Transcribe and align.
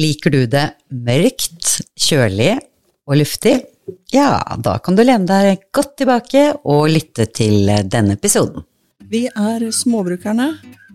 Liker 0.00 0.32
du 0.32 0.44
det 0.48 0.64
mørkt, 0.88 1.82
kjølig 2.00 2.54
og 3.04 3.18
luftig? 3.20 3.58
Ja, 4.14 4.38
da 4.56 4.78
kan 4.80 4.96
du 4.96 5.02
lene 5.04 5.26
deg 5.28 5.66
godt 5.76 5.98
tilbake 6.00 6.44
og 6.64 6.86
lytte 6.88 7.26
til 7.28 7.68
denne 7.90 8.16
episoden. 8.16 8.64
Vi 9.10 9.26
er 9.28 9.66
Småbrukerne. 9.74 10.54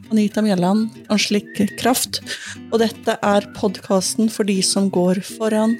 Anita 0.09 0.41
Mjelland, 0.41 0.89
Anslik 1.13 1.51
Kraft. 1.77 2.23
Og 2.71 2.79
dette 2.81 3.17
er 3.21 3.45
podkasten 3.57 4.31
for 4.33 4.47
de 4.49 4.57
som 4.65 4.89
går 4.89 5.21
foran. 5.27 5.77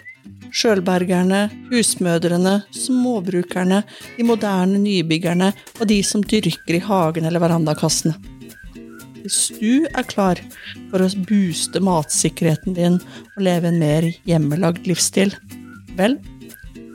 Sjølbergerne, 0.55 1.47
husmødrene, 1.71 2.59
småbrukerne, 2.77 3.81
de 4.19 4.27
moderne 4.27 4.77
nybyggerne 4.79 5.49
og 5.79 5.89
de 5.89 6.01
som 6.05 6.21
dyrker 6.21 6.77
i 6.77 6.85
hagen 6.85 7.25
eller 7.25 7.41
verandakassene. 7.41 8.34
Hvis 9.25 9.47
du 9.57 9.87
er 9.89 10.05
klar 10.05 10.37
for 10.91 11.01
å 11.01 11.07
booste 11.25 11.79
matsikkerheten 11.81 12.75
din 12.77 12.99
og 12.99 13.39
leve 13.41 13.71
en 13.71 13.79
mer 13.81 14.05
hjemmelagd 14.29 14.85
livsstil, 14.85 15.33
vel, 15.97 16.19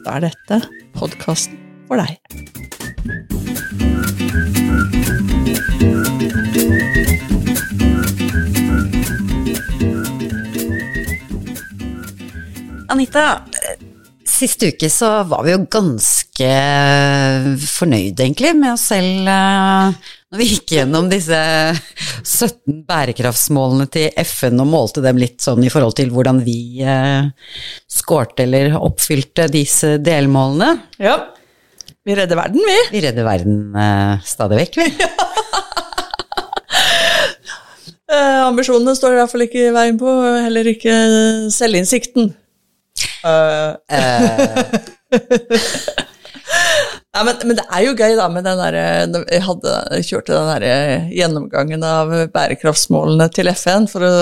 da 0.04 0.20
er 0.20 0.28
dette 0.28 0.60
podkasten 0.94 1.58
for 1.88 1.98
deg. 1.98 2.14
Anita, 12.94 13.26
siste 14.22 14.70
uke 14.70 14.86
så 14.86 15.10
var 15.26 15.42
vi 15.48 15.56
jo 15.56 15.66
ganske 15.66 16.54
fornøyde 17.74 18.22
egentlig 18.22 18.54
med 18.62 18.76
oss 18.76 18.86
selv 18.94 19.34
eh, 19.34 20.10
når 20.30 20.38
vi 20.38 20.46
gikk 20.46 20.72
gjennom 20.76 21.08
disse 21.10 21.38
17 22.22 22.84
bærekraftsmålene 22.86 23.88
til 23.90 24.12
FN 24.22 24.62
og 24.62 24.68
målte 24.70 25.02
dem 25.02 25.18
litt 25.18 25.42
sånn 25.42 25.64
i 25.66 25.70
forhold 25.72 25.96
til 25.98 26.12
hvordan 26.14 26.38
vi 26.46 26.84
eh, 26.86 27.26
skårte 27.90 28.44
eller 28.46 28.76
oppfylte 28.78 29.48
disse 29.50 29.96
delmålene. 29.98 30.70
Ja. 31.02 31.16
Vi 32.06 32.14
redder 32.14 32.38
verden, 32.38 32.62
vi. 32.62 32.76
Vi 32.94 33.02
redder 33.08 33.26
verden 33.26 33.74
eh, 33.74 34.22
stadig 34.26 34.62
vekk, 34.62 34.80
vi. 34.84 35.08
Eh, 38.10 38.40
ambisjonene 38.42 38.90
står 38.98 39.12
i 39.14 39.18
hvert 39.20 39.30
fall 39.30 39.44
ikke 39.44 39.60
i 39.68 39.74
veien 39.74 39.94
på, 39.94 40.10
heller 40.42 40.66
ikke 40.66 40.94
selvinnsikten. 41.54 42.32
Uh. 43.22 43.78
Nei, 47.10 47.24
men, 47.26 47.38
men, 47.42 47.56
det 47.58 47.66
er 47.66 47.84
jo 47.88 47.94
gøy, 47.98 48.12
da, 48.14 48.28
med 48.30 48.44
den 48.46 48.60
derre 48.60 48.82
Jeg 49.34 49.42
hadde, 49.42 49.78
kjørte 50.06 50.36
den 50.36 50.50
derre 50.52 50.74
gjennomgangen 51.10 51.86
av 51.86 52.12
bærekraftsmålene 52.30 53.26
til 53.34 53.50
FN 53.50 53.88
for 53.90 54.06
å 54.06 54.12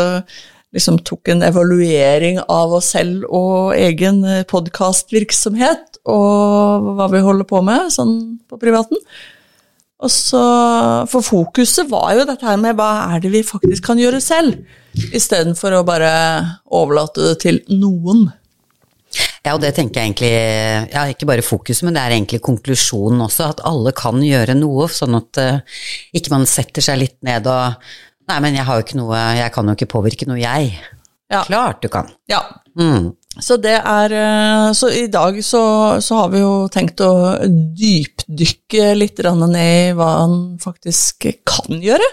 liksom 0.77 0.98
tok 1.09 1.31
en 1.33 1.44
evaluering 1.44 2.41
av 2.44 2.72
oss 2.78 2.92
selv 2.94 3.25
og 3.33 3.75
egen 3.77 4.22
podkastvirksomhet 4.48 6.00
og 6.09 6.89
hva 6.97 7.09
vi 7.12 7.22
holder 7.25 7.48
på 7.48 7.61
med 7.64 7.92
sånn 7.92 8.14
på 8.48 8.61
privaten. 8.61 9.00
Og 9.98 10.12
så, 10.14 10.41
For 11.11 11.25
fokuset 11.27 11.89
var 11.91 12.12
jo 12.14 12.27
dette 12.28 12.47
her 12.47 12.59
med 12.61 12.77
hva 12.78 12.91
er 13.14 13.22
det 13.22 13.33
vi 13.33 13.42
faktisk 13.47 13.89
kan 13.89 13.98
gjøre 13.98 14.20
selv, 14.22 14.61
istedenfor 15.11 15.75
å 15.75 15.86
bare 15.86 16.12
overlate 16.64 17.33
det 17.33 17.39
til 17.42 17.59
noen. 17.72 18.28
Ja, 19.45 19.55
og 19.55 19.62
det 19.62 19.70
tenker 19.77 20.01
jeg 20.01 20.11
egentlig 20.11 20.33
Ja, 20.92 21.06
ikke 21.09 21.28
bare 21.31 21.45
fokuset, 21.47 21.84
men 21.87 21.97
det 21.97 22.03
er 22.03 22.17
egentlig 22.17 22.42
konklusjonen 22.45 23.23
også. 23.25 23.53
At 23.55 23.65
alle 23.69 23.95
kan 23.97 24.20
gjøre 24.25 24.56
noe, 24.59 24.89
sånn 24.92 25.17
at 25.19 25.41
uh, 25.41 25.81
ikke 26.17 26.34
man 26.34 26.45
setter 26.48 26.84
seg 26.84 27.00
litt 27.05 27.19
ned 27.27 27.48
og 27.48 27.78
Nei, 28.28 28.42
men 28.45 28.59
jeg 28.59 28.69
har 28.69 28.77
jo 28.77 28.84
ikke 28.84 28.98
noe 28.98 29.20
Jeg 29.39 29.53
kan 29.55 29.70
jo 29.70 29.77
ikke 29.78 29.92
påvirke 29.95 30.27
noe, 30.28 30.37
jeg. 30.42 30.75
Ja. 31.33 31.42
Klart 31.47 31.81
du 31.84 31.89
kan. 31.92 32.11
Ja. 32.28 32.42
Mm. 32.77 33.15
Så 33.39 33.59
det 33.61 33.77
er 33.78 34.15
eh, 34.17 34.73
Så 34.77 34.91
i 34.92 35.06
dag 35.12 35.37
så, 35.45 35.62
så, 36.05 36.22
har 36.22 36.33
vi 36.33 36.43
jo 36.43 36.53
tenkt 36.72 37.00
å 37.05 37.39
dypdykke 37.48 38.93
litt 38.98 39.22
ned 39.25 39.59
i 39.61 39.94
hva 39.97 40.10
han 40.22 40.37
faktisk 40.62 41.28
kan 41.49 41.81
gjøre. 41.84 42.09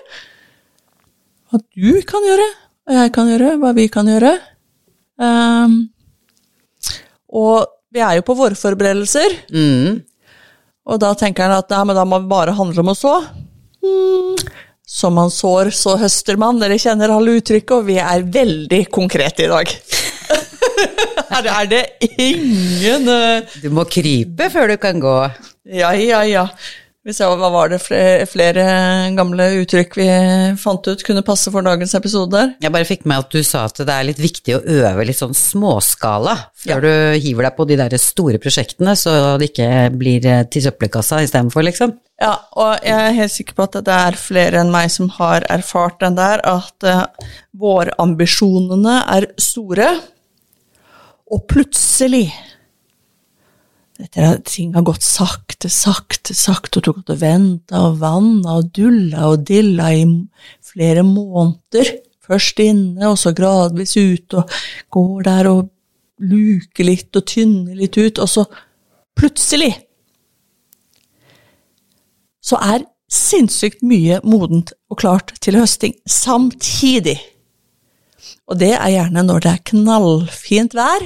Hva 1.50 1.62
du 1.64 2.02
kan 2.08 2.28
gjøre, 2.28 2.48
hva 2.86 3.02
jeg 3.02 3.16
kan 3.16 3.32
gjøre, 3.32 3.52
hva 3.62 3.74
vi 3.78 3.88
kan 3.92 4.12
gjøre. 4.12 4.36
Um, 5.16 5.78
og 7.36 7.66
vi 7.96 8.04
er 8.04 8.20
jo 8.20 8.26
på 8.28 8.36
vårforberedelser. 8.38 9.40
Mm. 9.56 10.04
Og 10.86 11.02
da 11.02 11.14
tenker 11.18 11.48
han 11.48 11.58
at 11.58 11.72
nei, 11.74 11.82
men 11.90 11.98
da 11.98 12.06
må 12.08 12.20
det 12.22 12.32
bare 12.32 12.56
handle 12.58 12.84
om 12.84 12.92
å 12.94 12.98
så. 12.98 13.16
Mm. 13.86 14.36
Som 14.86 15.16
man 15.18 15.32
sår, 15.34 15.72
så 15.74 15.96
høster 15.98 16.38
man. 16.40 16.60
Dere 16.62 16.78
kjenner 16.82 17.14
alle 17.14 17.40
uttrykket, 17.40 17.74
og 17.80 17.88
vi 17.90 17.98
er 18.02 18.26
veldig 18.36 18.84
konkrete 18.94 19.48
i 19.48 19.52
dag. 19.52 19.72
Her 21.32 21.50
er 21.56 21.70
det 21.72 21.84
ingen 22.20 23.10
uh... 23.10 23.56
Du 23.64 23.72
må 23.74 23.88
krype 23.90 24.50
før 24.54 24.76
du 24.76 24.78
kan 24.82 25.02
gå. 25.02 25.16
Ja, 25.66 25.92
ja, 25.98 26.22
ja. 26.30 26.46
Hva 27.06 27.50
var 27.54 27.70
det 27.70 27.78
flere, 27.86 28.26
flere, 28.26 28.64
gamle 29.14 29.46
uttrykk 29.60 29.92
vi 30.00 30.06
fant 30.58 30.88
ut 30.90 31.04
kunne 31.06 31.22
passe 31.22 31.52
for 31.54 31.62
dagens 31.62 31.94
episode? 31.94 32.40
Jeg 32.64 32.74
bare 32.74 32.88
fikk 32.90 33.04
med 33.06 33.22
at 33.22 33.36
du 33.36 33.44
sa 33.46 33.68
at 33.70 33.78
det 33.78 33.94
er 33.94 34.08
litt 34.08 34.22
viktig 34.24 34.56
å 34.56 34.64
øve 34.80 35.06
litt 35.06 35.20
sånn 35.20 35.38
småskala 35.38 36.34
før 36.64 36.74
ja. 36.74 36.80
du 36.82 37.22
hiver 37.22 37.46
deg 37.46 37.60
på 37.60 37.68
de 37.70 37.78
der 37.78 37.96
store 38.02 38.42
prosjektene, 38.42 38.96
så 38.98 39.14
det 39.38 39.52
ikke 39.52 39.70
blir 39.94 40.26
eh, 40.26 40.48
til 40.50 40.66
søppelkassa 40.66 41.22
istedenfor, 41.28 41.68
liksom. 41.70 41.94
Ja, 42.18 42.34
og 42.58 42.82
jeg 42.82 42.98
er 42.98 43.18
helt 43.20 43.36
sikker 43.36 43.60
på 43.60 43.68
at 43.68 43.78
det 43.86 44.00
er 44.08 44.18
flere 44.18 44.64
enn 44.64 44.74
meg 44.74 44.90
som 44.90 45.14
har 45.20 45.46
erfart 45.54 46.02
den 46.02 46.18
der, 46.18 46.42
at 46.42 46.90
uh, 46.90 47.30
vårambisjonene 47.54 48.98
er 49.14 49.30
store, 49.38 49.92
og 51.30 51.46
plutselig 51.52 52.32
etter 54.02 54.26
at 54.28 54.44
ting 54.50 54.74
har 54.76 54.84
gått 54.88 55.06
sakte, 55.06 55.70
sakte, 55.72 56.36
sakte, 56.36 56.80
og 56.80 56.88
har 56.90 56.98
gått 57.00 57.14
og 57.16 57.22
venta 57.22 57.84
og 57.88 58.02
vanna 58.02 58.58
og 58.60 58.74
dulla 58.76 59.30
og 59.32 59.46
dilla 59.48 59.92
i 59.96 60.04
flere 60.66 61.06
måneder, 61.08 61.94
først 62.26 62.60
inne 62.64 63.12
og 63.12 63.20
så 63.22 63.32
gradvis 63.38 63.96
ut, 63.96 64.36
og 64.36 64.52
går 64.92 65.28
der 65.30 65.52
og 65.52 65.70
luker 66.26 66.88
litt 66.88 67.16
og 67.16 67.28
tynner 67.28 67.76
litt 67.78 67.98
ut, 68.00 68.20
og 68.20 68.30
så 68.32 68.46
plutselig 69.16 69.74
så 72.46 72.60
er 72.62 72.86
sinnssykt 73.12 73.82
mye 73.86 74.20
modent 74.26 74.74
og 74.92 75.00
klart 75.02 75.34
til 75.42 75.58
høsting 75.58 75.96
samtidig. 76.10 77.18
Og 78.50 78.60
det 78.62 78.74
er 78.76 78.92
gjerne 78.94 79.24
når 79.26 79.46
det 79.46 79.52
er 79.52 79.64
knallfint 79.72 80.76
vær 80.78 81.06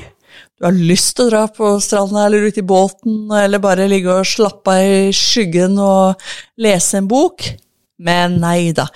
du 0.59 0.65
har 0.67 0.75
lyst 0.75 1.13
til 1.15 1.29
å 1.29 1.31
dra 1.31 1.45
på 1.55 1.71
stranda 1.79 2.25
eller 2.27 2.49
ut 2.49 2.57
i 2.59 2.65
båten 2.67 3.29
eller 3.31 3.61
bare 3.63 3.87
ligge 3.87 4.11
og 4.11 4.27
slappe 4.27 4.73
av 4.75 4.83
i 4.83 5.13
skyggen 5.15 5.77
og 5.79 6.19
lese 6.59 6.99
en 6.99 7.07
bok, 7.07 7.45
men 8.03 8.35
nei 8.43 8.73
da. 8.75 8.89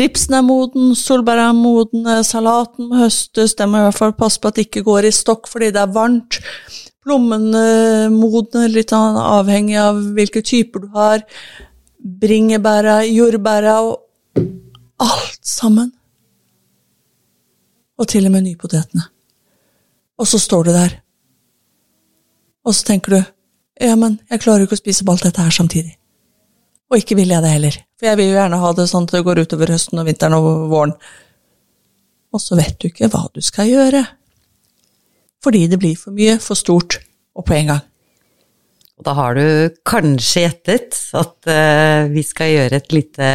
Ripsen 0.00 0.38
er 0.38 0.46
moden, 0.46 0.94
solbær 0.96 1.42
er 1.42 1.52
modne, 1.58 2.20
salaten 2.24 2.88
må 2.88 3.02
høstes, 3.02 3.56
den 3.58 3.72
må 3.72 3.82
i 3.82 3.86
hvert 3.88 3.98
fall 3.98 4.16
passe 4.16 4.40
på 4.40 4.48
at 4.48 4.56
det 4.56 4.68
ikke 4.70 4.86
går 4.86 5.10
i 5.10 5.12
stokk 5.12 5.50
fordi 5.52 5.68
det 5.74 5.82
er 5.82 5.92
varmt. 5.92 6.40
Plommene 7.04 8.08
modne, 8.14 8.64
litt 8.72 8.94
avhengig 8.96 9.76
av 9.82 10.00
hvilke 10.16 10.44
typer 10.46 10.86
du 10.86 10.90
har. 10.96 11.26
Bringebæra, 12.00 13.02
jordbæra 13.04 13.80
og 13.84 14.44
alt 15.04 15.40
sammen. 15.44 15.92
Og 18.00 18.08
til 18.08 18.30
og 18.30 18.38
med 18.38 18.46
nypotetene. 18.46 19.09
Og 20.20 20.28
så 20.28 20.40
står 20.40 20.68
du 20.68 20.72
der. 20.74 20.98
Og 22.66 22.76
så 22.76 22.84
tenker 22.90 23.16
du 23.16 23.20
ja, 23.80 23.94
men 23.96 24.18
jeg 24.28 24.42
klarer 24.42 24.60
jo 24.60 24.68
ikke 24.68 24.76
å 24.76 24.82
spise 24.82 25.06
på 25.06 25.14
alt 25.14 25.24
dette 25.24 25.40
her 25.40 25.54
samtidig. 25.54 25.94
Og 26.90 27.00
ikke 27.00 27.16
vil 27.16 27.30
jeg 27.32 27.40
det 27.40 27.52
heller, 27.54 27.76
for 27.96 28.10
jeg 28.10 28.18
vil 28.18 28.28
jo 28.28 28.36
gjerne 28.36 28.58
ha 28.60 28.72
det 28.76 28.86
sånn 28.90 29.06
at 29.06 29.14
det 29.14 29.22
går 29.24 29.40
utover 29.46 29.72
høsten 29.72 30.02
og 30.02 30.08
vinteren 30.10 30.36
og 30.36 30.48
våren. 30.68 30.92
Og 32.34 32.42
så 32.42 32.58
vet 32.58 32.76
du 32.82 32.90
ikke 32.90 33.08
hva 33.08 33.22
du 33.32 33.40
skal 33.44 33.70
gjøre. 33.70 34.02
Fordi 35.40 35.62
det 35.70 35.78
blir 35.80 35.96
for 35.96 36.12
mye, 36.12 36.36
for 36.42 36.58
stort, 36.58 36.98
og 37.32 37.46
på 37.48 37.56
en 37.56 37.72
gang. 37.72 37.86
Og 39.00 39.06
da 39.06 39.14
har 39.16 39.38
du 39.38 39.72
kanskje 39.88 40.44
gjettet 40.44 40.98
at 41.16 41.48
uh, 41.48 42.10
vi 42.12 42.24
skal 42.26 42.52
gjøre 42.52 42.82
et 42.82 42.92
lite 42.92 43.28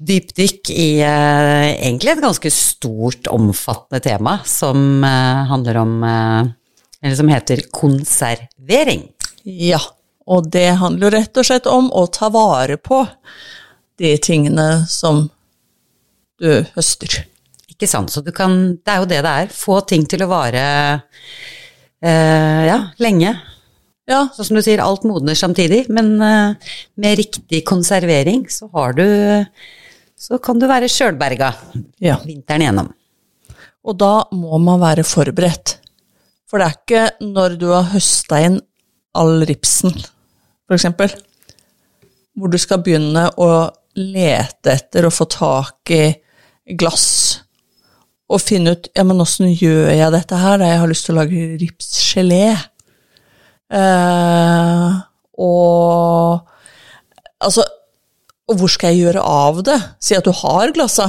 dypdykk 0.00 0.70
i 0.72 0.88
eh, 1.04 1.66
egentlig 1.74 2.14
et 2.14 2.22
ganske 2.24 2.52
stort, 2.54 3.28
omfattende 3.28 4.00
tema 4.04 4.38
som 4.48 5.04
eh, 5.04 5.42
handler 5.50 5.80
om 5.82 5.94
eh, 6.04 6.50
Eller 7.02 7.16
som 7.16 7.30
heter 7.32 7.62
konservering. 7.72 9.06
Ja, 9.44 9.80
og 10.28 10.50
det 10.52 10.66
handler 10.82 11.14
rett 11.14 11.38
og 11.40 11.46
slett 11.48 11.68
om 11.68 11.88
å 11.96 12.02
ta 12.12 12.28
vare 12.28 12.76
på 12.76 13.06
de 14.00 14.10
tingene 14.20 14.84
som 14.88 15.22
du 16.40 16.50
høster. 16.74 17.22
Ikke 17.72 17.88
sant. 17.88 18.12
Så 18.12 18.20
du 18.20 18.28
kan 18.36 18.76
Det 18.76 18.92
er 18.92 19.00
jo 19.00 19.08
det 19.08 19.22
det 19.24 19.32
er. 19.44 19.48
Få 19.48 19.80
ting 19.80 20.04
til 20.04 20.26
å 20.26 20.28
vare 20.28 20.66
ja, 22.00 22.76
lenge. 23.00 23.32
Ja. 24.08 24.20
Sånn 24.36 24.50
som 24.50 24.60
du 24.60 24.62
sier, 24.64 24.84
alt 24.84 25.08
modner 25.08 25.36
samtidig, 25.36 25.86
men 25.88 26.14
med 26.20 27.16
riktig 27.16 27.64
konservering 27.68 28.44
så 28.52 28.68
har 28.76 28.96
du 29.00 29.08
så 30.20 30.38
kan 30.42 30.60
du 30.60 30.68
være 30.68 30.88
sjølberga 30.90 31.50
ja. 32.04 32.18
vinteren 32.26 32.64
igjennom. 32.64 32.90
Og 33.88 33.96
da 33.96 34.12
må 34.36 34.58
man 34.60 34.82
være 34.82 35.06
forberedt. 35.08 35.78
For 36.50 36.60
det 36.60 36.66
er 36.66 36.76
ikke 36.76 37.28
når 37.30 37.56
du 37.60 37.68
har 37.72 37.92
høsta 37.94 38.40
inn 38.44 38.58
all 39.16 39.40
ripsen, 39.48 39.94
eksempel, 40.70 41.10
hvor 42.38 42.50
du 42.52 42.58
skal 42.60 42.82
begynne 42.84 43.24
å 43.42 43.50
lete 43.98 44.76
etter 44.76 45.08
og 45.08 45.14
få 45.14 45.26
tak 45.30 45.90
i 45.96 46.04
glass 46.78 47.08
og 48.30 48.38
finne 48.38 48.76
ut 48.76 48.86
ja, 48.94 49.02
men 49.02 49.18
åssen 49.22 49.50
gjør 49.50 49.90
jeg 49.90 50.14
dette 50.14 50.38
her, 50.38 50.60
da 50.60 50.68
jeg 50.70 50.82
har 50.82 50.90
lyst 50.92 51.08
til 51.08 51.16
å 51.16 51.18
lage 51.18 51.48
ripsgelé. 51.58 52.44
Eh, 53.74 54.92
og 55.42 56.52
altså 57.42 57.64
Og 58.50 58.58
hvor 58.58 58.72
skal 58.72 58.94
jeg 58.94 59.04
gjøre 59.06 59.22
av 59.22 59.60
det? 59.66 59.78
Si 60.02 60.16
at 60.16 60.26
du 60.26 60.32
har 60.34 60.72
glassa, 60.74 61.06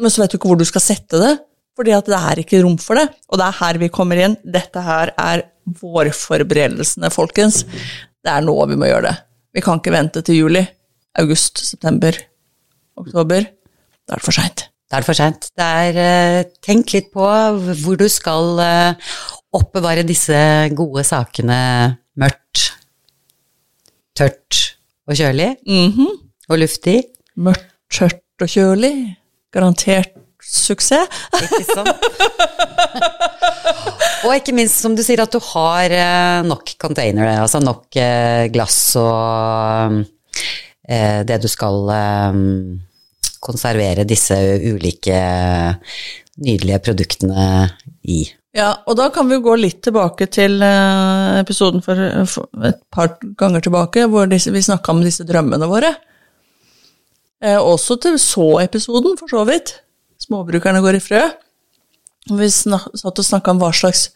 men 0.00 0.10
så 0.10 0.22
vet 0.22 0.32
du 0.32 0.38
ikke 0.38 0.50
hvor 0.50 0.58
du 0.58 0.66
skal 0.66 0.82
sette 0.82 1.20
det, 1.20 1.32
fordi 1.78 1.94
at 1.94 2.08
det 2.10 2.18
er 2.18 2.40
ikke 2.42 2.60
rom 2.64 2.76
for 2.82 2.98
det. 2.98 3.06
Og 3.30 3.38
det 3.40 3.46
er 3.46 3.58
her 3.60 3.78
vi 3.80 3.88
kommer 3.94 4.18
inn. 4.20 4.34
Dette 4.42 4.82
her 4.84 5.12
er 5.14 5.44
vårforberedelsene, 5.80 7.10
folkens. 7.14 7.62
Det 8.20 8.32
er 8.32 8.42
nå 8.44 8.56
vi 8.68 8.78
må 8.80 8.88
gjøre 8.90 9.06
det. 9.06 9.14
Vi 9.54 9.62
kan 9.64 9.80
ikke 9.80 9.94
vente 9.94 10.22
til 10.26 10.40
juli, 10.42 10.62
august, 11.18 11.62
september, 11.70 12.16
oktober. 13.00 13.46
Da 14.06 14.16
er 14.16 14.20
det 14.20 14.26
for 14.26 14.36
seint. 14.36 14.66
Da 14.90 14.98
er 14.98 15.04
det 15.04 15.08
for 15.08 15.18
seint. 15.18 15.48
Tenk 16.66 16.94
litt 16.96 17.12
på 17.14 17.26
hvor 17.84 17.98
du 18.00 18.06
skal 18.10 18.62
eh, 18.64 19.12
oppbevare 19.54 20.02
disse 20.06 20.40
gode 20.78 21.04
sakene 21.06 21.60
mørkt, 22.20 22.66
tørt 24.18 24.64
og 25.06 25.14
kjølig. 25.18 25.52
Mhm. 25.66 26.18
Og 26.50 26.58
luftig. 26.58 26.98
Mørkt, 27.38 27.68
tørt 27.94 28.42
og 28.42 28.50
kjølig. 28.50 28.94
Garantert 29.54 30.16
suksess. 30.42 31.06
Ikke 31.36 31.76
sant? 31.76 32.08
og 34.26 34.34
ikke 34.34 34.54
minst, 34.56 34.80
som 34.82 34.96
du 34.96 35.02
sier, 35.06 35.22
at 35.22 35.32
du 35.32 35.40
har 35.52 35.94
eh, 35.94 36.40
nok 36.46 36.74
containere, 36.80 37.38
altså 37.42 37.60
nok 37.62 38.00
eh, 38.00 38.48
glass 38.52 38.80
og 39.00 40.00
eh, 40.88 41.22
det 41.28 41.40
du 41.42 41.48
skal 41.50 41.92
konservere 43.40 44.04
disse 44.08 44.36
ulike 44.66 45.22
nydelige 46.40 46.82
produktene 46.84 47.46
i. 48.10 48.22
Ja, 48.56 48.72
og 48.90 48.96
da 48.98 49.06
kan 49.14 49.28
vi 49.30 49.38
gå 49.40 49.54
litt 49.60 49.78
tilbake 49.86 50.26
til 50.32 50.58
episoden 50.64 51.84
for, 51.84 52.00
et 52.66 52.80
par 52.90 53.14
ganger 53.38 53.62
tilbake, 53.62 54.08
hvor 54.10 54.26
vi 54.26 54.62
snakka 54.66 54.92
om 54.92 55.04
disse 55.06 55.24
drømmene 55.28 55.68
våre. 55.70 55.94
Også 57.40 57.96
til 58.02 58.18
så-episoden, 58.20 59.14
for 59.16 59.32
så 59.32 59.46
vidt 59.48 59.70
småbrukerne 60.20 60.82
går 60.84 60.98
i 60.98 61.00
frø. 61.00 61.22
Vi 62.36 62.48
satt 62.52 63.22
og 63.22 63.24
snakka 63.24 63.54
om 63.54 63.62
hva 63.62 63.70
slags 63.72 64.10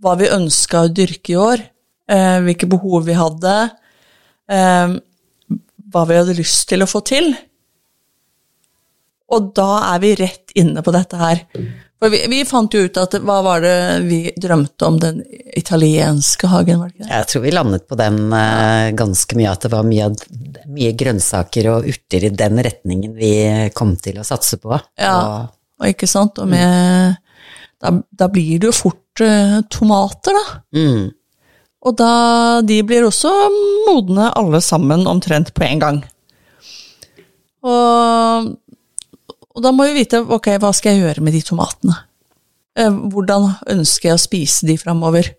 hva 0.00 0.16
vi 0.16 0.30
ønska 0.32 0.86
å 0.86 0.92
dyrke 0.92 1.34
i 1.34 1.38
år, 1.38 1.62
eh, 2.08 2.38
hvilke 2.44 2.68
behov 2.70 3.04
vi 3.08 3.16
hadde, 3.18 3.54
eh, 4.48 4.96
hva 5.90 6.06
vi 6.08 6.16
hadde 6.16 6.38
lyst 6.38 6.68
til 6.68 6.82
å 6.82 6.88
få 6.88 7.04
til. 7.04 7.34
Og 9.30 9.52
da 9.54 9.94
er 9.94 10.00
vi 10.00 10.14
rett 10.16 10.56
inne 10.58 10.82
på 10.82 10.92
dette 10.92 11.16
her. 11.16 11.44
For 12.00 12.08
vi, 12.08 12.22
vi 12.32 12.40
fant 12.48 12.72
jo 12.72 12.86
ut 12.88 12.96
at 12.96 13.14
hva 13.20 13.36
var 13.44 13.60
det 13.60 13.76
vi 14.06 14.20
drømte 14.40 14.86
om 14.88 14.96
den 15.02 15.18
italienske 15.58 16.48
hagen, 16.48 16.80
var 16.80 16.88
det 16.88 16.96
ikke 16.96 17.04
det? 17.04 17.10
Jeg 17.12 17.28
tror 17.28 17.42
vi 17.44 17.52
landet 17.52 17.84
på 17.90 17.98
den 18.00 18.20
uh, 18.32 18.88
ganske 18.96 19.36
mye, 19.36 19.50
at 19.52 19.66
det 19.66 19.70
var 19.74 19.84
mye, 19.84 20.06
mye, 20.72 20.94
grønnsaker 20.96 21.68
og 21.74 21.88
urter 21.92 22.24
i 22.24 22.32
den 22.32 22.62
retningen 22.64 23.12
vi 23.18 23.34
kom 23.76 23.92
til 24.00 24.16
å 24.22 24.24
satse 24.24 24.56
på. 24.62 24.72
Ja, 24.96 25.12
og, 25.18 25.52
og 25.82 25.92
ikke 25.92 26.08
sant. 26.08 26.40
Og 26.40 26.48
med 26.48 27.18
Da, 27.80 27.94
da 27.96 28.26
blir 28.28 28.60
det 28.60 28.68
jo 28.68 28.76
fort 28.76 29.20
uh, 29.24 29.60
tomater, 29.72 30.36
da. 30.36 30.58
Mm. 30.76 31.04
Og 31.80 31.96
da 31.96 32.12
De 32.64 32.80
blir 32.84 33.06
også 33.06 33.30
modne 33.86 34.32
alle 34.36 34.60
sammen 34.64 35.06
omtrent 35.08 35.52
på 35.56 35.64
en 35.68 35.84
gang. 35.84 36.02
Og 37.60 38.50
og 39.54 39.64
da 39.64 39.72
må 39.74 39.88
vi 39.88 39.98
vite 40.02 40.22
ok, 40.22 40.52
hva 40.62 40.70
skal 40.76 40.94
jeg 40.94 41.04
gjøre 41.04 41.24
med 41.26 41.34
de 41.34 41.42
tomatene. 41.44 41.96
Eh, 42.78 42.90
hvordan 43.12 43.48
ønsker 43.74 44.10
jeg 44.10 44.18
å 44.18 44.22
spise 44.22 44.68
de 44.68 44.76
framover? 44.80 45.32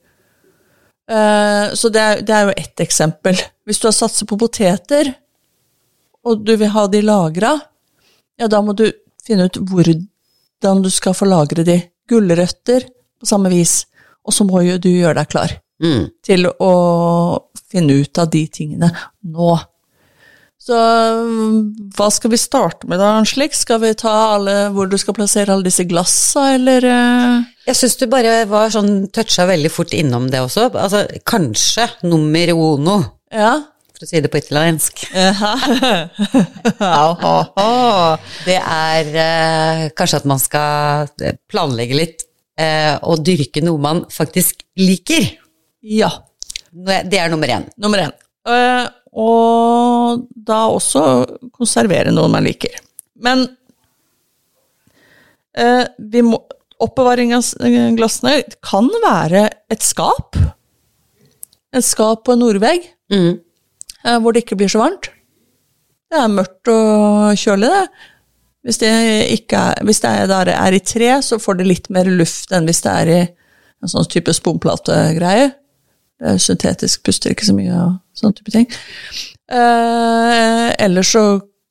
Eh, 1.11 1.65
så 1.77 1.91
det 1.93 2.01
er, 2.01 2.23
det 2.27 2.35
er 2.35 2.47
jo 2.47 2.55
ett 2.57 2.83
eksempel. 2.83 3.39
Hvis 3.67 3.81
du 3.81 3.87
har 3.87 3.95
satset 3.95 4.27
på 4.29 4.39
poteter, 4.39 5.13
og 6.27 6.43
du 6.45 6.53
vil 6.57 6.73
ha 6.73 6.85
de 6.91 7.01
lagra, 7.05 7.55
ja, 8.39 8.49
da 8.51 8.61
må 8.63 8.75
du 8.77 8.87
finne 9.23 9.47
ut 9.49 9.57
hvordan 9.57 10.83
du 10.83 10.89
skal 10.93 11.15
få 11.17 11.27
lagre 11.29 11.65
de. 11.65 11.79
Gulrøtter 12.09 12.87
på 13.21 13.29
samme 13.29 13.51
vis. 13.53 13.85
Og 14.25 14.35
så 14.35 14.45
må 14.45 14.61
jo 14.65 14.77
du 14.81 14.89
gjøre 14.91 15.21
deg 15.21 15.29
klar 15.31 15.53
mm. 15.81 16.03
til 16.25 16.49
å 16.51 16.71
finne 17.71 18.01
ut 18.01 18.21
av 18.21 18.29
de 18.33 18.43
tingene 18.53 18.91
nå. 18.91 19.53
Så 20.61 20.77
hva 21.97 22.07
skal 22.13 22.29
vi 22.35 22.37
starte 22.37 22.85
med 22.89 22.99
da, 23.01 23.15
slik? 23.25 23.55
Skal 23.57 23.79
vi 23.81 23.95
ta 23.97 24.11
alle 24.35 24.53
hvor 24.75 24.85
du 24.91 24.93
skal 25.01 25.15
plassere 25.17 25.49
alle 25.55 25.65
disse 25.65 25.87
glassa, 25.89 26.51
eller? 26.59 26.85
eh? 26.85 27.47
Jeg 27.65 27.79
syns 27.79 27.97
du 27.97 28.05
bare 28.11 28.43
var 28.49 28.69
sånn 28.73 29.07
toucha 29.13 29.47
veldig 29.49 29.71
fort 29.73 29.93
innom 29.97 30.27
det 30.29 30.41
også. 30.43 30.67
Altså 30.77 31.01
kanskje 31.25 31.87
nummer 32.05 32.53
uno, 32.53 32.99
Ja. 33.33 33.55
for 33.97 34.05
å 34.05 34.09
si 34.11 34.21
det 34.21 34.29
på 34.33 34.37
italiensk. 34.41 35.01
Det 38.45 38.57
er 38.61 39.11
eh, 39.25 39.83
kanskje 39.97 40.21
at 40.21 40.27
man 40.29 40.39
skal 40.41 41.09
planlegge 41.51 41.97
litt 41.97 42.25
eh, 42.61 42.95
og 43.01 43.21
dyrke 43.25 43.61
noe 43.65 43.81
man 43.81 44.05
faktisk 44.13 44.61
liker. 44.77 45.25
ja. 45.81 46.11
Det 46.71 47.17
er 47.19 47.27
nummer 47.33 47.49
én. 47.51 47.65
Nummer 47.83 47.99
én. 48.05 48.13
Eh, 48.47 48.85
og 49.11 50.25
da 50.35 50.61
også 50.71 51.01
konservere 51.51 52.13
noe 52.15 52.29
man 52.31 52.45
liker. 52.47 52.77
Men 53.21 53.43
eh, 55.57 55.85
vi 55.97 56.23
må, 56.25 56.39
oppbevaring 56.81 57.33
av 57.37 57.45
glassene 57.97 58.37
kan 58.65 58.87
være 59.03 59.47
et 59.71 59.83
skap. 59.85 60.39
Et 61.75 61.85
skap 61.85 62.25
på 62.27 62.35
en 62.35 62.43
nordvegg 62.45 62.89
Mm. 63.11 63.41
eh, 64.05 64.17
hvor 64.23 64.31
det 64.31 64.45
ikke 64.45 64.55
blir 64.55 64.69
så 64.71 64.79
varmt. 64.79 65.09
Det 66.11 66.15
er 66.19 66.31
mørkt 66.31 66.69
og 66.71 67.35
kjølig, 67.35 67.67
det. 67.67 67.87
Hvis 68.63 68.77
det, 68.79 68.91
ikke 69.35 69.57
er, 69.57 69.83
hvis 69.83 69.99
det 69.99 70.09
er, 70.09 70.27
der 70.27 70.51
er 70.53 70.71
i 70.71 70.79
tre, 70.79 71.09
så 71.21 71.39
får 71.41 71.57
det 71.59 71.67
litt 71.67 71.89
mer 71.89 72.05
luft 72.05 72.51
enn 72.53 72.67
hvis 72.69 72.81
det 72.85 72.91
er 72.91 73.11
i 73.11 73.19
en 73.81 73.89
sånn 73.91 74.07
type 74.07 74.31
sponplategreie. 74.37 75.51
Er 76.21 76.37
syntetisk, 76.37 77.01
puster 77.07 77.33
ikke 77.33 77.47
så 77.47 77.55
mye 77.57 77.73
og 77.73 77.95
sånn 78.17 78.35
type 78.37 78.53
ting. 78.53 78.67
Eh, 79.51 80.67
ellers 80.77 81.13
så 81.15 81.23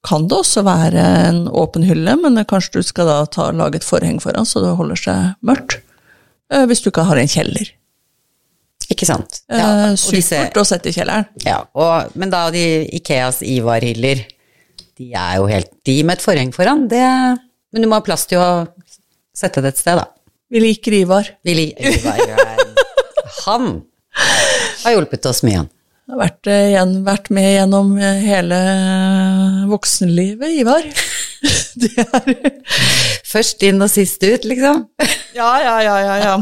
kan 0.07 0.25
det 0.28 0.38
også 0.40 0.64
være 0.64 1.04
en 1.28 1.45
åpen 1.61 1.85
hylle, 1.87 2.16
men 2.19 2.40
kanskje 2.49 2.80
du 2.80 2.88
skal 2.88 3.09
da 3.09 3.19
ta, 3.30 3.50
lage 3.54 3.80
et 3.80 3.87
forheng 3.87 4.19
foran, 4.23 4.49
så 4.49 4.62
det 4.64 4.73
holder 4.78 4.99
seg 4.99 5.37
mørkt. 5.47 5.80
Eh, 6.50 6.64
hvis 6.66 6.83
du 6.83 6.88
ikke 6.90 7.07
har 7.07 7.21
en 7.21 7.30
kjeller. 7.30 7.71
Ikke 8.90 9.07
sant. 9.07 9.42
Eh, 9.52 9.92
og 9.92 10.00
supert 10.00 10.57
å 10.59 10.66
sette 10.66 10.90
i 10.90 10.97
kjelleren. 10.97 11.28
Ja, 11.47 11.61
og, 11.78 12.16
men 12.19 12.33
da 12.33 12.49
de 12.50 12.64
Ikeas 12.99 13.45
Ivar-hyller, 13.47 14.25
de 15.00 15.12
er 15.16 15.37
jo 15.38 15.47
helt 15.49 15.71
De 15.87 15.95
med 16.04 16.19
et 16.19 16.25
forheng 16.25 16.50
foran, 16.52 16.83
det 16.90 17.00
Men 17.00 17.80
du 17.80 17.87
må 17.88 17.97
ha 17.97 18.04
plass 18.04 18.26
til 18.28 18.37
å 18.37 18.66
sette 19.33 19.62
det 19.64 19.73
et 19.73 19.80
sted, 19.80 19.97
da. 19.97 20.11
Vi 20.50 20.61
liker 20.61 20.97
Ivar. 20.99 21.30
Vi 21.47 21.54
liker 21.57 21.95
Ivar 21.95 22.59
Han 23.47 23.78
har 24.85 24.95
hjulpet 24.97 25.26
oss 25.31 25.43
mye, 25.47 25.62
han. 25.62 25.69
Har 26.11 26.19
vært, 26.25 26.47
eh, 26.50 26.69
igjen, 26.73 26.95
vært 27.07 27.29
med 27.31 27.47
gjennom 27.55 27.93
eh, 28.02 28.23
hele 28.26 28.57
voksenlivet, 29.71 30.57
Ivar. 30.62 30.83
Det 31.81 31.93
er 32.02 32.35
Først 33.31 33.62
inn 33.64 33.81
og 33.81 33.88
sist 33.93 34.23
ut, 34.26 34.45
liksom. 34.50 34.83
Ja, 35.38 35.52
ja, 35.62 35.76
ja, 35.87 35.97
ja. 36.02 36.17
ja. 36.25 36.35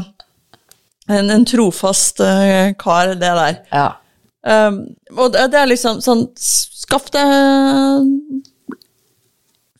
En, 1.08 1.28
en 1.32 1.44
trofast 1.48 2.20
eh, 2.24 2.72
kar, 2.80 3.12
det 3.20 3.32
der. 3.42 3.58
Ja. 3.72 3.86
Um, 4.48 4.80
og 5.18 5.32
det, 5.34 5.48
det 5.52 5.58
er 5.60 5.66
liksom 5.68 5.98
sånn 6.00 6.20
Skaff 6.38 7.08
deg 7.12 7.26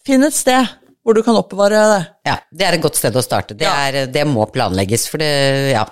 Finn 0.04 0.24
et 0.26 0.34
sted 0.36 0.66
hvor 1.06 1.16
du 1.16 1.22
kan 1.24 1.38
oppbevare 1.38 1.78
det. 1.94 2.00
ja. 2.28 2.34
Det 2.52 2.66
er 2.66 2.74
et 2.76 2.82
godt 2.84 2.98
sted 2.98 3.14
å 3.16 3.22
starte. 3.24 3.54
Det, 3.56 3.64
Ja. 3.64 3.72
er, 3.88 4.10
det 4.12 4.26
må 4.28 4.44
planlegges, 4.52 5.06
for 5.08 5.22
det 5.22 5.30
Ja. 5.72 5.86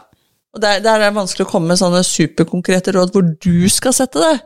Og 0.57 0.63
der, 0.63 0.81
der 0.81 0.99
er 0.99 1.11
det 1.11 1.17
vanskelig 1.19 1.45
å 1.45 1.51
komme 1.51 1.73
med 1.73 1.81
sånne 1.81 2.01
superkonkrete 2.07 2.95
råd 2.97 3.13
hvor 3.13 3.27
du 3.45 3.69
skal 3.73 3.93
sette 3.97 4.23
det. 4.23 4.37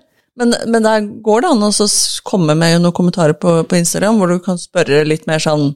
Men, 0.41 0.55
men 0.71 0.83
der 0.83 1.05
går 1.23 1.45
det 1.45 1.51
an 1.53 1.67
å 1.67 1.91
komme 2.27 2.57
med 2.59 2.81
noen 2.81 2.97
kommentarer 2.97 3.37
på, 3.39 3.61
på 3.69 3.79
Instagram 3.79 4.19
hvor 4.19 4.31
du 4.31 4.41
kan 4.43 4.59
spørre 4.59 5.05
litt 5.07 5.27
mer 5.31 5.43
sånn 5.43 5.73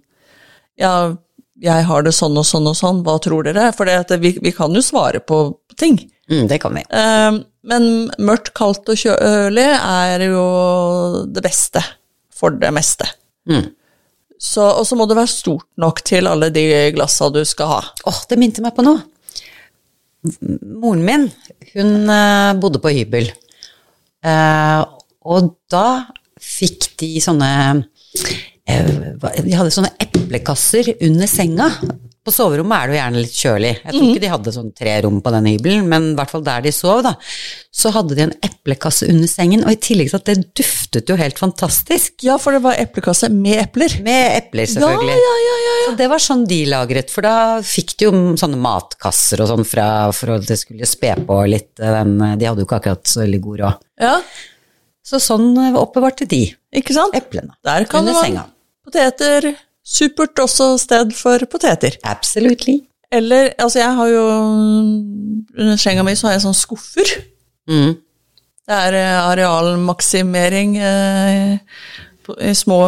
Ja, 0.80 1.14
jeg 1.62 1.86
har 1.86 2.02
det 2.02 2.14
sånn 2.16 2.38
og 2.38 2.46
sånn 2.48 2.66
og 2.66 2.74
sånn, 2.78 3.02
hva 3.06 3.18
tror 3.22 3.46
dere? 3.46 3.68
For 3.76 3.86
det 3.86 3.98
at 4.02 4.14
vi, 4.22 4.34
vi 4.42 4.52
kan 4.54 4.74
jo 4.74 4.82
svare 4.82 5.20
på 5.22 5.46
ting. 5.78 6.00
Mm, 6.30 6.48
det 6.50 6.58
kan 6.62 6.74
vi. 6.74 6.82
Eh, 6.82 7.36
men 7.70 7.88
mørkt, 8.18 8.50
kaldt 8.58 8.90
og 8.90 8.98
kjølig 8.98 9.68
er 9.78 10.26
jo 10.26 10.44
det 11.30 11.44
beste 11.44 11.82
for 12.34 12.56
det 12.58 12.72
meste. 12.74 13.06
Mm. 13.50 13.70
Så, 14.40 14.64
og 14.66 14.82
så 14.86 14.98
må 14.98 15.06
det 15.06 15.16
være 15.16 15.30
stort 15.30 15.68
nok 15.80 16.02
til 16.04 16.26
alle 16.28 16.50
de 16.52 16.64
glassa 16.96 17.30
du 17.32 17.44
skal 17.48 17.70
ha. 17.70 17.80
Åh, 18.10 18.24
det 18.28 18.40
minte 18.40 18.64
meg 18.64 18.74
på 18.76 18.84
noe. 18.84 19.04
Moren 20.24 21.04
min, 21.04 21.26
hun 21.74 22.08
eh, 22.08 22.54
bodde 22.60 22.80
på 22.80 22.92
hybel. 22.96 23.28
Eh, 24.24 24.80
og 25.28 25.50
da 25.72 25.88
fikk 26.40 26.94
de 27.00 27.10
sånne 27.20 27.50
eh, 28.68 28.88
De 29.44 29.52
hadde 29.52 29.72
sånne 29.74 29.92
eplekasser 30.00 30.94
under 31.04 31.28
senga. 31.28 31.68
På 32.24 32.32
soverommet 32.32 32.72
er 32.78 32.88
det 32.88 32.94
jo 32.94 32.98
gjerne 33.02 33.20
litt 33.20 33.34
kjølig. 33.36 33.70
Jeg 33.84 33.92
tror 33.92 34.04
ikke 34.08 34.20
de 34.22 34.28
hadde 34.32 34.52
sånn 34.54 34.70
tre 34.72 34.92
rom 35.04 35.18
på 35.20 35.32
den 35.34 35.48
hybelen, 35.50 35.88
men 35.90 36.06
i 36.10 36.14
hvert 36.16 36.30
fall 36.32 36.44
der 36.46 36.62
de 36.64 36.70
sov, 36.72 37.02
da. 37.04 37.10
Så 37.74 37.90
hadde 37.92 38.16
de 38.16 38.22
en 38.24 38.32
eplekasse 38.46 39.08
under 39.12 39.28
sengen, 39.28 39.64
og 39.66 39.74
i 39.74 39.80
tillegg 39.84 40.08
til 40.08 40.16
at 40.22 40.30
det 40.30 40.36
duftet 40.56 41.10
jo 41.12 41.18
helt 41.20 41.36
fantastisk. 41.42 42.14
Ja, 42.24 42.38
for 42.40 42.56
det 42.56 42.62
var 42.64 42.78
eplekasse 42.80 43.28
med 43.34 43.60
epler. 43.66 43.98
Med 44.06 44.38
epler, 44.38 44.70
selvfølgelig. 44.72 45.18
Ja, 45.20 45.34
ja, 45.42 45.58
ja, 45.66 45.74
ja, 45.82 45.84
Så 45.90 45.94
det 46.00 46.08
var 46.14 46.24
sånn 46.24 46.46
de 46.48 46.60
lagret, 46.72 47.12
for 47.12 47.28
da 47.28 47.34
fikk 47.66 47.92
de 48.00 48.08
jo 48.08 48.14
sånne 48.40 48.62
matkasser 48.64 49.44
og 49.44 49.52
sånn 49.52 49.68
fra, 49.68 49.86
for 50.16 50.38
at 50.38 50.48
det 50.48 50.56
skulle 50.62 50.88
spe 50.88 51.12
på 51.28 51.38
litt 51.52 51.76
eh, 51.84 51.92
den 52.00 52.16
De 52.40 52.48
hadde 52.48 52.64
jo 52.64 52.68
ikke 52.70 52.80
akkurat 52.80 53.04
så 53.12 53.20
veldig 53.26 53.42
god 53.50 53.62
råd. 53.66 53.86
ja. 54.08 54.16
Så 55.04 55.18
sånn 55.20 55.50
eh, 55.60 55.74
oppbevarte 55.76 56.24
de 56.24 56.46
Ikke 56.80 56.94
sant? 56.96 57.12
eplene. 57.12 57.52
Der 57.68 57.84
kan 57.84 58.00
Under 58.06 58.14
man, 58.16 58.24
senga. 58.24 58.44
poteter. 58.88 59.50
Supert 59.84 60.38
også 60.40 60.70
sted 60.80 61.12
for 61.16 61.44
poteter. 61.50 61.98
Absolutely. 62.08 62.78
Eller, 63.12 63.52
altså 63.60 63.78
jeg 63.82 63.94
har 63.94 64.08
jo 64.10 64.22
Under 65.54 65.76
senga 65.78 66.02
mi 66.06 66.14
så 66.18 66.26
har 66.30 66.34
jeg 66.38 66.44
sånn 66.46 66.56
skuffer. 66.56 67.10
Mm. 67.70 67.92
Det 68.64 68.78
er 68.88 68.96
eh, 68.96 69.18
arealmaksimering 69.28 70.76
eh, 70.80 71.58
på- 72.24 72.36
i 72.40 72.54
små 72.56 72.78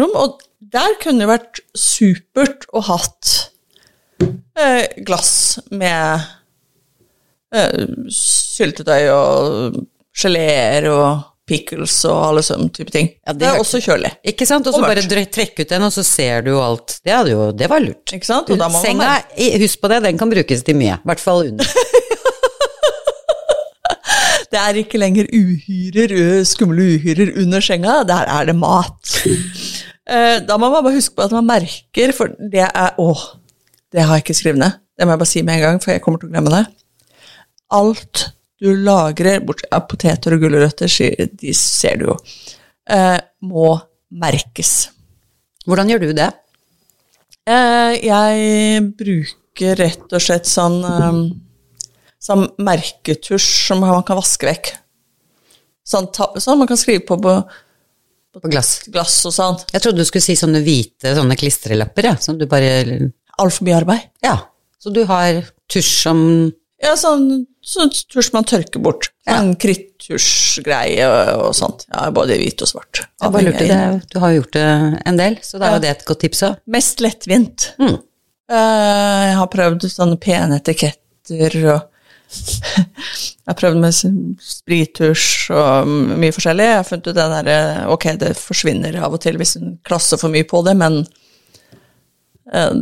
rom, 0.00 0.10
og 0.18 0.40
der 0.74 0.96
kunne 1.00 1.22
det 1.22 1.28
vært 1.30 1.60
supert 1.78 2.66
å 2.74 2.82
hatt 2.88 3.30
eh, 4.58 4.88
glass 5.06 5.60
med 5.70 6.24
eh, 7.54 7.86
syltetøy 8.10 9.04
og 9.14 9.78
geleer 10.18 10.90
og 10.90 11.22
pickles 11.48 11.96
og 12.08 12.18
alle 12.30 12.42
sånne 12.44 12.70
type 12.72 12.92
ting. 12.94 13.10
Ja, 13.26 13.34
det 13.36 13.48
er 13.50 13.60
også 13.60 13.80
kjølig. 13.84 14.14
Ikke 14.32 14.46
sant? 14.48 14.66
Og 14.66 14.76
så 14.76 14.80
bare 14.84 15.04
trekke 15.04 15.64
ut 15.66 15.74
den, 15.74 15.84
og 15.84 15.92
så 15.92 16.04
ser 16.06 16.44
du 16.46 16.54
alt. 16.56 16.98
Det, 17.04 17.16
jo, 17.30 17.50
det 17.52 17.68
var 17.70 17.84
lurt. 17.84 18.14
Ikke 18.16 18.28
sant? 18.28 18.48
Senga, 18.80 19.18
husk 19.60 19.82
på 19.82 19.92
det, 19.92 20.02
den 20.06 20.20
kan 20.20 20.32
brukes 20.32 20.64
til 20.64 20.78
mye. 20.80 20.96
I 21.00 21.10
hvert 21.12 21.22
fall 21.22 21.46
under. 21.50 21.68
Det 24.54 24.60
er 24.60 24.78
ikke 24.78 25.00
lenger 25.00 25.26
uhyrer, 25.34 26.44
skumle 26.46 26.84
uhyrer 26.94 27.32
under 27.42 27.64
senga, 27.64 28.02
der 28.08 28.28
er 28.30 28.50
det 28.50 28.56
mat. 28.58 29.00
Eh, 30.04 30.42
Da 30.44 30.58
må 30.60 30.68
man 30.68 30.82
bare 30.84 30.98
huske 30.98 31.14
på 31.16 31.24
at 31.24 31.32
man 31.32 31.46
merker, 31.48 32.10
for 32.12 32.28
det 32.52 32.60
er 32.66 32.90
Å, 33.00 33.06
det 33.88 34.02
har 34.04 34.18
jeg 34.18 34.24
ikke 34.26 34.34
skrevet 34.36 34.60
ned. 34.60 34.74
Det 35.00 35.06
må 35.06 35.14
jeg 35.14 35.20
bare 35.22 35.30
si 35.30 35.40
med 35.40 35.54
en 35.54 35.62
gang, 35.62 35.78
for 35.80 35.94
jeg 35.94 36.02
kommer 36.04 36.20
til 36.20 36.28
å 36.28 36.32
glemme 36.34 36.52
det. 36.52 36.60
Alt 37.72 38.24
du 38.64 38.70
lagrer, 38.84 39.42
bortsett 39.44 39.70
ja, 39.72 39.80
poteter 39.90 40.34
og 40.36 40.42
gulrøtter, 40.46 40.90
de 41.40 41.52
ser 41.56 42.00
du 42.00 42.06
jo, 42.08 42.16
eh, 42.90 43.18
må 43.44 43.74
merkes. 44.24 44.74
Hvordan 45.68 45.92
gjør 45.92 46.06
du 46.06 46.12
det? 46.16 46.30
Eh, 47.48 47.94
Jeg 48.04 48.84
bruker 48.96 49.76
rett 49.78 50.12
og 50.16 50.22
slett 50.24 50.48
sånn 50.48 50.80
um, 50.84 51.18
Sånn 52.24 52.46
merketusj 52.64 53.46
som 53.68 53.82
man 53.84 54.00
kan 54.08 54.16
vaske 54.16 54.48
vekk. 54.48 54.70
Sånn, 55.84 56.06
ta, 56.16 56.30
sånn 56.40 56.56
man 56.62 56.70
kan 56.70 56.78
skrive 56.80 57.02
på 57.04 57.18
på 57.20 57.34
På 58.40 58.48
glass? 58.48 58.78
glass 58.88 59.18
og 59.28 59.34
sånt. 59.36 59.66
Jeg 59.74 59.82
trodde 59.84 60.00
du 60.00 60.08
skulle 60.08 60.24
si 60.24 60.34
sånne 60.40 60.62
hvite 60.64 61.12
sånne 61.18 61.36
klistrelapper, 61.36 62.08
ja, 62.08 62.14
som 62.16 62.38
du 62.40 62.46
bare 62.48 63.10
Altfor 63.38 63.66
mye 63.68 63.76
arbeid. 63.76 64.08
Ja. 64.24 64.38
Så 64.80 64.90
du 64.94 65.02
har 65.10 65.42
tusj 65.68 65.90
som 66.06 66.18
Ja, 66.82 66.94
sånn, 66.96 67.44
sånn 67.64 67.90
tusj 68.12 68.30
man 68.34 68.44
tørker 68.48 68.82
bort. 68.84 69.10
en 69.26 69.54
krittusjgreie 69.56 71.06
og, 71.08 71.46
og 71.48 71.54
sånt. 71.56 71.86
Ja, 71.88 72.10
både 72.14 72.36
hvit 72.36 72.60
og 72.62 72.68
svart. 72.68 73.00
Det, 73.24 73.78
du 74.12 74.18
har 74.20 74.34
jo 74.34 74.42
gjort 74.42 74.52
det 74.58 74.66
en 75.08 75.16
del, 75.20 75.38
så 75.42 75.58
da 75.58 75.66
er 75.66 75.70
Ja. 75.70 75.78
jo 75.78 75.84
det 75.86 75.90
et 75.94 76.04
godt 76.04 76.20
tips 76.26 76.42
òg. 76.50 76.58
Mest 76.66 77.00
lettvint. 77.00 77.70
Mm. 77.80 77.96
Eh, 78.52 79.22
jeg 79.30 79.36
har 79.40 79.48
prøvd 79.48 79.88
sånne 79.88 80.18
pene 80.20 80.60
etiketter 80.60 81.58
og 81.74 81.90
Jeg 83.44 83.52
har 83.52 83.56
prøvd 83.60 83.76
med 83.78 83.94
sprittusj 84.40 85.50
og 85.54 85.86
mye 86.18 86.32
forskjellig. 86.34 86.64
Jeg 86.66 86.78
har 86.80 86.86
funnet 86.88 87.08
ut 87.12 87.16
den 87.18 87.34
derre 87.36 87.56
Ok, 87.92 88.06
det 88.18 88.30
forsvinner 88.40 88.96
av 89.04 89.12
og 89.14 89.20
til 89.22 89.36
hvis 89.38 89.56
en 89.60 89.74
klasser 89.86 90.18
for 90.20 90.32
mye 90.32 90.46
på 90.48 90.62
det, 90.66 90.72
men 90.80 91.02
eh, 92.52 92.72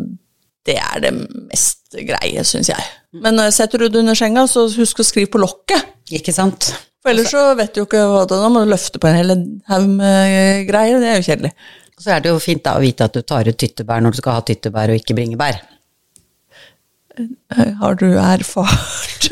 det 0.69 0.79
er 0.79 1.03
det 1.03 1.13
mest 1.51 1.97
greie, 2.07 2.45
syns 2.47 2.71
jeg. 2.71 2.89
Men 3.23 3.41
setter 3.53 3.83
du 3.83 3.89
det 3.91 4.01
under 4.01 4.17
senga, 4.17 4.47
så 4.49 4.69
husk 4.71 5.03
å 5.03 5.07
skrive 5.07 5.31
på 5.33 5.41
lokket. 5.43 5.91
Ikke 6.15 6.35
sant? 6.35 6.71
For 7.03 7.11
ellers 7.11 7.33
så 7.35 7.43
vet 7.59 7.75
du 7.75 7.83
jo 7.83 7.87
ikke 7.89 8.03
hva 8.07 8.23
det 8.31 8.37
er. 8.37 8.45
Da 8.45 8.51
må 8.53 8.63
du 8.63 8.71
løfte 8.71 9.01
på 9.03 9.11
en 9.11 9.19
hel 9.19 9.33
haug 9.73 9.89
med 9.91 10.69
greier, 10.69 11.01
det 11.03 11.11
er 11.11 11.19
jo 11.19 11.27
kjedelig. 11.27 11.53
Så 11.99 12.15
er 12.15 12.23
det 12.23 12.31
jo 12.31 12.39
fint 12.43 12.63
da 12.65 12.77
å 12.79 12.83
vite 12.83 13.07
at 13.07 13.15
du 13.15 13.23
tar 13.27 13.49
ut 13.49 13.59
tyttebær 13.59 14.03
når 14.03 14.15
du 14.15 14.21
skal 14.23 14.39
ha 14.39 14.45
tyttebær 14.47 14.93
og 14.93 15.01
ikke 15.03 15.17
bringebær. 15.19 15.59
Eh, 17.19 17.73
Har 17.83 17.99
du 18.01 18.07
erfart? 18.17 19.29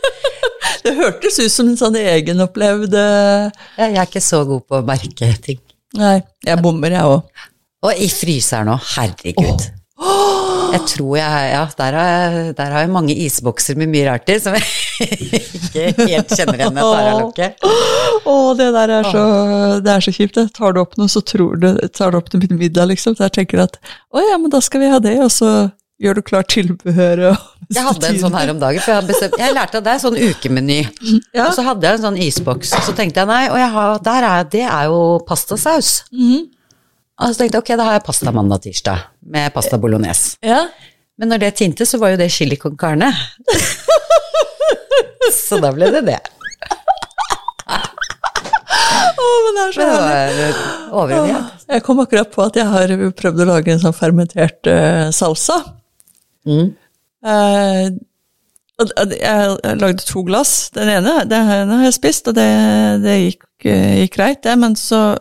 det 0.84 0.94
hørtes 0.96 1.38
ut 1.42 1.52
som 1.52 1.68
en 1.68 1.78
sånn 1.78 1.98
egenopplevd 2.00 2.96
eh, 2.98 3.60
jeg 3.82 3.98
er 3.98 4.08
ikke 4.08 4.24
så 4.24 4.42
god 4.48 4.64
på 4.66 4.80
å 4.80 4.86
merke 4.86 5.34
ting. 5.44 5.60
Nei, 5.98 6.16
jeg 6.46 6.62
bommer, 6.64 6.94
jeg 6.94 7.18
òg. 7.18 7.46
Og 7.82 7.98
i 7.98 8.08
fryseren 8.08 8.70
nå, 8.70 8.78
herregud. 8.94 9.66
Jeg 10.72 10.86
tror 10.88 11.16
jeg 11.18 11.48
Ja, 11.52 11.64
der 11.76 11.96
har 11.98 12.06
jeg, 12.08 12.54
der 12.56 12.70
har 12.72 12.84
jeg 12.86 12.92
mange 12.92 13.14
isbokser 13.26 13.76
med 13.76 13.90
mye 13.92 14.06
rart 14.08 14.30
i, 14.32 14.38
som 14.40 14.56
jeg 14.56 14.64
ikke 15.58 16.06
helt 16.08 16.32
kjenner 16.32 16.56
igjen 16.56 16.74
med 16.76 16.86
Tara-lokket. 16.86 17.66
Å, 18.28 18.36
det 18.56 18.70
der 18.76 18.94
er 19.00 19.08
så, 19.10 19.24
det 19.84 19.92
er 19.92 20.04
så 20.06 20.14
kjipt. 20.14 20.38
det. 20.38 20.46
Tar 20.56 20.74
du 20.76 20.80
opp 20.82 20.96
noe, 21.00 21.10
så 21.12 21.20
tror 21.26 21.60
du 21.60 21.68
tar 21.92 22.14
du 22.14 22.18
opp 22.20 22.32
til 22.32 22.44
middag, 22.56 22.88
liksom. 22.92 23.16
Så 23.18 23.26
jeg 23.28 23.36
tenker 23.42 23.64
at 23.66 23.76
å 24.14 24.22
ja, 24.24 24.38
men 24.40 24.52
da 24.52 24.62
skal 24.64 24.84
vi 24.84 24.90
ha 24.92 25.00
det, 25.02 25.18
og 25.24 25.30
så 25.34 25.52
gjør 26.02 26.18
du 26.18 26.24
klart 26.32 26.50
tilbehøret. 26.54 27.36
og 27.36 27.68
Jeg 27.76 27.86
hadde 27.88 28.08
en 28.08 28.20
sånn 28.24 28.36
her 28.36 28.52
om 28.54 28.60
dagen, 28.62 28.84
for 28.84 28.96
jeg, 28.96 29.08
bestemt, 29.12 29.38
jeg 29.40 29.56
lærte 29.56 29.80
at 29.80 29.86
det 29.86 29.94
er 29.94 30.02
sånn 30.02 30.18
ukemeny. 30.18 30.80
Ja. 31.36 31.46
Og 31.46 31.54
så 31.56 31.64
hadde 31.68 31.88
jeg 31.88 32.00
en 32.00 32.06
sånn 32.08 32.20
isboks, 32.30 32.72
og 32.78 32.88
så 32.88 32.96
tenkte 32.96 33.22
jeg 33.22 33.30
nei, 33.30 33.44
og 33.52 33.60
jeg 33.60 33.70
har, 33.76 34.02
der 34.08 34.28
er, 34.30 34.50
det 34.56 34.66
er 34.66 34.90
jo 34.92 35.00
pastasaus. 35.28 35.94
Og 36.12 37.28
så 37.28 37.38
tenkte 37.38 37.60
jeg 37.60 37.64
ok, 37.64 37.74
da 37.80 37.90
har 37.90 38.00
jeg 38.00 38.06
pasta 38.08 38.34
mandag 38.34 38.64
tirsdag 38.64 39.11
med 39.22 39.52
pasta 39.54 39.78
bolognese. 39.78 40.36
Ja. 40.40 40.66
Men 41.18 41.32
når 41.32 41.44
det 41.44 41.50
tinte, 41.60 41.86
så 41.86 41.98
var 42.02 42.14
jo 42.14 42.20
det 42.20 42.30
chili 42.32 42.56
con 42.56 42.76
carne. 42.76 43.12
så 45.48 45.60
da 45.62 45.72
ble 45.74 45.90
det 45.94 46.04
det. 46.08 46.20
Å, 49.22 49.26
men 49.44 49.58
det 49.58 49.64
er 49.64 49.74
så 49.76 49.88
herlig. 49.88 50.46
overlevd. 50.90 51.66
Jeg 51.72 51.84
kom 51.86 52.00
akkurat 52.02 52.32
på 52.32 52.44
at 52.44 52.56
jeg 52.58 52.68
har 52.68 52.94
prøvd 53.18 53.44
å 53.44 53.50
lage 53.52 53.74
en 53.74 53.82
sånn 53.82 53.96
fermentert 53.96 54.70
uh, 54.70 55.08
salsa. 55.14 55.60
Mm. 56.48 56.72
Uh, 57.22 57.86
jeg, 58.82 59.76
lagde 59.78 60.06
to 60.08 60.24
glass. 60.26 60.70
Den 60.74 60.90
ene, 60.96 61.20
den 61.28 61.50
har 61.70 61.84
jeg 61.86 61.98
spist, 62.00 62.30
og 62.32 62.38
det, 62.38 62.48
det 63.04 63.18
gikk, 63.20 63.44
gikk 63.68 64.16
greit, 64.16 64.42
det. 64.46 64.56
Men 64.58 64.74
så 64.78 65.12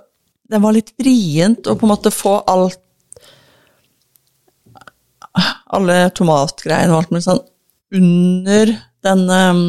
Den 0.51 0.63
var 0.65 0.73
litt 0.75 0.89
vrient 0.99 1.67
å 1.69 1.77
på 1.79 1.85
en 1.87 1.93
måte 1.93 2.11
få 2.11 2.41
alt 2.49 2.81
Alle 5.77 6.09
tomatgreiene 6.17 6.91
og 6.91 7.03
alt 7.03 7.13
mulig 7.13 7.25
sånn 7.27 7.45
under 7.95 8.73
den 9.03 9.23
um, 9.29 9.63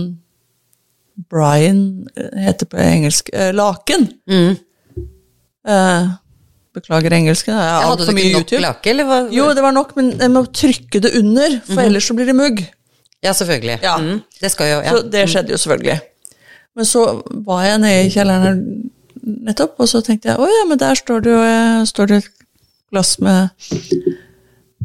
Brian 1.31 2.09
eh, 2.16 2.42
heter 2.47 2.69
på 2.71 2.78
engelsk 2.81 3.31
uh, 3.35 3.50
laken. 3.54 4.09
Mm. 4.31 4.57
Uh, 5.69 6.12
beklager 6.75 7.14
engelsken, 7.14 7.54
jeg 7.54 7.73
har 7.75 7.88
Hadde 7.90 8.07
du 8.07 8.14
mye 8.16 8.28
ikke 8.28 8.38
nok 8.38 8.47
YouTube. 8.47 8.62
lake, 8.64 8.92
eller 8.92 9.09
hva? 9.09 9.19
Jo, 9.35 9.49
det 9.57 9.64
var 9.64 9.75
nok, 9.76 9.92
men 9.99 10.12
jeg 10.19 10.33
må 10.33 10.45
trykke 10.49 11.02
det 11.04 11.12
under, 11.19 11.59
for 11.69 11.83
ellers 11.85 12.09
så 12.09 12.16
blir 12.16 12.31
det 12.31 12.37
mugg. 12.38 12.62
Ja, 13.23 13.35
selvfølgelig. 13.37 13.78
Ja. 13.83 13.99
Mm. 14.00 14.23
Det 14.40 14.54
jo, 14.59 14.78
ja. 14.81 14.90
Så 14.90 15.02
det 15.12 15.26
skjedde 15.31 15.54
jo 15.54 15.61
selvfølgelig. 15.62 15.99
Men 16.76 16.88
så 16.88 17.04
var 17.47 17.66
jeg 17.66 17.83
nede 17.83 18.07
i 18.07 18.11
kjelleren 18.11 18.47
her 18.47 18.57
nettopp, 19.50 19.76
og 19.78 19.90
så 19.90 20.00
tenkte 20.02 20.33
jeg 20.33 20.40
å 20.40 20.49
ja, 20.49 20.64
men 20.69 20.81
der 20.81 20.97
står 20.99 21.23
det 21.23 21.35
jo 21.35 21.42
står 21.87 22.11
det 22.11 22.23
et 22.23 22.31
glass 22.92 23.19
med 23.23 23.52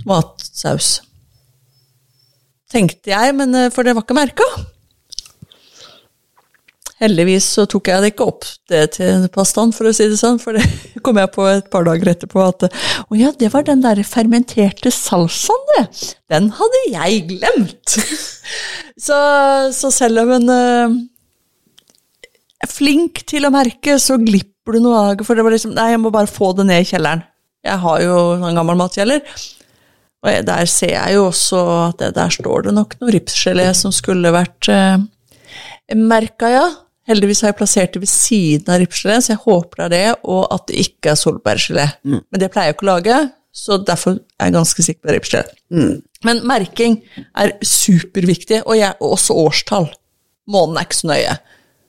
tomatsaus. 0.08 1.02
Tenkte 2.72 3.14
jeg, 3.14 3.36
men 3.36 3.54
eh, 3.56 3.70
for 3.72 3.88
det 3.88 3.96
var 3.96 4.06
ikke 4.06 4.18
merka. 4.18 4.48
Heldigvis 6.98 7.46
så 7.54 7.68
tok 7.70 7.92
jeg 7.92 8.02
det 8.02 8.10
ikke 8.16 8.26
opp 8.26 8.46
det 8.72 8.82
til 8.96 9.28
pastaen, 9.30 9.70
for 9.76 9.88
å 9.88 9.94
si 9.94 10.08
det 10.10 10.18
sånn, 10.18 10.40
for 10.42 10.58
det 10.58 10.66
kom 11.06 11.20
jeg 11.22 11.32
på 11.36 11.46
et 11.52 11.68
par 11.72 11.86
dager 11.86 12.10
etterpå 12.12 12.42
at 12.42 12.66
å 12.68 13.20
ja, 13.20 13.30
det 13.38 13.52
var 13.54 13.68
den 13.68 13.84
der 13.86 14.02
fermenterte 14.08 14.92
salsaen, 14.92 15.68
det. 15.76 15.84
Den 16.34 16.50
hadde 16.58 16.82
jeg 16.90 17.22
glemt. 17.30 18.00
så, 19.06 19.20
så 19.78 19.94
selv 19.94 20.26
om 20.26 20.34
en 20.40 20.52
eh, 20.56 20.98
er 22.66 22.72
flink 22.72 23.24
til 23.30 23.46
å 23.48 23.54
merke, 23.54 24.00
så 24.02 24.18
glipper 24.20 24.76
du 24.76 24.84
noe 24.84 25.04
av 25.04 25.14
det, 25.14 25.28
for 25.28 25.38
det 25.38 25.46
var 25.46 25.54
liksom 25.54 25.78
Nei, 25.78 25.92
jeg 25.94 26.02
må 26.04 26.12
bare 26.12 26.28
få 26.32 26.52
det 26.58 26.68
ned 26.68 26.84
i 26.84 26.90
kjelleren. 26.90 27.24
Jeg 27.68 27.84
har 27.84 28.02
jo 28.04 28.18
en 28.42 28.58
gammel 28.58 28.78
matkjeller. 28.80 29.22
Og 30.26 30.48
der 30.48 30.70
ser 30.70 30.96
jeg 30.96 31.16
jo 31.16 31.28
også 31.30 31.62
at 31.90 32.02
det, 32.02 32.16
der 32.18 32.34
står 32.34 32.68
det 32.68 32.74
nok 32.74 32.98
noe 33.00 33.14
ripsgelé 33.14 33.68
som 33.78 33.94
skulle 33.94 34.34
vært 34.34 34.70
eh, 34.74 34.98
merka, 35.96 36.50
ja. 36.52 36.68
Heldigvis 37.08 37.44
har 37.46 37.54
jeg 37.54 37.60
plassert 37.62 37.94
det 37.96 38.02
ved 38.04 38.12
siden 38.12 38.74
av 38.74 38.82
ripsgelé, 38.82 39.20
så 39.24 39.32
jeg 39.32 39.44
håper 39.46 39.80
det 39.80 39.86
er 39.86 39.94
det, 39.94 40.24
og 40.28 40.42
at 40.52 40.66
det 40.68 40.82
ikke 40.84 41.14
er 41.14 41.20
solbærgelé. 41.22 41.86
Men 42.04 42.42
det 42.42 42.50
pleier 42.52 42.72
jeg 42.72 42.76
ikke 42.76 42.88
å 42.88 42.90
lage, 42.90 43.20
så 43.56 43.78
derfor 43.80 44.18
er 44.18 44.50
jeg 44.50 44.56
ganske 44.58 44.86
sikker 44.86 45.08
på 45.08 45.16
ripsgelé. 45.16 45.46
Men 46.28 46.44
merking 46.50 47.00
er 47.38 47.56
superviktig, 47.64 48.60
og, 48.66 48.76
jeg, 48.76 48.98
også 49.00 49.38
årstall. 49.40 49.88
Månen 50.52 50.82
er 50.82 50.90
ikke 50.90 51.00
så 51.00 51.12
nøye, 51.14 51.38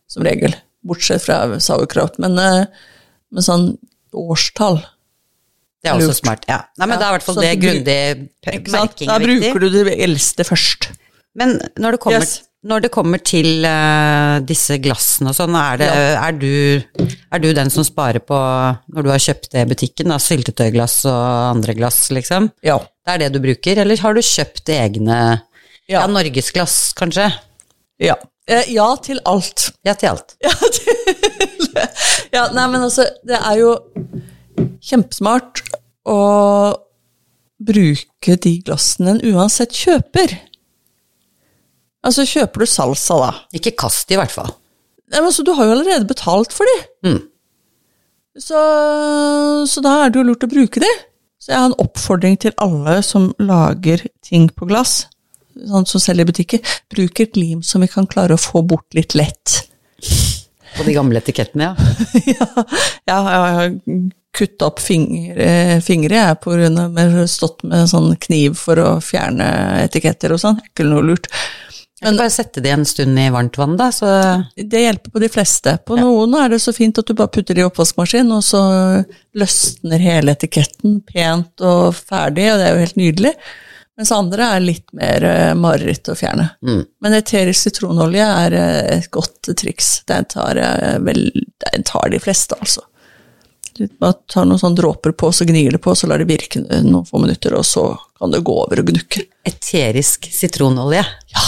som 0.09 0.29
regel, 0.29 0.55
bortsett 0.87 1.25
fra 1.25 1.41
sauerkraut. 1.63 2.21
Men, 2.23 2.39
eh, 2.39 2.87
men 3.35 3.45
sånn 3.45 3.67
årstall 4.15 4.85
Det 5.79 5.91
er 5.93 5.95
også 5.95 6.11
Lurt. 6.11 6.19
smart. 6.25 6.45
Ja. 6.51 6.57
Nei, 6.79 6.87
men 6.91 6.97
Ja, 6.97 6.99
da 6.99 7.07
er 7.07 7.09
i 7.09 7.17
hvert 7.19 7.27
fall 7.29 7.37
det 7.43 7.55
grundig 7.63 7.99
merking 8.49 9.07
Da 9.09 9.15
er 9.15 9.23
viktig. 9.23 9.53
bruker 9.55 9.61
du 9.63 9.69
det 9.87 9.97
eldste 10.09 10.45
først. 10.49 10.89
Men 11.39 11.59
når 11.79 11.95
det 11.95 12.01
kommer, 12.03 12.25
Yes. 12.25 12.33
når 12.67 12.81
det 12.83 12.91
kommer 12.91 13.21
til 13.23 13.63
uh, 13.63 14.41
disse 14.43 14.79
glassene 14.83 15.31
og 15.31 15.37
sånn, 15.39 15.55
er, 15.55 15.85
ja. 15.87 16.27
er, 16.27 16.33
du, 16.35 16.83
er 17.31 17.39
du 17.45 17.53
den 17.55 17.71
som 17.71 17.85
sparer 17.87 18.19
på 18.19 18.35
når 18.91 19.07
du 19.07 19.11
har 19.13 19.23
kjøpt 19.23 19.53
det 19.53 19.63
i 19.63 19.69
butikken, 19.71 20.11
da, 20.11 20.19
syltetøyglass 20.19 21.05
og 21.07 21.21
andre 21.55 21.77
glass, 21.79 22.09
liksom? 22.11 22.51
Ja. 22.67 22.81
Det 23.07 23.15
er 23.15 23.23
det 23.23 23.29
du 23.37 23.39
bruker, 23.45 23.79
eller 23.85 24.03
har 24.03 24.19
du 24.19 24.21
kjøpt 24.27 24.69
egne 24.75 25.21
ja. 25.87 26.01
Ja. 26.01 26.07
norgesglass, 26.11 26.93
kanskje? 26.99 27.29
Ja. 28.03 28.19
Eh, 28.51 28.67
ja 28.75 28.89
til 29.05 29.23
alt. 29.29 29.69
Ja, 29.87 29.95
til 29.95 30.11
alt. 30.17 30.35
Ja, 30.43 30.51
til, 30.75 31.71
ja, 32.35 32.49
nei, 32.57 32.67
men 32.75 32.83
altså, 32.83 33.07
det 33.29 33.39
er 33.39 33.63
jo 33.63 33.71
kjempesmart 34.85 35.63
å 36.09 36.19
bruke 37.59 38.37
de 38.45 38.55
glassene 38.67 39.17
en 39.17 39.25
uansett 39.35 39.75
kjøper. 39.75 40.37
Altså, 42.07 42.25
kjøper 42.29 42.63
du 42.63 42.71
salsa, 42.71 43.17
da 43.19 43.59
Ikke 43.59 43.75
kast 43.77 44.07
de, 44.09 44.15
i 44.17 44.21
hvert 44.21 44.33
fall. 44.33 44.53
Nei, 45.09 45.19
men 45.19 45.31
altså, 45.31 45.45
Du 45.45 45.53
har 45.57 45.67
jo 45.67 45.75
allerede 45.75 46.09
betalt 46.09 46.55
for 46.55 46.69
de. 46.71 46.79
Mm. 47.09 47.21
Så, 48.39 48.59
så 49.67 49.83
da 49.83 49.97
er 50.05 50.13
det 50.13 50.21
jo 50.21 50.29
lurt 50.29 50.47
å 50.47 50.51
bruke 50.51 50.83
de. 50.83 50.91
Så 51.43 51.53
jeg 51.53 51.59
har 51.59 51.71
en 51.71 51.81
oppfordring 51.83 52.37
til 52.39 52.55
alle 52.63 53.01
som 53.07 53.33
lager 53.43 54.05
ting 54.27 54.47
på 54.55 54.69
glass, 54.71 55.09
sånn 55.55 55.87
som 55.91 56.03
selger 56.03 56.27
i 56.27 56.31
butikker. 56.31 56.77
Bruk 56.93 57.23
et 57.25 57.39
lim 57.39 57.65
som 57.67 57.83
vi 57.83 57.91
kan 57.91 58.07
klare 58.11 58.37
å 58.37 58.43
få 58.43 58.63
bort 58.67 58.95
litt 58.95 59.17
lett. 59.19 59.65
På 60.77 60.87
de 60.87 60.95
gamle 60.95 61.19
etikettene, 61.19 61.73
ja. 61.73 61.75
ja, 62.37 62.49
ja, 63.09 63.19
har 63.19 63.73
kutta 64.39 64.69
opp 64.71 64.83
fingre, 64.83 65.81
fingre 65.85 66.21
jeg, 66.21 66.41
på 66.45 66.55
grunn 66.55 66.79
av 66.79 66.99
jeg 66.99 67.15
har 67.17 67.31
stått 67.31 67.65
med 67.67 67.91
sånn 67.91 68.13
kniv 68.23 68.59
for 68.61 68.79
å 68.79 68.91
fjerne 69.03 69.49
etiketter 69.89 70.35
og 70.35 70.43
sånn. 70.45 70.61
Ikke 70.71 70.87
noe 70.87 71.03
lurt. 71.11 71.27
Men 72.01 72.19
bare 72.19 72.31
sette 72.31 72.63
det 72.63 72.71
en 72.71 72.85
stund 72.87 73.19
i 73.19 73.27
varmt 73.35 73.57
vann, 73.59 73.77
da, 73.79 73.91
så 73.93 74.09
Det 74.55 74.83
hjelper 74.83 75.11
på 75.11 75.23
de 75.23 75.31
fleste. 75.33 75.79
På 75.87 75.97
noen 75.99 76.35
er 76.39 76.53
det 76.53 76.61
så 76.63 76.73
fint 76.73 76.99
at 76.99 77.09
du 77.09 77.17
bare 77.19 77.33
putter 77.35 77.59
det 77.59 77.65
i 77.65 77.67
oppvaskmaskinen, 77.67 78.37
og 78.37 78.45
så 78.47 78.61
løsner 79.39 80.05
hele 80.05 80.37
etiketten 80.37 81.01
pent 81.09 81.65
og 81.67 81.97
ferdig, 81.99 82.53
og 82.53 82.61
det 82.61 82.69
er 82.69 82.77
jo 82.77 82.85
helt 82.85 83.01
nydelig. 83.01 83.35
Mens 83.99 84.13
andre 84.15 84.47
er 84.55 84.63
litt 84.63 84.93
mer 84.95 85.25
eh, 85.27 85.55
mareritt 85.59 86.07
å 86.07 86.15
fjerne. 86.15 86.53
Men 87.03 87.17
eterisk 87.19 87.67
sitronolje 87.67 88.29
er 88.45 88.55
eh, 88.55 88.93
et 89.01 89.09
godt 89.11 89.51
triks. 89.59 89.89
Den 90.07 90.29
tar, 90.31 90.61
eh, 90.63 91.01
vel, 91.03 91.25
den 91.67 91.87
tar 91.89 92.13
de 92.15 92.21
fleste, 92.23 92.55
altså. 92.63 92.85
Du 93.79 93.87
bare 94.03 94.17
tar 94.27 94.47
noen 94.49 94.59
sånne 94.59 94.81
dråper 94.81 95.13
på, 95.15 95.31
så 95.31 95.47
gnir 95.47 95.77
det 95.77 95.79
på, 95.83 95.95
så 95.95 96.09
lar 96.11 96.19
det 96.19 96.27
virke 96.27 96.65
noen 96.83 97.05
få 97.07 97.21
minutter, 97.23 97.55
og 97.55 97.67
så 97.67 97.93
kan 98.19 98.33
det 98.35 98.43
gå 98.47 98.57
over 98.65 98.83
og 98.83 98.89
gnukke. 98.91 99.23
eterisk 99.47 100.27
sitronolje. 100.35 101.05
Ja, 101.35 101.45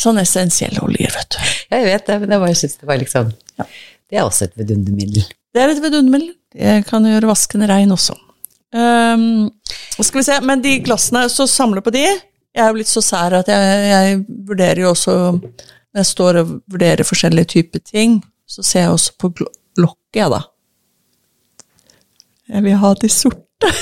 sånn 0.00 0.20
essensielle 0.22 0.80
olje, 0.84 1.10
vet 1.12 1.36
du. 1.36 1.50
Jeg 1.76 1.84
vet 1.84 2.06
det, 2.08 2.16
men 2.22 2.32
jeg 2.32 2.44
bare 2.46 2.56
synes 2.56 2.78
det 2.80 2.88
var 2.88 3.02
liksom 3.02 3.34
Det 3.60 4.16
er 4.16 4.24
også 4.24 4.48
et 4.48 4.56
vidundermiddel. 4.56 5.28
Det 5.52 5.60
er 5.60 5.74
et 5.74 5.82
vidundermiddel. 5.84 6.32
Det 6.56 6.78
kan 6.88 7.04
gjøre 7.04 7.28
vasken 7.28 7.66
rein 7.68 7.92
også. 7.92 8.16
Um, 8.72 9.50
skal 10.00 10.20
vi 10.20 10.26
se, 10.26 10.40
men 10.44 10.64
de 10.64 10.78
glassene, 10.84 11.26
så 11.28 11.46
samle 11.48 11.84
på 11.84 11.92
de. 11.92 12.06
Jeg 12.08 12.64
er 12.64 12.72
jo 12.72 12.80
litt 12.80 12.90
så 12.90 13.04
sær 13.04 13.36
at 13.42 13.48
jeg, 13.52 13.88
jeg 13.92 14.20
vurderer 14.48 14.80
jo 14.82 14.90
også 14.94 15.14
Når 15.36 16.00
jeg 16.00 16.08
står 16.08 16.38
og 16.40 16.52
vurderer 16.72 17.06
forskjellige 17.06 17.52
typer 17.52 17.82
ting, 17.84 18.18
så 18.48 18.64
ser 18.64 18.86
jeg 18.86 18.94
også 18.96 19.14
på 19.20 19.30
lokket, 19.38 20.16
jeg, 20.16 20.30
da. 20.32 20.40
Jeg 22.48 22.64
vil 22.64 22.76
ha 22.80 22.94
de 22.94 23.08
sorte. 23.12 23.72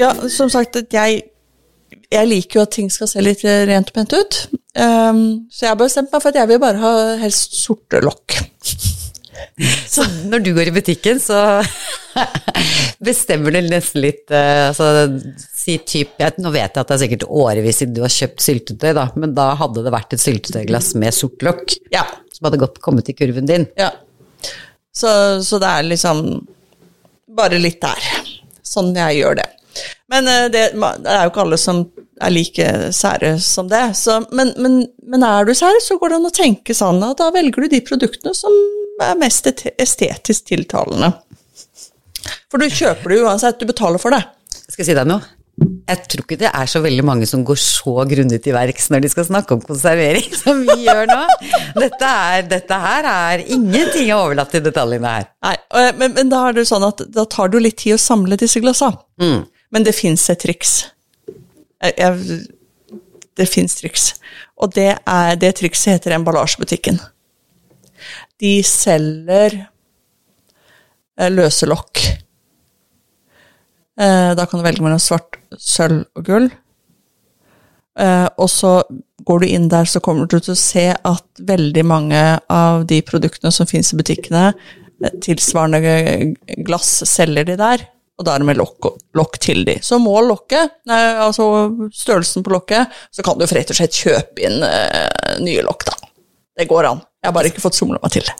ja, 0.00 0.14
som 0.28 0.50
sagt, 0.50 0.76
jeg 0.92 1.22
jeg 2.12 2.28
liker 2.28 2.58
jo 2.58 2.64
at 2.66 2.74
ting 2.76 2.90
skal 2.92 3.08
se 3.08 3.22
litt 3.24 3.40
rent 3.44 3.88
og 3.88 3.96
pent 3.96 4.12
ut. 4.12 4.38
Um, 4.76 5.48
så 5.52 5.66
jeg 5.66 5.70
har 5.72 5.78
bestemt 5.80 6.12
meg 6.12 6.20
for 6.20 6.32
at 6.32 6.38
jeg 6.40 6.50
vil 6.50 6.60
bare 6.60 6.80
ha 6.82 6.92
helst 7.22 7.56
sorte 7.56 8.02
lokk. 8.04 8.36
Så 9.88 10.04
når 10.28 10.44
du 10.44 10.52
går 10.56 10.68
i 10.68 10.74
butikken, 10.76 11.20
så 11.20 11.62
bestemmer 13.08 13.54
du 13.54 13.62
nesten 13.64 14.04
litt 14.04 14.32
eh, 14.32 14.68
altså, 14.68 15.08
Si 15.62 15.76
typ 15.86 16.16
jeg, 16.18 16.34
Nå 16.42 16.50
vet 16.54 16.74
jeg 16.74 16.80
at 16.82 16.88
det 16.90 16.94
er 16.96 17.02
sikkert 17.04 17.26
årevis 17.30 17.76
siden 17.82 17.94
du 17.94 18.00
har 18.02 18.10
kjøpt 18.10 18.42
syltetøy, 18.42 18.90
da, 18.98 19.04
men 19.14 19.34
da 19.36 19.52
hadde 19.60 19.84
det 19.84 19.92
vært 19.94 20.16
et 20.16 20.22
syltetøyglass 20.24 20.92
med 20.98 21.14
sort 21.14 21.44
lokk 21.46 21.76
Ja. 21.94 22.02
som 22.34 22.48
hadde 22.48 22.58
godt 22.64 22.80
kommet 22.82 23.10
i 23.12 23.14
kurven 23.18 23.46
din. 23.50 23.68
ja. 23.78 23.92
Så, 24.92 25.08
så 25.46 25.56
det 25.62 25.68
er 25.72 25.86
liksom 25.88 26.18
bare 27.32 27.56
litt 27.62 27.78
der. 27.80 28.02
Sånn 28.66 28.90
jeg 28.96 29.22
gjør 29.22 29.38
det. 29.38 29.46
Men 30.12 30.26
eh, 30.28 30.48
det, 30.52 30.64
det 30.76 31.08
er 31.14 31.22
jo 31.24 31.30
ikke 31.30 31.44
alle 31.46 31.56
som 31.60 31.78
er 32.20 32.34
like 32.34 32.66
sære 32.92 33.30
som 33.40 33.70
det. 33.72 33.80
Så, 33.96 34.18
men, 34.36 34.50
men, 34.60 34.82
men 35.08 35.24
er 35.24 35.48
du 35.48 35.54
sær, 35.56 35.78
så 35.80 35.96
går 35.96 36.12
det 36.12 36.18
an 36.18 36.28
å 36.28 36.34
tenke 36.36 36.76
sånn 36.76 37.00
at 37.08 37.22
da 37.22 37.30
velger 37.32 37.64
du 37.64 37.72
de 37.72 37.80
produktene 37.88 38.34
som 38.36 38.52
er 39.00 39.16
mest 39.22 39.48
estetisk 39.80 40.50
tiltalende. 40.52 41.14
For 42.52 42.60
du 42.60 42.68
kjøper 42.68 43.14
det 43.14 43.22
uansett, 43.24 43.62
du 43.62 43.70
betaler 43.72 44.02
for 44.02 44.12
det. 44.12 44.20
Skal 44.68 44.82
jeg 44.84 44.90
si 44.92 44.98
deg 44.98 45.08
noe? 45.08 45.24
Jeg 45.62 46.06
tror 46.08 46.22
ikke 46.24 46.38
det 46.40 46.48
er 46.48 46.68
så 46.70 46.80
veldig 46.84 47.04
mange 47.04 47.26
som 47.28 47.42
går 47.46 47.58
så 47.60 47.94
grundig 48.08 48.38
til 48.44 48.54
verks 48.56 48.88
når 48.92 49.02
de 49.04 49.10
skal 49.12 49.26
snakke 49.28 49.56
om 49.56 49.64
konservering 49.64 50.28
som 50.42 50.62
vi 50.64 50.86
gjør 50.86 51.10
nå. 51.10 51.20
Dette, 51.76 52.08
er, 52.08 52.46
dette 52.48 52.78
her 52.84 53.08
er 53.10 53.44
ingenting 53.44 54.08
er 54.08 54.16
overlatt 54.16 54.54
til 54.54 54.64
detaljene 54.64 55.14
her. 55.16 55.28
Nei, 55.44 55.56
men, 55.98 56.16
men 56.16 56.32
da 56.32 56.46
sånn 56.68 56.86
at 56.88 57.04
da 57.12 57.26
tar 57.28 57.50
det 57.50 57.58
jo 57.58 57.66
litt 57.66 57.78
tid 57.82 57.96
å 57.96 58.00
samle 58.00 58.38
disse 58.40 58.62
glassa. 58.64 58.92
Men 59.72 59.86
det 59.86 59.94
fins 59.96 60.24
et 60.32 60.40
triks. 60.42 60.74
Jeg, 61.82 61.94
jeg, 61.98 62.40
det 63.38 63.48
fins 63.50 63.76
triks. 63.78 64.12
Og 64.62 64.72
det, 64.76 64.90
er, 65.00 65.36
det 65.40 65.54
trikset 65.58 65.96
heter 65.96 66.16
emballasjebutikken. 66.18 67.00
De 68.42 68.56
selger 68.66 69.56
eh, 71.18 71.30
løse 71.32 71.68
lokk. 71.70 72.02
Eh, 74.00 74.30
da 74.36 74.46
kan 74.46 74.60
du 74.60 74.66
velge 74.66 74.84
mellom 74.84 75.00
svart, 75.02 75.41
sølv 75.60 76.04
og 76.18 76.26
gull. 76.26 76.50
Eh, 78.00 78.28
og 78.40 78.48
så 78.50 78.78
går 79.26 79.42
du 79.42 79.48
inn 79.48 79.68
der, 79.72 79.84
så 79.88 80.00
kommer 80.02 80.26
du 80.26 80.38
til 80.38 80.54
å 80.54 80.58
se 80.58 80.88
at 80.92 81.42
veldig 81.48 81.84
mange 81.86 82.22
av 82.50 82.86
de 82.88 83.02
produktene 83.06 83.52
som 83.54 83.68
finnes 83.68 83.92
i 83.92 83.98
butikkene, 84.00 84.52
eh, 85.04 85.18
tilsvarende 85.22 86.32
glass 86.66 87.02
selger 87.08 87.44
de 87.52 87.58
der, 87.60 87.84
og 88.18 88.26
da 88.26 88.34
er 88.34 88.42
det 88.42 88.48
med 88.48 88.60
lokk, 88.60 88.92
lokk 89.18 89.38
til 89.42 89.64
de. 89.68 89.78
Så 89.82 89.98
mål 90.02 90.30
lokket, 90.30 90.78
nei, 90.88 91.00
altså 91.26 91.44
størrelsen 91.92 92.44
på 92.44 92.54
lokket, 92.54 92.92
så 93.10 93.24
kan 93.24 93.38
du 93.38 93.46
for 93.46 93.58
rett 93.58 93.72
og 93.72 93.78
slett 93.78 93.98
kjøpe 93.98 94.44
inn 94.46 94.60
uh, 94.62 95.38
nye 95.42 95.64
lokk, 95.64 95.88
da. 95.88 96.12
Det 96.60 96.68
går 96.68 96.90
an. 96.90 97.00
Jeg 97.22 97.30
har 97.30 97.34
bare 97.34 97.50
ikke 97.50 97.64
fått 97.64 97.78
somla 97.78 97.98
meg 98.02 98.12
til 98.12 98.26
det. 98.28 98.34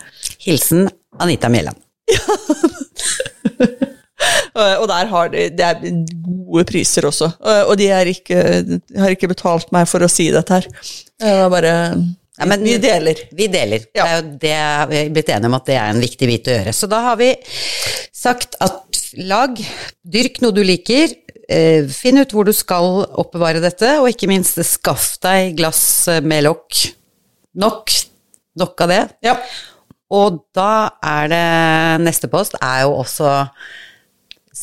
Hilsen 0.44 0.84
Anita 1.24 1.48
Mjelland. 1.50 1.80
Eh, 2.12 3.88
Og 4.54 4.88
der 4.90 5.06
har 5.08 5.28
de, 5.32 5.46
det 5.56 5.64
er 5.64 5.80
gode 6.22 6.64
priser 6.68 7.06
også. 7.08 7.30
Eh, 7.40 7.62
Og 7.70 7.76
de 7.80 7.86
er 7.88 8.10
ikke, 8.12 8.40
har 8.98 9.14
ikke 9.14 9.30
betalt 9.32 9.70
meg 9.72 9.86
for 9.88 10.04
å 10.04 10.10
si 10.12 10.26
dette 10.34 10.58
her. 10.58 10.66
Det 11.22 11.36
var 11.44 11.50
bare 11.54 11.74
Ja, 12.40 12.46
men- 12.48 12.64
Vi 12.64 12.78
deler. 12.80 13.14
Vi 13.32 13.46
deler. 13.52 13.84
Ja. 13.94 14.04
Det 14.04 14.10
er 14.10 14.16
jo 14.16 14.30
det 14.40 14.90
vi 14.90 14.96
er 15.06 15.10
blitt 15.14 15.28
enige 15.28 15.46
om 15.50 15.54
at 15.54 15.66
det 15.66 15.76
er 15.76 15.90
en 15.92 16.00
viktig 16.00 16.26
bit 16.26 16.48
å 16.48 16.54
gjøre. 16.56 16.72
Så 16.74 16.88
da 16.88 17.00
har 17.02 17.16
vi 17.20 17.34
sagt 18.12 18.56
at 18.60 18.98
lag, 19.18 19.56
dyrk 20.08 20.40
noe 20.42 20.52
du 20.56 20.62
liker, 20.64 21.12
eh, 21.48 21.86
finn 21.92 22.18
ut 22.18 22.32
hvor 22.32 22.44
du 22.48 22.52
skal 22.52 23.04
oppbevare 23.06 23.60
dette, 23.60 23.98
og 24.00 24.08
ikke 24.08 24.28
minst 24.28 24.56
skaff 24.64 25.18
deg 25.20 25.56
glass 25.56 26.08
med 26.22 26.44
lokk. 26.44 26.92
Nok. 27.54 27.92
Nok 28.56 28.80
av 28.80 28.88
det. 28.88 29.02
Ja. 29.22 29.36
Og 30.10 30.42
da 30.54 30.90
er 31.02 31.28
det 31.28 32.04
neste 32.04 32.28
post 32.32 32.54
er 32.60 32.82
jo 32.82 32.96
også 33.04 33.48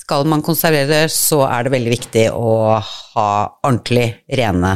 Skal 0.09 0.25
man 0.25 0.41
konservere, 0.41 1.03
så 1.13 1.43
er 1.45 1.67
det 1.67 1.71
veldig 1.75 1.91
viktig 1.91 2.21
å 2.33 2.53
ha 2.81 3.25
ordentlig 3.61 4.07
rene 4.39 4.71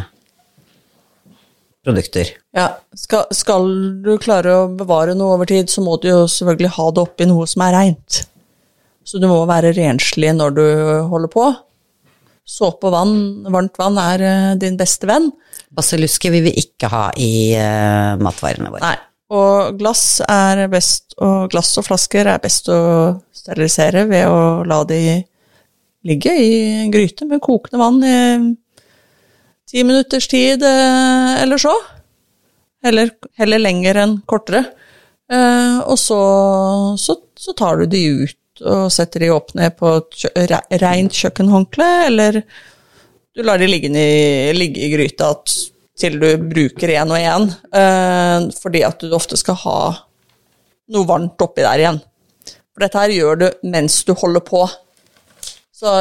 produkter. 1.82 2.30
ja. 2.54 2.68
skal, 2.94 3.26
skal 3.34 3.66
du 4.06 4.12
klare 4.22 4.54
å 4.60 4.68
bevare 4.70 5.16
noe 5.18 5.34
over 5.34 5.50
tid, 5.50 5.72
så 5.74 5.82
må 5.82 5.98
du 5.98 6.12
jo 6.12 6.20
selvfølgelig 6.30 6.70
ha 6.76 6.86
det 6.94 7.02
oppi 7.08 7.26
noe 7.32 7.48
som 7.50 7.66
er 7.66 7.74
reint. 7.80 8.20
Så 9.02 9.18
du 9.18 9.26
må 9.32 9.40
være 9.50 9.74
renslig 9.74 10.36
når 10.38 10.54
du 10.60 10.64
holder 11.10 11.34
på. 11.34 11.48
Såpe 12.46 12.92
og 12.92 12.94
vann, 12.94 13.18
varmt 13.58 13.82
vann, 13.82 13.98
er 14.04 14.28
eh, 14.30 14.54
din 14.62 14.78
beste 14.78 15.10
venn. 15.10 15.32
Basillusker 15.74 16.38
vil 16.38 16.46
vi 16.52 16.54
ikke 16.62 16.94
ha 16.94 17.08
i 17.18 17.34
uh, 17.58 18.22
matvarene 18.22 18.70
våre. 18.70 18.86
Nei. 18.86 19.00
Og 19.34 19.82
glass 19.82 20.22
er 20.30 20.68
best, 20.70 21.16
og 21.18 21.50
glass 21.50 21.74
og 21.82 21.90
flasker 21.90 22.30
er 22.36 22.44
best 22.44 22.70
å 22.70 22.78
sterilisere 23.44 24.08
ved 24.08 24.28
å 24.32 24.64
la 24.68 24.82
de 24.88 25.00
ligge 26.08 26.32
i 26.36 26.54
en 26.84 26.92
gryte 26.92 27.28
med 27.28 27.44
kokende 27.44 27.80
vann 27.80 28.00
i 28.04 28.18
ti 29.70 29.84
minutters 29.84 30.28
tid 30.32 30.64
eh, 30.64 31.42
eller 31.42 31.60
så. 31.62 31.74
Eller 32.84 33.14
heller 33.40 33.62
lenger 33.64 34.00
enn 34.04 34.16
kortere. 34.30 34.66
Eh, 35.32 35.80
og 35.82 35.98
så, 36.00 36.22
så, 37.00 37.18
så 37.40 37.56
tar 37.58 37.82
du 37.82 37.88
de 37.90 38.04
ut 38.24 38.64
og 38.64 38.92
setter 38.94 39.26
de 39.26 39.32
opp 39.34 39.54
ned 39.58 39.74
på 39.80 39.96
et 39.98 40.80
rent 40.84 41.16
kjøkkenhåndkle, 41.18 41.88
eller 42.08 42.44
du 43.34 43.42
lar 43.42 43.58
de 43.58 43.66
ligge 43.66 43.90
i, 43.90 44.54
ligge 44.54 44.84
i 44.86 44.92
gryta 44.94 45.32
til 45.98 46.20
du 46.22 46.28
bruker 46.38 46.94
én 46.94 47.10
og 47.10 47.18
én, 47.18 47.48
eh, 47.74 48.46
fordi 48.62 48.84
at 48.86 49.02
du 49.02 49.16
ofte 49.18 49.40
skal 49.40 49.58
ha 49.64 49.78
noe 50.94 51.10
varmt 51.10 51.42
oppi 51.42 51.66
der 51.66 51.82
igjen. 51.82 52.00
For 52.74 52.86
dette 52.86 53.04
her 53.04 53.14
gjør 53.14 53.40
du 53.42 53.46
mens 53.70 54.00
du 54.08 54.14
holder 54.18 54.44
på. 54.48 54.64
Så 55.74 55.92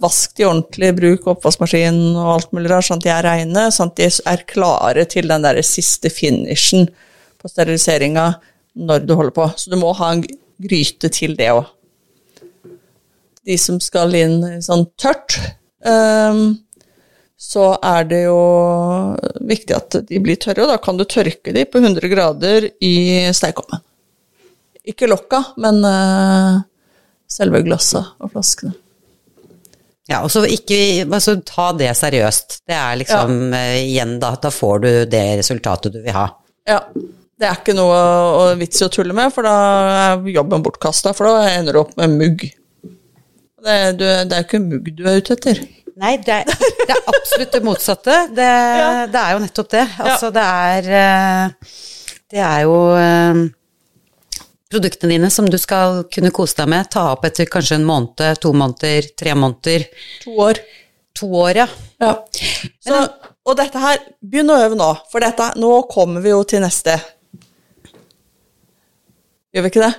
vask 0.00 0.36
de 0.38 0.46
ordentlig, 0.48 0.92
bruk 0.96 1.28
oppvaskmaskin 1.34 2.00
og 2.14 2.30
alt 2.36 2.54
mulig 2.56 2.70
rart, 2.72 2.86
sånn 2.88 3.02
at 3.02 3.06
de 3.06 3.12
er 3.12 3.26
reine, 3.26 3.66
sånn 3.74 3.92
at 3.92 4.00
de 4.00 4.08
er 4.32 4.46
klare 4.48 5.04
til 5.10 5.28
den 5.28 5.44
der 5.44 5.60
siste 5.66 6.12
finishen 6.12 6.88
på 7.42 7.50
steriliseringa 7.50 8.30
når 8.88 9.06
du 9.06 9.16
holder 9.18 9.36
på. 9.36 9.50
Så 9.58 9.72
du 9.72 9.78
må 9.80 9.92
ha 9.98 10.12
en 10.14 10.24
gryte 10.62 11.10
til 11.12 11.36
det 11.36 11.50
òg 11.52 11.66
de 13.46 13.58
som 13.58 13.78
skal 13.82 14.14
inn 14.16 14.42
sånn 14.62 14.86
tørt, 15.00 15.38
um, 15.86 16.52
så 17.42 17.72
er 17.82 18.06
det 18.10 18.20
jo 18.28 18.42
viktig 19.42 19.74
at 19.74 19.96
de 20.08 20.20
blir 20.22 20.38
tørre, 20.40 20.64
og 20.64 20.70
da 20.70 20.78
kan 20.82 20.98
du 20.98 21.04
tørke 21.08 21.54
de 21.54 21.64
på 21.66 21.82
100 21.82 22.12
grader 22.12 22.68
i 22.78 22.94
stekeovnen. 23.34 23.82
Ikke 24.88 25.06
lokka, 25.06 25.42
men 25.62 25.80
uh, 25.86 26.62
selve 27.30 27.62
glasset 27.66 28.16
og 28.18 28.32
flaskene. 28.32 28.74
Ja, 30.10 30.18
og 30.24 30.32
så 30.34 30.42
ikke 30.50 31.06
altså, 31.06 31.36
ta 31.46 31.70
det 31.78 31.92
seriøst. 31.96 32.62
Det 32.68 32.74
er 32.76 32.98
liksom 32.98 33.36
ja. 33.54 33.60
uh, 33.62 33.80
igjen 33.80 34.16
da, 34.22 34.34
da 34.42 34.50
får 34.52 34.82
du 34.82 34.90
det 35.12 35.26
resultatet 35.40 35.94
du 35.94 36.00
vil 36.02 36.16
ha. 36.16 36.28
Ja. 36.68 36.80
Det 37.42 37.48
er 37.48 37.58
ikke 37.58 37.74
noe 37.74 38.52
vits 38.60 38.78
i 38.78 38.86
å 38.86 38.90
tulle 38.92 39.14
med, 39.18 39.32
for 39.34 39.42
da 39.46 39.54
er 40.14 40.26
jobben 40.30 40.62
bortkasta, 40.62 41.10
for 41.16 41.26
da 41.26 41.48
ender 41.56 41.74
du 41.74 41.80
opp 41.80 41.96
med 41.98 42.12
mugg. 42.14 42.44
Det, 43.62 43.78
du, 43.98 44.04
det 44.04 44.36
er 44.36 44.44
jo 44.44 44.46
ikke 44.46 44.60
mugg 44.62 44.90
du 44.94 45.02
er 45.06 45.18
ute 45.18 45.34
etter. 45.34 45.62
Nei, 46.02 46.12
det 46.24 46.36
er, 46.40 46.52
det 46.86 46.94
er 46.94 47.00
absolutt 47.10 47.56
det 47.56 47.62
motsatte. 47.66 48.18
Det, 48.36 48.46
ja. 48.82 48.92
det, 49.10 49.24
er 49.24 49.34
jo 49.34 49.42
nettopp 49.42 49.72
det. 49.74 49.82
Altså, 50.04 50.30
det 50.34 50.44
er 50.44 50.88
eh, 51.00 51.74
Det 52.32 52.40
er 52.46 52.62
jo 52.64 52.76
produktene 54.72 55.16
dine 55.16 55.30
som 55.30 55.48
du 55.50 55.58
skal 55.60 56.04
kunne 56.12 56.32
kose 56.34 56.56
deg 56.62 56.70
med, 56.72 56.90
ta 56.92 57.10
opp 57.12 57.26
etter 57.28 57.50
kanskje 57.50 57.78
en 57.80 57.88
måned, 57.88 58.40
to 58.40 58.52
måneder, 58.56 59.12
tre 59.18 59.34
måneder. 59.38 59.88
To 60.24 60.36
år. 60.48 60.62
To 61.20 61.28
år, 61.44 61.62
ja. 61.62 61.66
ja. 62.00 62.12
Så, 62.80 63.00
og 63.44 63.58
dette 63.58 63.82
her, 63.82 64.00
begynn 64.24 64.52
å 64.52 64.60
øve 64.64 64.78
nå, 64.80 64.88
for 65.12 65.24
dette, 65.24 65.52
nå 65.60 65.74
kommer 65.92 66.24
vi 66.24 66.32
jo 66.32 66.40
til 66.48 66.64
neste. 66.64 66.96
Gjør 69.52 69.66
vi 69.66 69.72
ikke 69.74 69.84
det? 69.84 69.92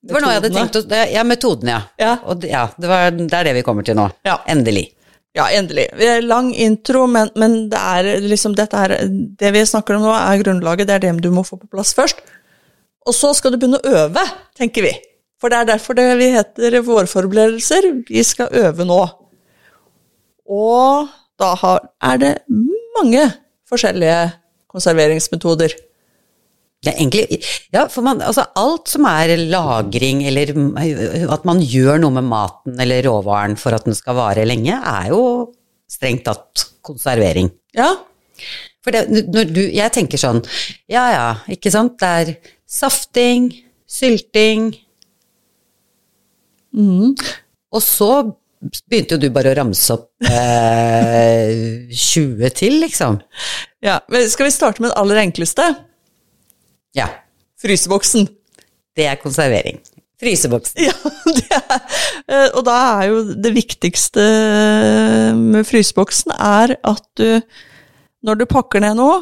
Det 0.00 0.16
var 0.16 0.24
noe 0.24 0.32
jeg 0.32 0.40
hadde 0.40 0.54
tenkt 0.56 0.78
å 0.80 1.02
Ja, 1.12 1.22
metoden, 1.28 1.70
ja. 1.70 1.82
ja. 2.00 2.14
Og 2.26 2.42
ja, 2.48 2.64
det, 2.74 2.88
var, 2.90 3.12
det, 3.14 3.28
er 3.30 3.50
det 3.50 3.58
vi 3.60 3.64
kommer 3.66 3.86
til 3.86 3.98
nå. 3.98 4.08
Ja. 4.26 4.40
Endelig. 4.50 4.88
Ja, 5.36 5.46
endelig. 5.54 5.86
Lang 6.26 6.50
intro, 6.58 7.04
men, 7.06 7.30
men 7.38 7.68
det 7.70 7.78
er 7.78 8.24
liksom 8.24 8.56
dette 8.58 8.80
her 8.80 8.96
Det 9.38 9.52
vi 9.54 9.62
snakker 9.62 9.94
om 9.94 10.08
nå, 10.08 10.14
er 10.16 10.42
grunnlaget. 10.42 10.88
Det 10.88 10.96
er 10.96 11.04
det 11.04 11.12
du 11.22 11.30
må 11.34 11.46
få 11.46 11.60
på 11.60 11.70
plass 11.70 11.94
først. 11.94 12.24
Og 13.08 13.16
så 13.16 13.32
skal 13.36 13.54
du 13.54 13.60
begynne 13.60 13.80
å 13.80 13.94
øve, 14.04 14.24
tenker 14.58 14.84
vi. 14.84 14.92
For 15.40 15.52
det 15.52 15.60
er 15.60 15.70
derfor 15.72 15.96
det 15.96 16.08
vi 16.20 16.32
heter 16.34 16.80
vårforberedelser. 16.84 17.88
Vi 18.10 18.24
skal 18.26 18.52
øve 18.60 18.84
nå. 18.84 19.00
Og 20.50 21.08
da 21.40 21.54
har, 21.62 21.86
er 22.04 22.20
det 22.20 22.34
mange 22.98 23.22
forskjellige 23.70 24.18
konserveringsmetoder. 24.70 25.76
Ja, 26.80 26.94
egentlig, 26.94 27.42
ja, 27.74 27.84
for 27.92 28.04
man, 28.04 28.22
altså 28.24 28.46
alt 28.56 28.88
som 28.88 29.04
er 29.08 29.34
lagring, 29.52 30.22
eller 30.28 30.52
at 31.34 31.42
man 31.48 31.60
gjør 31.60 32.00
noe 32.00 32.16
med 32.16 32.28
maten 32.30 32.80
eller 32.80 33.04
råvaren 33.04 33.58
for 33.60 33.76
at 33.76 33.84
den 33.88 33.96
skal 33.96 34.16
vare 34.16 34.46
lenge, 34.48 34.76
er 34.76 35.10
jo 35.12 35.22
strengt 35.90 36.24
tatt 36.28 36.64
konservering. 36.86 37.50
Ja. 37.76 37.92
For 38.84 38.96
det, 38.96 39.26
når 39.28 39.50
du, 39.52 39.60
jeg 39.76 39.92
tenker 39.92 40.20
sånn, 40.20 40.40
ja 40.90 41.04
ja, 41.12 41.26
ikke 41.52 41.72
sant, 41.72 41.98
det 42.00 42.12
er 42.22 42.30
safting, 42.70 43.50
sylting 43.90 44.70
mm. 46.72 47.12
Og 47.70 47.82
så 47.84 48.10
begynte 48.60 49.16
jo 49.16 49.20
du 49.22 49.28
bare 49.32 49.52
å 49.52 49.56
ramse 49.56 49.94
opp 49.94 50.08
eh, 50.28 51.90
20 52.14 52.56
til, 52.56 52.80
liksom. 52.84 53.20
Ja, 53.84 54.00
men 54.12 54.28
skal 54.32 54.48
vi 54.48 54.54
starte 54.54 54.82
med 54.82 54.92
det 54.92 54.98
aller 55.00 55.22
enkleste? 55.22 55.68
Ja. 56.96 57.08
Fryseboksen. 57.60 58.28
Det 58.96 59.06
er 59.06 59.20
konservering. 59.20 59.80
Fryseboksen. 60.20 60.82
Ja, 60.84 60.92
er, 61.60 61.80
eh, 62.28 62.48
og 62.52 62.64
da 62.68 62.76
er 63.00 63.08
jo 63.08 63.22
det 63.40 63.54
viktigste 63.56 64.24
med 65.36 65.64
fryseboksen 65.68 66.34
er 66.36 66.76
at 66.76 67.06
du, 67.20 67.40
når 68.26 68.40
du 68.40 68.46
pakker 68.50 68.82
ned 68.84 68.98
noe, 69.00 69.20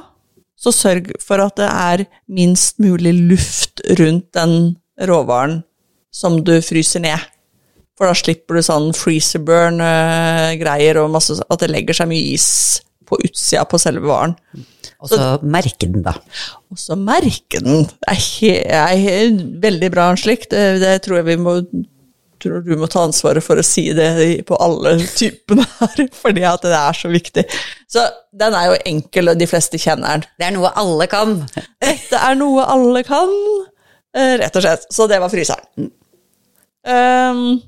så 0.59 0.73
sørg 0.75 1.13
for 1.23 1.43
at 1.43 1.59
det 1.61 1.69
er 1.69 2.05
minst 2.35 2.81
mulig 2.83 3.15
luft 3.31 3.83
rundt 4.01 4.33
den 4.35 4.55
råvaren 5.07 5.61
som 6.15 6.41
du 6.43 6.57
fryser 6.65 7.05
ned. 7.05 7.29
For 7.99 8.11
da 8.11 8.15
slipper 8.19 8.59
du 8.59 8.63
sånn 8.63 8.93
freezer 8.95 9.43
burn-greier, 9.47 11.01
og 11.03 11.13
masse, 11.15 11.39
at 11.39 11.63
det 11.63 11.71
legger 11.71 11.99
seg 11.99 12.11
mye 12.11 12.35
is 12.35 12.49
på 13.09 13.19
utsida 13.25 13.65
på 13.67 13.81
selve 13.81 14.07
varen. 14.07 14.35
Og 14.99 15.11
så 15.13 15.21
merke 15.47 15.87
den, 15.87 16.03
da. 16.07 16.15
Og 16.71 16.79
så 16.81 16.99
merke 16.99 17.63
den. 17.63 17.87
Det 18.03 18.19
er, 18.75 18.91
er 18.99 19.39
veldig 19.63 19.91
bra 19.95 20.11
slik. 20.19 20.49
Det, 20.51 20.65
det 20.83 20.97
tror 21.05 21.21
jeg 21.21 21.29
vi 21.31 21.39
må 21.43 21.57
tror 22.42 22.62
du 22.66 22.74
må 22.79 22.88
ta 22.90 23.05
ansvaret 23.07 23.44
for 23.44 23.61
å 23.61 23.66
si 23.66 23.88
det 23.96 24.09
på 24.48 24.57
alle 24.62 24.96
typene 25.18 25.64
her, 25.79 26.05
fordi 26.22 26.44
at 26.48 26.66
det 26.66 26.77
er 26.79 26.98
så 26.98 27.11
viktig. 27.12 27.44
Så 27.90 28.05
den 28.37 28.57
er 28.57 28.70
jo 28.70 28.79
enkel, 28.92 29.33
og 29.33 29.40
de 29.40 29.48
fleste 29.51 29.81
kjenner 29.81 30.18
den. 30.18 30.29
Det 30.38 30.48
er 30.48 30.55
noe 30.57 30.72
alle 30.79 31.09
kan. 31.11 31.40
Dette 31.85 32.20
er 32.20 32.38
noe 32.38 32.66
alle 32.68 33.03
kan, 33.07 33.35
eh, 34.16 34.37
rett 34.42 34.59
og 34.59 34.64
slett. 34.64 34.88
Så 34.94 35.09
det 35.11 35.20
var 35.22 35.33
fryseren. 35.33 35.90
Um, 36.88 37.59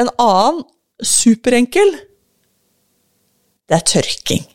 en 0.00 0.10
annen 0.22 0.62
superenkel, 1.04 1.90
det 3.68 3.76
er 3.78 3.86
tørking. 3.90 4.46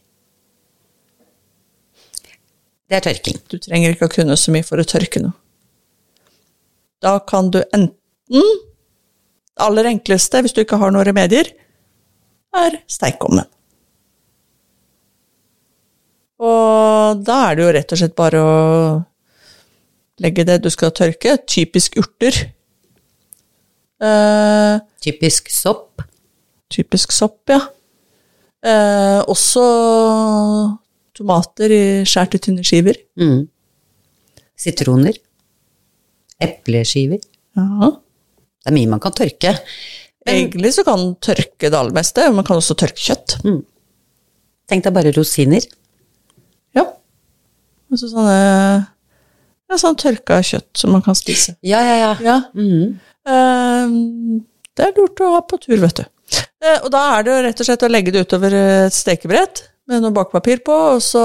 Det 2.89 2.97
er 2.97 3.05
tørking. 3.05 3.37
Du 3.51 3.59
trenger 3.61 3.93
ikke 3.93 4.09
å 4.09 4.15
kunne 4.15 4.37
så 4.39 4.53
mye 4.53 4.65
for 4.65 4.81
å 4.81 4.87
tørke 4.87 5.21
noe. 5.21 5.35
Da 7.03 7.19
kan 7.23 7.51
du 7.53 7.61
enten 7.63 7.98
Det 8.29 9.65
aller 9.65 9.89
enkleste, 9.91 10.41
hvis 10.43 10.55
du 10.55 10.61
ikke 10.63 10.79
har 10.79 10.93
noen 10.93 11.07
remedier, 11.07 11.49
er 12.55 12.79
stekeovnen. 12.89 13.47
Og 16.39 17.19
da 17.27 17.39
er 17.49 17.57
det 17.57 17.65
jo 17.65 17.73
rett 17.75 17.93
og 17.93 17.99
slett 17.99 18.15
bare 18.15 18.39
å 18.39 18.53
legge 20.23 20.45
det 20.47 20.61
du 20.63 20.69
skal 20.71 20.93
tørke. 20.95 21.35
Typisk 21.49 21.97
urter. 21.99 22.37
Uh, 23.99 24.79
typisk 25.03 25.51
sopp. 25.51 26.05
Typisk 26.71 27.11
sopp, 27.11 27.41
ja. 27.51 27.59
Uh, 28.63 29.23
også 29.31 29.63
Tomater 31.15 31.71
skåret 32.07 32.37
i 32.37 32.43
tynne 32.45 32.63
skiver. 32.63 32.95
Mm. 33.19 33.49
Sitroner. 34.59 35.19
Epleskiver. 36.39 37.19
Ja. 37.59 37.97
Det 38.69 38.75
er 38.75 38.77
mye 38.77 38.91
man 38.91 39.01
kan 39.01 39.15
tørke. 39.17 39.55
Men, 40.27 40.35
Egentlig 40.35 40.75
så 40.75 40.83
kan 40.85 40.99
man 41.01 41.15
tørke 41.25 41.71
det 41.71 41.73
aller 41.73 41.95
meste. 41.95 42.27
Man 42.35 42.45
kan 42.45 42.59
også 42.59 42.75
tørke 42.77 43.01
kjøtt. 43.01 43.39
Mm. 43.41 43.63
Tenk 44.69 44.85
deg 44.85 44.93
bare 44.93 45.13
rosiner. 45.15 45.65
Ja. 46.77 46.85
Altså 47.89 48.11
sånne 48.11 48.35
ja, 49.69 49.77
sånn 49.77 49.97
tørka 49.97 50.37
kjøtt 50.45 50.69
som 50.77 50.93
man 50.93 51.01
kan 51.05 51.17
spise. 51.17 51.55
Ja, 51.65 51.81
ja, 51.81 51.97
ja. 51.97 52.13
ja. 52.25 52.37
Mm. 52.53 52.99
Uh, 53.25 54.37
det 54.77 54.85
er 54.85 54.95
lurt 54.97 55.25
å 55.25 55.33
ha 55.33 55.41
på 55.49 55.57
tur, 55.65 55.77
vet 55.81 56.03
du. 56.03 56.05
Uh, 56.61 56.77
og 56.83 56.91
da 56.93 57.03
er 57.15 57.25
det 57.25 57.33
jo 57.33 57.41
rett 57.47 57.63
og 57.65 57.69
slett 57.71 57.85
å 57.85 57.89
legge 57.89 58.13
det 58.13 58.27
utover 58.27 58.53
et 58.59 58.93
stekebrett 58.93 59.63
med 59.89 60.05
noe 60.05 60.13
bakpapir 60.13 60.61
på, 60.65 60.77
og 60.93 61.01
så 61.01 61.23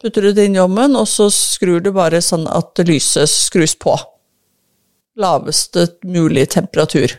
putter 0.00 0.24
du 0.28 0.32
det 0.32 0.48
inn 0.48 0.56
i 0.56 0.62
ovnen, 0.62 0.96
og 0.96 1.04
så 1.08 1.28
skrur 1.32 1.84
du 1.84 1.90
bare 1.92 2.22
sånn 2.24 2.46
at 2.48 2.80
lyset 2.88 3.28
skrus 3.28 3.76
på. 3.76 3.92
Laveste 5.20 5.86
mulig 6.04 6.48
temperatur. 6.54 7.12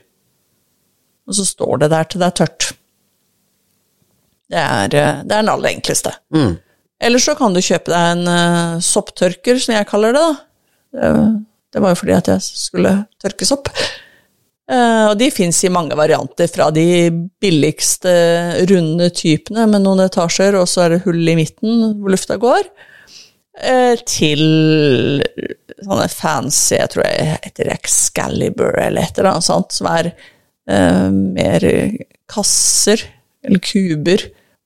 Og 1.26 1.38
så 1.38 1.46
står 1.48 1.84
det 1.84 1.92
der 1.94 2.10
til 2.10 2.22
det 2.22 2.28
er 2.28 2.38
tørt. 2.42 2.70
Det 4.52 4.62
er, 4.62 4.86
eh, 4.94 5.22
det 5.26 5.34
er 5.34 5.42
den 5.42 5.52
aller 5.52 5.74
enkleste. 5.74 6.14
Mm. 6.36 6.56
Eller 7.02 7.20
så 7.20 7.36
kan 7.36 7.54
du 7.54 7.64
kjøpe 7.64 7.92
deg 7.92 8.12
en 8.14 8.30
uh, 8.30 8.80
sopptørker, 8.84 9.60
som 9.60 9.76
jeg 9.76 9.88
kaller 9.90 10.16
det. 10.16 10.22
da. 10.22 10.36
Det, 10.96 11.12
det 11.76 11.84
var 11.84 11.92
jo 11.92 12.00
fordi 12.00 12.16
at 12.16 12.30
jeg 12.32 12.44
skulle 12.46 12.94
tørke 13.22 13.48
sopp. 13.48 13.72
Uh, 14.72 15.12
og 15.12 15.18
de 15.20 15.28
fins 15.34 15.60
i 15.66 15.74
mange 15.74 15.98
varianter, 15.98 16.48
fra 16.50 16.70
de 16.74 17.12
billigste 17.42 18.14
runde 18.72 19.10
typene 19.18 19.68
med 19.70 19.84
noen 19.84 20.06
etasjer, 20.06 20.58
og 20.58 20.70
så 20.72 20.86
er 20.86 20.96
det 20.96 21.04
hull 21.04 21.22
i 21.22 21.38
midten 21.38 22.00
hvor 22.00 22.16
lufta 22.16 22.40
går, 22.42 22.64
til 24.10 24.42
sånne 25.84 26.08
fancy, 26.12 26.76
jeg 26.78 26.92
tror 26.92 27.06
jeg 27.08 27.38
heter 27.46 27.72
Excalibur 27.76 28.76
eller 28.80 29.06
et 29.06 29.20
eller 29.20 29.32
annet 29.34 29.48
sånt, 29.48 29.76
som 29.76 29.90
er 29.92 30.12
uh, 30.72 31.12
mer 31.12 31.66
kasser, 32.32 33.06
eller 33.46 33.62
kuber, 33.64 34.26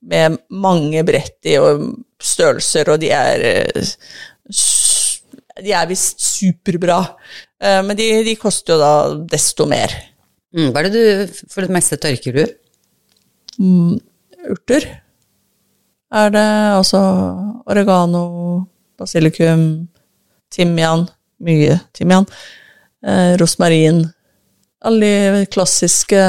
med 0.10 0.38
mange 0.50 1.04
brett 1.04 1.50
i 1.50 1.58
og 1.60 1.84
størrelser, 2.24 2.88
og 2.94 3.02
de 3.02 3.10
er 3.12 3.42
eh, 3.44 3.90
De 5.60 5.74
er 5.76 5.90
visst 5.90 6.24
superbra, 6.24 7.02
uh, 7.04 7.82
men 7.84 7.98
de, 8.00 8.08
de 8.24 8.38
koster 8.40 8.78
jo 8.78 8.80
da 8.80 8.94
desto 9.36 9.68
mer. 9.70 9.92
Mm. 10.56 10.72
Hva 10.72 10.82
er 10.82 10.90
det 10.90 11.04
du 11.04 11.40
for 11.52 11.66
det 11.66 11.76
meste 11.76 12.00
tørker 12.02 12.42
du? 12.42 12.46
urter 13.60 14.86
er 16.16 16.30
det 16.32 16.50
altså 16.74 17.00
oregano, 17.70 18.22
basilikum, 19.00 19.88
timian, 20.54 21.08
mye 21.46 21.80
timian, 21.96 22.28
eh, 23.06 23.36
rosmarin 23.40 24.08
Alle 24.82 25.08
de 25.36 25.46
klassiske 25.52 26.20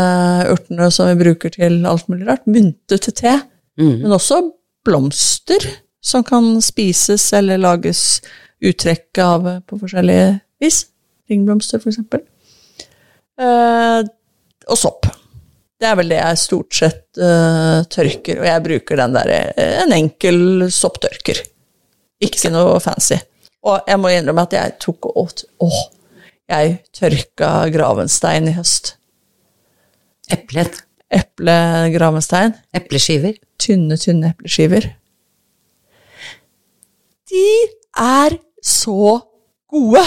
urtene 0.50 0.88
som 0.90 1.06
vi 1.06 1.20
bruker 1.20 1.52
til 1.54 1.84
alt 1.86 2.08
mulig 2.10 2.26
rart. 2.26 2.48
Mynte 2.50 2.96
til 2.98 3.14
te, 3.14 3.36
Mm. 3.78 4.02
men 4.02 4.10
også 4.10 4.40
blomster 4.84 5.62
som 6.02 6.24
kan 6.24 6.60
spises 6.60 7.32
eller 7.32 7.58
lages 7.58 8.20
uttrekk 8.60 9.18
av 9.22 9.62
på 9.68 9.78
forskjellige 9.78 10.40
vis. 10.60 10.86
Ringblomster, 11.30 11.78
for 11.78 11.92
eksempel. 11.92 12.24
Eh, 13.38 14.02
og 14.68 14.76
sopp. 14.78 15.06
Det 15.80 15.88
er 15.88 15.96
vel 15.96 16.10
det 16.12 16.18
jeg 16.18 16.40
stort 16.42 16.76
sett 16.76 17.20
uh, 17.22 17.80
tørker, 17.88 18.42
og 18.42 18.44
jeg 18.50 18.64
bruker 18.66 19.00
den 19.00 19.14
der, 19.16 19.30
eh, 19.56 19.78
en 19.80 19.94
enkel 19.96 20.66
sopptørker. 20.68 21.40
Ikke 22.20 22.52
noe 22.52 22.78
fancy. 22.84 23.18
Og 23.66 23.88
jeg 23.88 24.00
må 24.00 24.12
innrømme 24.12 24.44
at 24.48 24.56
jeg 24.56 24.76
tok 24.80 25.10
og 25.10 25.44
Åh, 25.64 25.80
jeg 26.50 26.78
tørka 26.96 27.50
gravenstein 27.72 28.48
i 28.50 28.56
høst. 28.56 28.94
Eplet. 30.32 30.82
Eplegravenstein. 31.10 32.54
Epleskiver. 32.76 33.36
Tynne, 33.60 33.98
tynne 34.00 34.32
epleskiver. 34.34 34.88
De 37.30 37.46
er 37.98 38.36
så 38.64 39.20
gode! 39.70 40.02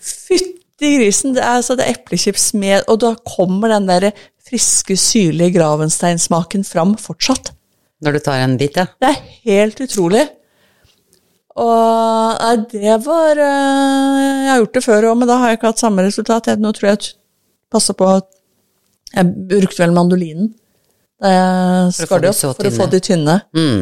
Fytti 0.00 0.94
grisen, 0.96 1.34
det 1.36 1.42
er, 1.42 1.58
altså, 1.58 1.76
det 1.76 1.84
er 1.84 1.98
eplechips 1.98 2.52
med, 2.56 2.86
og 2.88 3.02
da 3.02 3.12
kommer 3.28 3.72
den 3.74 3.88
der 3.88 4.10
friske, 4.48 4.96
syrlige 4.96 5.58
gravensteinsmaken 5.58 6.64
fram 6.64 6.96
fortsatt. 7.00 7.52
Når 8.00 8.12
du 8.16 8.20
tar 8.24 8.40
en 8.44 8.56
bit, 8.60 8.76
ja. 8.80 8.86
Det 9.00 9.08
er 9.10 9.18
helt 9.44 9.80
utrolig. 9.84 10.22
Og 11.60 12.38
nei, 12.40 12.54
det 12.72 12.94
var 13.04 13.36
eh, 13.42 14.44
Jeg 14.46 14.50
har 14.52 14.60
gjort 14.62 14.76
det 14.78 14.82
før 14.86 15.06
òg, 15.10 15.16
men 15.20 15.28
da 15.28 15.36
har 15.42 15.50
jeg 15.52 15.58
ikke 15.58 15.72
hatt 15.72 15.82
samme 15.82 16.04
resultat. 16.06 16.46
Jeg, 16.52 16.60
nå 16.62 16.70
tror 16.76 16.88
jeg 16.92 16.98
jeg 17.00 17.14
passer 17.74 17.96
på 17.98 18.06
at 18.08 18.28
Jeg 19.16 19.32
brukte 19.50 19.82
vel 19.84 19.96
mandolinen 19.96 20.52
da 21.20 21.28
jeg 21.34 22.06
skar 22.06 22.22
de 22.22 22.30
opp, 22.30 22.36
for 22.38 22.54
for 22.56 22.64
å 22.64 22.70
få 22.72 22.86
tynne. 22.86 22.92
de 22.94 23.00
tynne. 23.04 23.34
Mm. 23.52 23.80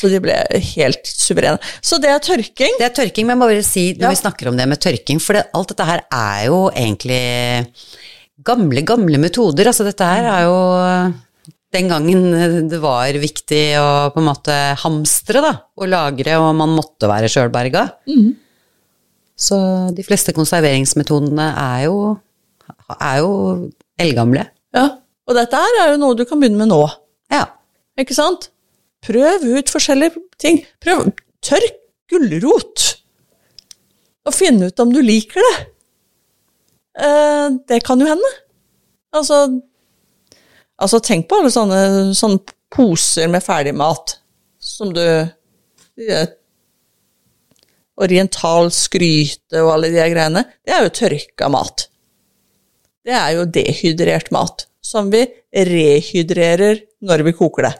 Så 0.00 0.08
de 0.08 0.20
ble 0.24 0.36
helt 0.70 1.04
suverene. 1.10 1.58
Så 1.84 1.98
det 2.00 2.08
er 2.08 2.22
tørking. 2.24 2.78
Det 2.80 2.86
er 2.86 2.94
tørking, 2.96 3.26
men 3.28 3.42
bare 3.42 3.58
si 3.66 3.90
når 3.92 4.06
Ja. 4.06 4.12
vi 4.14 4.20
snakker 4.22 4.48
om 4.48 4.56
det 4.56 4.64
med 4.70 4.80
tørking, 4.80 5.20
for 5.20 5.36
det, 5.36 5.42
alt 5.52 5.68
dette 5.74 5.84
her 5.84 6.00
er 6.08 6.46
jo 6.46 6.62
egentlig 6.72 7.20
gamle, 8.42 8.80
gamle 8.88 9.20
metoder. 9.20 9.68
Altså 9.68 9.84
dette 9.84 10.08
her 10.08 10.24
er 10.32 10.46
jo 10.46 10.56
den 11.76 11.92
gangen 11.92 12.26
det 12.70 12.80
var 12.82 13.12
viktig 13.20 13.62
å 13.78 13.86
på 14.14 14.22
en 14.22 14.28
måte 14.30 14.56
hamstre, 14.82 15.44
da, 15.44 15.52
og 15.76 15.90
lagre, 15.92 16.40
og 16.40 16.50
man 16.58 16.74
måtte 16.74 17.10
være 17.10 17.30
sjølberga. 17.30 17.86
Så 19.36 19.56
de 19.92 20.04
fleste 20.06 20.32
konserveringsmetodene 20.36 21.50
er 21.60 21.82
jo, 21.86 21.96
er 22.96 23.18
jo 23.20 23.32
eldgamle. 24.00 24.46
Ja. 24.76 24.88
Og 25.26 25.34
dette 25.36 25.58
her 25.60 25.80
er 25.82 25.92
jo 25.92 26.00
noe 26.00 26.16
du 26.16 26.24
kan 26.24 26.40
begynne 26.40 26.62
med 26.62 26.70
nå. 26.70 26.80
Ja. 27.34 27.44
Ikke 28.00 28.16
sant? 28.16 28.50
Prøv 29.04 29.44
ut 29.44 29.72
forskjellige 29.72 30.22
ting. 30.40 30.62
Prøv 30.82 31.10
Tørk 31.46 31.76
gulrot. 32.10 32.84
Og 34.26 34.34
finn 34.34 34.62
ut 34.64 34.82
om 34.82 34.92
du 34.94 34.98
liker 35.04 35.44
det. 35.44 35.56
Eh, 37.06 37.48
det 37.68 37.82
kan 37.86 38.00
jo 38.02 38.08
hende. 38.08 38.30
Altså, 39.14 39.44
altså 40.82 41.00
tenk 41.04 41.28
på 41.28 41.40
alle 41.40 41.52
sånne, 41.52 41.80
sånne 42.16 42.56
poser 42.72 43.30
med 43.32 43.44
ferdigmat 43.44 44.18
som 44.62 44.92
du 44.94 45.04
Orientalsk 47.96 48.92
gryte 48.98 49.62
og 49.62 49.70
alle 49.72 49.88
de 49.94 50.02
greiene. 50.12 50.42
Det 50.60 50.74
er 50.76 50.84
jo 50.84 50.92
tørka 50.98 51.48
mat. 51.52 51.86
Det 53.06 53.14
er 53.14 53.30
jo 53.38 53.46
dehydrert 53.48 54.28
mat, 54.34 54.66
som 54.84 55.08
vi 55.12 55.22
rehydrerer 55.54 56.82
når 57.06 57.24
vi 57.28 57.36
koker 57.38 57.70
det. 57.70 57.74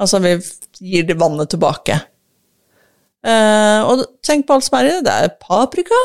Altså 0.00 0.20
vi 0.24 0.34
gir 0.80 1.06
det 1.08 1.16
vannet 1.20 1.52
tilbake. 1.52 1.96
Eh, 3.20 3.80
og 3.84 4.04
tenk 4.24 4.46
på 4.48 4.56
alt 4.56 4.66
som 4.66 4.78
er 4.78 4.88
i 4.88 4.92
det. 4.96 5.04
Det 5.06 5.14
er 5.14 5.34
paprika, 5.40 6.00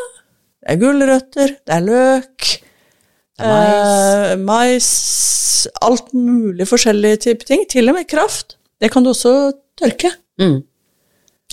det 0.61 0.73
er 0.73 0.81
gulrøtter, 0.81 1.55
det 1.65 1.75
er 1.77 1.85
løk, 1.85 2.49
mais. 3.39 4.31
eh, 4.31 4.35
mais, 4.37 5.67
alt 5.81 6.13
mulig 6.13 6.67
forskjellige 6.69 7.23
typer 7.27 7.49
ting. 7.49 7.65
Til 7.69 7.89
og 7.89 7.97
med 7.97 8.07
kraft. 8.07 8.57
Det 8.79 8.91
kan 8.93 9.03
du 9.03 9.11
også 9.11 9.53
tørke. 9.79 10.11
Mm. 10.39 10.63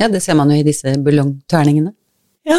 ja, 0.01 0.09
det 0.09 0.23
ser 0.23 0.35
man 0.35 0.51
jo 0.51 0.59
i 0.59 0.67
disse 0.67 0.95
buljongterningene. 1.05 1.93
Ja. 2.49 2.59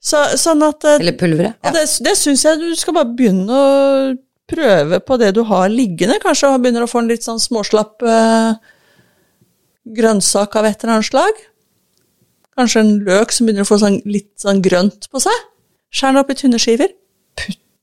Så, 0.00 0.20
sånn 0.38 0.62
at 0.62 0.84
eh, 0.86 0.98
Eller 1.02 1.16
pulveret. 1.18 1.58
Ja. 1.64 1.72
det, 1.74 1.86
det 2.06 2.16
syns 2.18 2.44
jeg 2.46 2.60
du 2.60 2.68
skal 2.78 2.96
bare 2.96 3.14
begynne 3.16 3.50
å 3.50 4.12
prøve 4.50 5.00
på 5.04 5.18
det 5.20 5.32
du 5.36 5.42
har 5.46 5.70
liggende. 5.70 6.18
Kanskje 6.22 6.52
begynner 6.58 6.86
å 6.86 6.90
få 6.90 7.02
en 7.02 7.10
litt 7.10 7.26
sånn 7.26 7.42
småslapp 7.42 8.02
eh, 8.06 8.54
grønnsak 9.98 10.56
av 10.58 10.68
et 10.68 10.82
eller 10.82 10.98
annet 10.98 11.10
slag. 11.10 11.44
Kanskje 12.58 12.82
en 12.84 12.94
løk 13.06 13.34
som 13.34 13.46
begynner 13.46 13.66
å 13.66 13.70
få 13.70 13.78
sånn, 13.82 14.00
litt 14.10 14.32
sånn 14.42 14.62
grønt 14.64 15.06
på 15.10 15.22
seg. 15.22 15.46
Skjær 15.94 16.14
den 16.14 16.22
opp 16.22 16.32
i 16.32 16.38
tynne 16.38 16.60
skiver. 16.62 16.90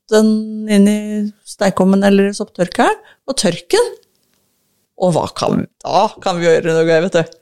Den 0.08 0.30
inn 0.72 0.88
i 0.88 1.00
steikommen 1.48 2.04
eller 2.06 2.32
sopptørkeren, 2.36 2.96
og 3.28 3.36
tørk 3.40 3.66
den. 3.74 3.90
Og 4.98 5.12
hva 5.14 5.26
kan, 5.36 5.66
da 5.84 6.06
kan 6.22 6.40
vi 6.40 6.48
gjøre 6.48 6.74
noe 6.74 7.02
vet 7.04 7.18
du. 7.18 7.36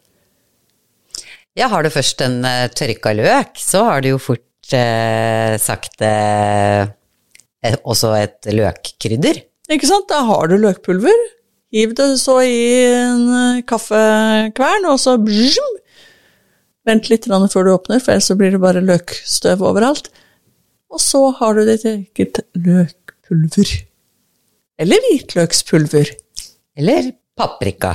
Ja, 1.57 1.71
har 1.73 1.87
du 1.87 1.93
først 1.93 2.21
en 2.21 2.43
uh, 2.45 2.67
tørka 2.69 3.15
løk, 3.17 3.57
så 3.57 3.87
har 3.87 4.05
du 4.05 4.11
jo 4.11 4.21
fort 4.21 4.75
uh, 4.75 5.55
sagt 5.63 6.03
uh, 6.05 6.85
eh, 7.65 7.79
også 7.81 8.13
et 8.19 8.51
løkkrydder. 8.53 9.41
Ikke 9.73 9.89
sant? 9.89 10.09
Da 10.11 10.21
har 10.29 10.51
du 10.51 10.59
løkpulver. 10.61 11.25
Hiv 11.75 11.97
det 11.99 12.13
så 12.23 12.39
i 12.47 12.61
en 12.95 13.25
eh, 13.35 13.65
kaffekvern, 13.67 14.87
og 14.93 15.01
så 15.03 15.17
bzum. 15.19 15.73
Vent 16.87 17.09
litt 17.11 17.27
før 17.27 17.67
du 17.67 17.73
åpner, 17.73 17.99
for 17.99 18.15
ellers 18.15 18.31
blir 18.39 18.55
det 18.55 18.63
bare 18.63 18.85
løkstøv 18.85 19.65
overalt. 19.67 20.13
Og 20.93 21.03
så 21.03 21.23
har 21.41 21.57
du 21.57 21.65
ditt 21.67 21.85
eget 21.89 22.41
løkpulver. 22.55 23.73
Eller 24.81 25.09
hvitløkspulver. 25.09 26.13
Eller 26.77 27.13
paprika. 27.37 27.95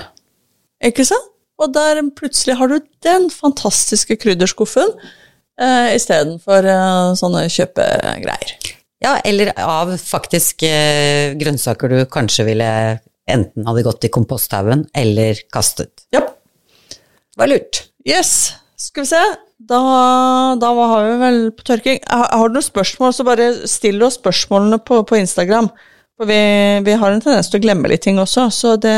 Ikke 0.84 1.06
sant? 1.08 1.28
Og 1.62 1.70
der 1.76 2.00
plutselig 2.18 2.56
har 2.58 2.72
du 2.72 2.80
den 3.06 3.28
fantastiske 3.30 4.16
krydderskuffen 4.18 4.96
eh, 5.62 5.92
istedenfor 5.94 6.66
eh, 6.66 7.12
sånne 7.20 7.44
kjøpegreier. 7.54 8.56
Ja, 9.02 9.16
eller 9.26 9.52
av 9.62 9.94
faktisk 10.02 10.66
eh, 10.66 11.38
grønnsaker 11.38 11.94
du 11.94 12.00
kanskje 12.10 12.48
ville 12.50 12.72
enten 13.30 13.70
hadde 13.70 13.86
gått 13.86 14.10
i 14.10 14.12
komposthaugen 14.14 14.88
eller 14.98 15.38
kastet. 15.54 16.08
Ja. 16.14 16.24
Det 16.90 17.40
var 17.40 17.54
lurt. 17.54 17.86
Yes, 18.10 18.54
skal 18.82 19.06
vi 19.06 19.12
se. 19.14 19.22
Da, 19.70 19.80
da 20.58 20.70
har 20.74 21.06
vi 21.06 21.16
vel 21.22 21.40
på 21.54 21.64
tørking. 21.68 22.00
Har, 22.10 22.28
har 22.34 22.50
du 22.50 22.58
noen 22.58 22.66
spørsmål, 22.66 23.14
så 23.14 23.26
bare 23.28 23.50
still 23.70 24.02
oss 24.08 24.18
spørsmålene 24.20 24.80
på, 24.88 25.02
på 25.08 25.20
Instagram. 25.20 25.70
For 26.18 26.30
vi, 26.30 26.40
vi 26.86 26.96
har 27.02 27.14
en 27.14 27.22
tendens 27.24 27.50
til 27.52 27.60
å 27.62 27.64
glemme 27.64 27.90
litt 27.92 28.04
ting 28.06 28.20
også, 28.22 28.48
så 28.54 28.76
det 28.82 28.96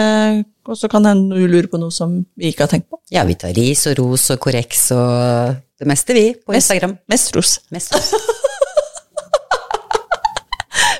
også 0.67 0.87
kan 0.91 1.05
hende 1.07 1.35
du 1.35 1.47
lurer 1.47 1.67
på 1.71 1.79
noe 1.79 1.91
som 1.91 2.21
vi 2.39 2.49
ikke 2.51 2.65
har 2.65 2.71
tenkt 2.71 2.89
på. 2.91 2.99
Ja, 3.11 3.23
vi 3.27 3.35
tar 3.39 3.53
ris 3.55 3.83
og 3.91 3.97
ros 3.99 4.29
og 4.33 4.39
korreks 4.43 4.85
og 4.95 5.55
det 5.79 5.87
meste, 5.89 6.15
vi, 6.15 6.25
på 6.39 6.53
Mest- 6.55 6.71
Instagram. 6.71 6.97
Mest 7.11 7.35
ros. 7.35 7.57
Mest 7.75 7.95
ros. 7.97 8.13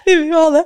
Vi 0.04 0.18
vil 0.20 0.34
jo 0.34 0.40
ha 0.44 0.50
det. 0.52 0.64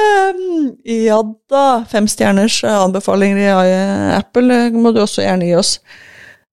Um, 0.00 0.70
ja 0.88 1.18
da, 1.52 1.64
fem 1.90 2.06
stjerners 2.08 2.62
anbefalinger 2.64 3.36
i 3.44 3.72
eh, 3.74 4.14
Apple 4.16 4.56
eh, 4.56 4.72
må 4.72 4.94
du 4.96 5.02
også 5.02 5.20
gjerne 5.20 5.50
gi 5.50 5.52
oss. 5.58 5.74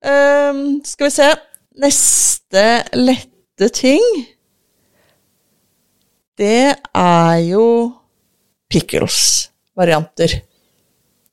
Um, 0.03 0.59
skal 0.85 1.07
vi 1.07 1.13
se 1.15 1.29
Neste 1.77 2.63
lette 2.97 3.69
ting 3.73 4.03
Det 6.37 6.73
er 6.73 7.37
jo 7.47 7.65
pickles-varianter. 8.69 10.33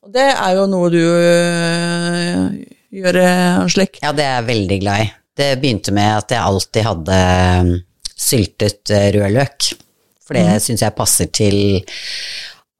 Og 0.04 0.12
det 0.14 0.26
er 0.30 0.52
jo 0.57 0.66
noe 0.70 0.90
du 0.92 1.00
øh, 1.00 2.44
gjør, 2.94 3.18
øh, 3.20 3.64
slik. 3.72 3.98
Ja, 4.04 4.12
det 4.16 4.24
er 4.24 4.37
jeg 4.38 4.48
veldig 4.48 4.78
glad 4.85 5.02
i. 5.02 5.09
Det 5.35 5.48
begynte 5.61 5.92
med 5.96 6.11
at 6.22 6.35
jeg 6.37 6.46
alltid 6.46 6.87
hadde 6.87 7.18
um, 7.61 7.72
syltet 8.14 8.92
rødløk, 8.94 9.33
løk, 9.35 9.70
for 10.22 10.38
det 10.38 10.62
syns 10.62 10.85
jeg 10.85 10.96
passer 10.96 11.33
til 11.35 11.57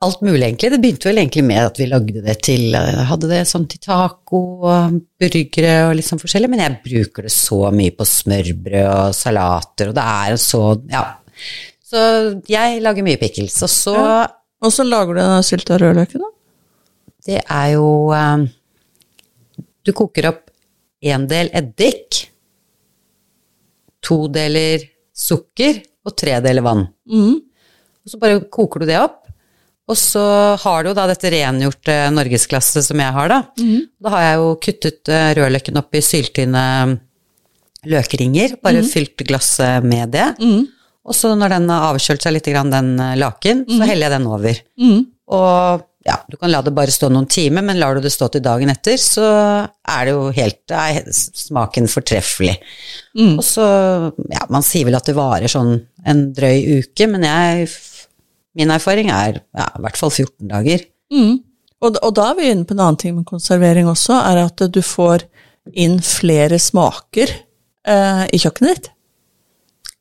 alt 0.05 0.21
mulig, 0.25 0.43
egentlig. 0.47 0.71
Det 0.73 0.81
begynte 0.83 1.09
vel 1.09 1.21
egentlig 1.23 1.45
med 1.47 1.61
at 1.63 1.79
vi 1.81 1.89
lagde 1.89 2.23
det 2.25 2.37
til 2.47 2.77
eh, 2.79 3.03
Hadde 3.09 3.31
det 3.31 3.41
sånn 3.49 3.67
til 3.71 3.81
taco 3.83 4.41
og 4.69 4.99
burgere 5.21 5.75
og 5.89 5.95
litt 5.99 6.09
sånn 6.09 6.21
forskjellig, 6.23 6.51
men 6.53 6.63
jeg 6.63 6.79
bruker 6.85 7.27
det 7.27 7.33
så 7.35 7.61
mye 7.75 7.95
på 7.97 8.07
smørbrød 8.09 8.91
og 8.91 9.17
salater, 9.17 9.91
og 9.91 9.99
det 9.99 10.07
er 10.15 10.39
så 10.41 10.63
Ja. 10.93 11.05
Så 11.85 12.01
jeg 12.51 12.81
lager 12.83 13.07
mye 13.07 13.21
pickles, 13.21 13.57
og 13.67 13.71
så 13.71 13.97
Og 14.65 14.73
så 14.73 14.87
lager 14.87 15.19
du 15.19 15.25
sylta 15.45 15.77
rødløken, 15.81 16.23
da? 16.23 16.31
Det 17.25 17.41
er 17.41 17.69
jo 17.75 18.13
um, 18.13 18.47
Du 19.85 19.93
koker 19.93 20.31
opp 20.31 20.47
én 21.05 21.27
del 21.29 21.51
eddik, 21.53 22.23
to 24.01 24.25
deler 24.33 24.85
sukker 25.13 25.83
og 26.05 26.17
tre 26.17 26.39
deler 26.45 26.65
vann. 26.65 26.87
Mm. 27.09 27.37
Og 28.05 28.13
så 28.13 28.21
bare 28.21 28.41
koker 28.53 28.83
du 28.83 28.89
det 28.89 28.99
opp. 29.01 29.24
Og 29.91 29.99
så 30.01 30.25
har 30.63 30.83
du 30.83 30.91
jo 30.91 30.97
da 30.97 31.05
dette 31.11 31.31
rengjorte 31.35 31.97
norgesklasse 32.15 32.81
som 32.87 33.01
jeg 33.03 33.17
har, 33.17 33.29
da. 33.29 33.41
Da 34.01 34.13
har 34.15 34.23
jeg 34.25 34.39
jo 34.41 34.53
kuttet 34.67 35.11
eh, 35.13 35.33
rødløken 35.37 35.81
opp 35.81 35.99
i 35.99 36.05
syltynne 36.05 36.63
løkringer, 37.85 38.57
bare 38.65 38.81
fylt 38.89 39.27
glasset 39.29 39.85
med 39.85 40.15
det. 40.17 40.31
Og 41.05 41.17
så 41.17 41.35
når 41.37 41.59
den 41.59 41.69
har 41.69 41.91
avkjølt 41.91 42.25
seg 42.25 42.33
litt, 42.39 42.49
den 42.49 42.95
eh, 42.97 43.17
laken, 43.21 43.67
så 43.69 43.83
heller 43.85 44.09
jeg 44.09 44.17
den 44.17 44.31
over. 44.31 44.63
Mhm. 44.81 45.03
Og 45.35 45.85
ja, 46.05 46.19
du 46.29 46.37
kan 46.37 46.53
la 46.53 46.61
det 46.61 46.75
bare 46.77 46.93
stå 46.93 47.09
noen 47.09 47.27
timer, 47.33 47.65
men 47.65 47.79
lar 47.81 47.97
du 47.97 48.05
det 48.05 48.13
stå 48.13 48.29
til 48.33 48.43
dagen 48.45 48.69
etter, 48.69 48.99
så 49.01 49.25
er 49.65 50.05
det 50.05 50.13
jo 50.13 50.27
helt 50.37 50.75
er 50.77 51.01
smaken 51.17 51.89
fortreffelig. 51.89 52.59
Mm. 53.17 53.39
Og 53.39 53.45
så, 53.47 53.65
ja, 54.29 54.45
man 54.53 54.67
sier 54.67 54.85
vel 54.85 54.99
at 54.99 55.09
det 55.09 55.17
varer 55.17 55.49
sånn 55.49 55.79
en 56.05 56.21
drøy 56.37 56.83
uke, 56.83 57.09
men 57.09 57.25
jeg, 57.25 57.71
min 58.59 58.73
erfaring 58.75 59.11
er 59.13 59.41
ja, 59.41 59.69
i 59.75 59.85
hvert 59.85 59.99
fall 59.99 60.13
14 60.13 60.51
dager. 60.51 60.85
Mm. 61.13 61.41
Og, 61.85 61.99
og 62.01 62.13
da 62.17 62.31
er 62.31 62.39
vi 62.39 62.51
inne 62.53 62.67
på 62.67 62.77
en 62.77 62.85
annen 62.85 63.01
ting 63.01 63.17
med 63.17 63.27
konservering 63.29 63.89
også, 63.91 64.17
er 64.17 64.45
at 64.47 64.63
du 64.73 64.81
får 64.85 65.27
inn 65.73 65.99
flere 66.05 66.59
smaker 66.61 67.31
eh, 67.31 68.25
i 68.33 68.41
kjøkkenet 68.41 68.71
ditt. 68.77 68.91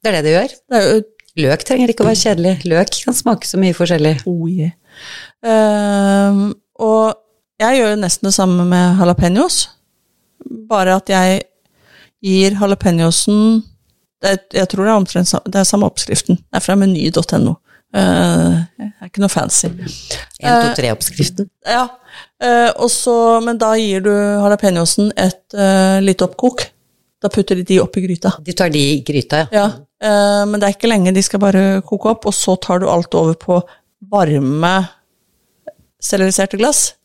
Det 0.03 0.11
er 0.11 0.17
det 0.17 0.23
det 0.25 0.35
gjør. 0.35 0.55
Det 0.69 0.79
er 0.83 1.03
Løk 1.33 1.63
trenger 1.65 1.89
ikke 1.89 2.03
å 2.05 2.09
være 2.11 2.19
kjedelig. 2.19 2.51
Løk 2.69 2.91
kan 3.07 3.15
smake 3.17 3.47
så 3.49 3.57
mye 3.57 3.73
forskjellig. 3.73 4.19
Oh, 4.29 4.43
yeah. 4.45 4.75
Ehm, 5.41 6.51
og 6.77 7.15
jeg 7.61 7.79
gjør 7.79 7.93
jo 7.95 8.01
nesten 8.03 8.29
det 8.29 8.35
samme 8.35 8.65
med 8.69 8.99
jalapeños, 9.01 9.63
bare 10.69 10.99
at 10.99 11.09
jeg 11.09 11.41
gir 12.23 12.57
jalapeñosen 12.59 13.63
Jeg 14.23 14.67
tror 14.71 14.85
det 14.85 14.91
er 14.91 14.95
omtrent 14.95 15.31
det 15.51 15.57
er 15.59 15.65
samme 15.67 15.87
oppskriften. 15.89 16.37
Det 16.37 16.55
er 16.55 16.63
fra 16.63 16.77
meny.no. 16.79 17.57
Det 17.93 18.87
er 18.89 19.05
ikke 19.09 19.21
noe 19.21 19.29
fancy. 19.29 19.67
1, 19.69 19.77
2, 20.41 20.69
3-oppskriften. 20.79 21.49
Ja, 21.69 21.83
eh, 22.41 22.71
og 22.81 22.89
så- 22.89 23.41
men 23.45 23.57
da 23.61 23.73
gir 23.77 24.01
du 24.01 24.09
jalapeñosen 24.09 25.11
et 25.15 25.53
uh, 25.53 25.99
lite 26.01 26.25
oppkok. 26.25 26.65
Da 27.21 27.29
putter 27.29 27.55
de 27.55 27.63
de 27.63 27.77
oppi 27.79 28.01
gryta. 28.01 28.33
Du 28.41 28.51
tar 28.51 28.69
de 28.73 28.79
i 28.79 29.03
gryta, 29.05 29.43
ja. 29.43 29.47
Ja, 29.53 29.65
eh, 30.01 30.45
men 30.49 30.59
det 30.59 30.67
er 30.67 30.73
ikke 30.75 30.89
lenge, 30.89 31.13
de 31.13 31.21
skal 31.23 31.39
bare 31.39 31.81
koke 31.85 32.09
opp, 32.09 32.25
og 32.25 32.33
så 32.33 32.57
tar 32.59 32.79
du 32.79 32.89
alt 32.89 33.13
over 33.15 33.33
på 33.35 33.61
varme 34.11 34.73
steriliserte 36.01 36.57
glass. 36.57 36.95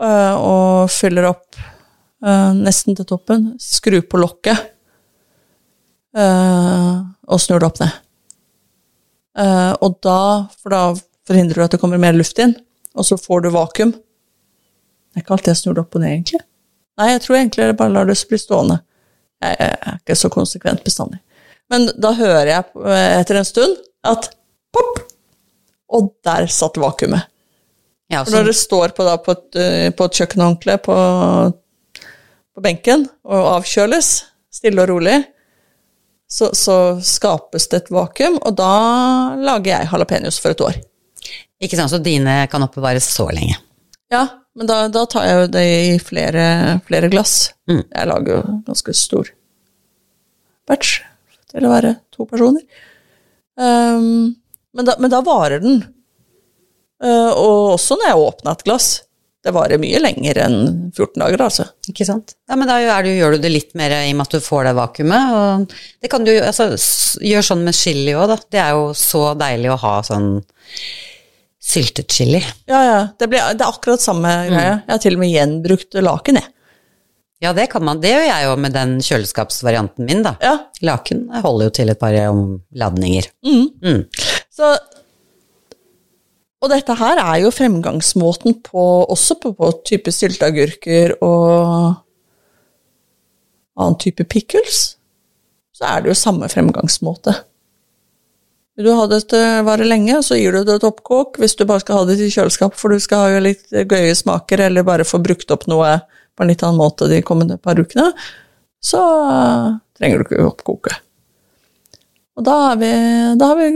Eh, 0.00 0.34
og 0.36 0.90
fyller 0.94 1.26
opp 1.32 1.56
eh, 2.22 2.52
nesten 2.54 2.94
til 2.94 3.04
toppen. 3.08 3.54
Skru 3.58 4.00
på 4.02 4.20
lokket. 4.20 4.72
eh, 6.16 7.00
og 7.28 7.40
snur 7.42 7.58
det 7.60 7.66
opp 7.66 7.80
ned. 7.80 7.90
Eh, 9.36 9.72
og 9.84 9.98
da, 10.04 10.18
for 10.62 10.72
da 10.72 10.82
forhindrer 11.28 11.60
du 11.60 11.66
at 11.66 11.76
det 11.76 11.80
kommer 11.82 12.00
mer 12.00 12.16
luft 12.16 12.38
inn, 12.42 12.54
og 12.96 13.06
så 13.08 13.18
får 13.20 13.44
du 13.44 13.52
vakuum. 13.54 13.92
Det 13.92 15.20
er 15.20 15.24
ikke 15.24 15.36
alltid 15.36 15.52
jeg 15.52 15.62
snur 15.62 15.76
det 15.76 15.84
opp 15.84 15.96
og 15.96 16.02
ned, 16.02 16.14
egentlig. 16.14 16.42
Nei, 16.96 17.10
jeg 17.12 17.22
tror 17.24 17.38
egentlig 17.38 17.64
jeg 17.64 17.76
bare 17.76 17.92
lar 17.92 18.08
det 18.08 18.16
bli 18.30 18.40
stående. 18.40 18.80
Jeg 19.44 19.56
er 19.60 19.98
ikke 19.98 20.16
så 20.16 20.30
konsekvent 20.32 20.84
bestandig. 20.84 21.20
Men 21.72 21.88
da 22.00 22.12
hører 22.16 22.48
jeg 22.48 22.64
etter 23.20 23.40
en 23.40 23.48
stund 23.48 23.76
at 24.06 24.30
pop! 24.72 25.02
Og 25.96 26.10
der 26.26 26.48
satt 26.50 26.78
vakuumet. 26.82 27.28
ja 28.10 28.24
For 28.24 28.34
når 28.34 28.48
det 28.48 28.56
står 28.58 28.94
på, 28.96 29.04
da, 29.06 29.16
på, 29.22 29.36
et, 29.36 29.58
eh, 29.60 29.90
på 29.94 30.08
et 30.08 30.18
kjøkkenhåndkle 30.18 30.78
på, 30.82 30.96
på 32.56 32.64
benken 32.64 33.04
og 33.22 33.50
avkjøles 33.52 34.08
stille 34.56 34.82
og 34.82 34.90
rolig, 34.90 35.20
så, 36.26 36.50
så 36.54 36.98
skapes 37.04 37.68
det 37.70 37.82
et 37.82 37.92
vakuum, 37.94 38.38
og 38.42 38.56
da 38.58 38.72
lager 39.38 39.72
jeg 39.72 39.90
jalapeños 39.92 40.40
for 40.42 40.54
et 40.54 40.64
år. 40.64 40.80
ikke 41.62 41.78
sant, 41.78 41.92
så 41.92 42.02
dine 42.02 42.44
kan 42.50 42.64
oppbevares 42.66 43.06
så 43.14 43.28
lenge. 43.30 43.56
Ja, 44.12 44.26
men 44.56 44.68
da, 44.68 44.86
da 44.92 45.04
tar 45.10 45.26
jeg 45.26 45.38
jo 45.40 45.46
det 45.54 45.64
i 45.66 45.96
flere, 46.02 46.46
flere 46.86 47.10
glass. 47.12 47.52
Mm. 47.70 47.82
Jeg 47.82 48.10
lager 48.10 48.36
jo 48.36 48.56
ganske 48.66 48.94
stor 48.96 49.30
batch 50.66 51.00
til 51.52 51.66
å 51.66 51.72
være 51.72 51.96
to 52.14 52.26
personer. 52.28 52.64
Um, 53.56 54.36
men, 54.76 54.86
da, 54.86 54.96
men 55.00 55.12
da 55.12 55.22
varer 55.26 55.62
den. 55.62 55.82
Uh, 57.02 57.32
og 57.32 57.74
også 57.76 57.98
når 57.98 58.10
jeg 58.10 58.24
åpner 58.28 58.56
et 58.56 58.66
glass. 58.66 58.88
Det 59.46 59.52
varer 59.54 59.78
mye 59.78 60.00
lenger 60.02 60.40
enn 60.42 60.56
14 60.90 61.20
dager, 61.22 61.42
altså. 61.44 61.68
Ikke 61.86 62.06
sant? 62.08 62.34
Ja, 62.50 62.56
men 62.58 62.66
da 62.66 62.80
du, 63.06 63.12
gjør 63.12 63.36
du 63.36 63.44
det 63.44 63.52
litt 63.52 63.76
mer 63.78 63.92
i 63.94 64.08
og 64.10 64.16
med 64.18 64.26
at 64.26 64.34
du 64.34 64.42
får 64.42 64.66
det 64.66 64.72
vakuumet. 64.74 65.34
Og 65.36 65.76
det 66.02 66.10
kan 66.10 66.26
du 66.26 66.32
altså, 66.34 66.72
gjøre 67.22 67.46
sånn 67.46 67.62
med 67.66 67.78
chili 67.78 68.16
òg, 68.18 68.26
da. 68.32 68.38
Det 68.56 68.62
er 68.64 68.72
jo 68.74 68.88
så 68.98 69.28
deilig 69.38 69.70
å 69.70 69.78
ha 69.84 69.92
sånn 70.08 70.32
syltet 71.62 72.10
chili. 72.10 72.42
Ja, 72.66 72.82
ja. 72.88 72.98
Det, 73.14 73.30
ble, 73.30 73.44
det 73.54 73.62
er 73.62 73.70
akkurat 73.70 74.02
samme 74.02 74.34
greie. 74.50 74.74
Jeg 74.82 74.92
har 74.96 75.02
til 75.06 75.18
og 75.18 75.22
med 75.22 75.32
gjenbrukt 75.32 75.98
laken, 76.02 76.42
jeg. 76.42 76.52
Ja, 77.44 77.52
det 77.52 77.68
kan 77.70 77.84
man. 77.84 78.00
Det 78.00 78.10
gjør 78.10 78.26
jeg 78.26 78.44
jo 78.48 78.52
med 78.64 78.74
den 78.74 78.98
kjøleskapsvarianten 79.04 80.08
min, 80.08 80.22
da. 80.26 80.34
Ja. 80.42 80.56
Laken 80.88 81.26
holder 81.44 81.68
jo 81.68 81.74
til 81.78 81.92
et 81.92 82.00
par 82.00 82.16
omladninger. 82.30 83.28
Mm. 83.46 83.66
Mm. 83.82 84.04
Så 84.56 84.74
Og 86.66 86.72
dette 86.74 86.96
her 86.98 87.20
er 87.22 87.44
jo 87.44 87.52
fremgangsmåten 87.54 88.56
på, 88.66 88.84
også 89.06 89.36
på, 89.38 89.52
på 89.54 89.68
type 89.86 90.10
sylteagurker 90.10 91.14
og 91.22 91.92
annen 93.78 93.98
type 94.02 94.26
pickles. 94.26 94.96
Så 95.76 95.86
er 95.86 96.02
det 96.02 96.10
jo 96.10 96.18
samme 96.18 96.48
fremgangsmåte. 96.50 97.36
Du 98.76 98.90
har 98.90 99.06
det 99.08 99.22
til 99.30 99.40
å 99.40 99.62
vare 99.68 99.86
lenge, 99.86 100.18
så 100.26 100.36
gir 100.36 100.58
du 100.58 100.64
det 100.66 100.80
et 100.80 100.88
oppkok. 100.88 101.38
Hvis 101.38 101.54
du 101.54 101.62
bare 101.68 101.84
skal 101.84 102.00
ha 102.00 102.08
det 102.10 102.18
til 102.18 102.34
kjøleskap, 102.34 102.74
for 102.76 102.90
du 102.92 103.00
skal 103.00 103.22
ha 103.22 103.30
jo 103.36 103.44
litt 103.46 103.70
gøye 103.70 104.16
smaker, 104.18 104.66
eller 104.66 104.84
bare 104.88 105.06
få 105.06 105.22
brukt 105.22 105.54
opp 105.54 105.68
noe 105.70 106.00
på 106.34 106.44
en 106.44 106.50
litt 106.50 106.64
annen 106.66 106.82
måte 106.82 107.06
de 107.08 107.22
kommende 107.24 107.60
par 107.62 107.78
ukene, 107.78 108.10
så 108.82 109.04
trenger 109.96 110.18
du 110.18 110.26
ikke 110.26 110.48
oppkoke. 110.50 110.98
Og 112.36 112.44
da, 112.44 112.58
har 112.66 112.82
vi, 112.82 112.90
da 113.38 113.54
har 113.54 113.62
vi 113.62 113.70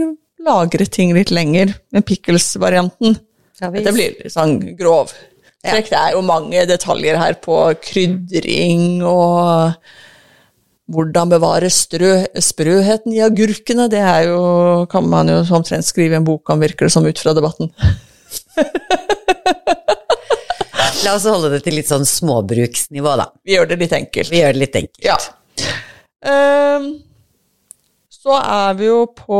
lagret 0.45 0.91
ting 0.93 1.13
litt 1.15 1.31
lenger 1.33 1.73
med 1.93 2.05
pickles-varianten. 2.07 3.17
Ja, 3.61 3.69
Dette 3.73 3.93
blir 3.93 4.15
litt 4.17 4.33
sånn 4.33 4.57
grov. 4.77 5.13
Ja. 5.61 5.75
Det 5.77 5.93
er 5.93 6.15
jo 6.15 6.23
mange 6.25 6.63
detaljer 6.65 7.19
her 7.21 7.35
på 7.43 7.57
krydring 7.85 9.03
og 9.05 9.75
hvordan 10.91 11.29
bevare 11.31 11.69
strø, 11.71 12.25
sprøheten 12.41 13.13
i 13.13 13.21
agurkene. 13.23 13.85
Det 13.91 14.01
er 14.01 14.31
jo, 14.31 14.41
kan 14.91 15.05
man 15.07 15.29
jo 15.31 15.37
omtrent 15.55 15.85
skrive 15.87 16.17
en 16.17 16.25
bok 16.27 16.49
om, 16.51 16.63
virker 16.63 16.89
det 16.89 16.95
som, 16.95 17.05
ut 17.05 17.21
fra 17.21 17.35
debatten. 17.37 17.71
La 21.05 21.15
oss 21.15 21.25
holde 21.25 21.49
det 21.55 21.63
til 21.65 21.77
litt 21.79 21.89
sånn 21.89 22.05
småbruksnivå, 22.05 23.13
da. 23.17 23.31
Vi 23.45 23.55
gjør 23.55 23.71
det 23.71 23.77
litt 23.81 23.95
enkelt. 23.97 24.29
Vi 24.33 24.41
gjør 24.41 24.53
det 24.53 24.61
litt 24.61 24.75
enkelt. 24.77 25.05
Ja. 25.05 25.17
Ehm, 26.29 26.91
så 28.21 28.37
er 28.37 28.75
vi 28.77 28.85
jo 28.85 29.05
på 29.17 29.39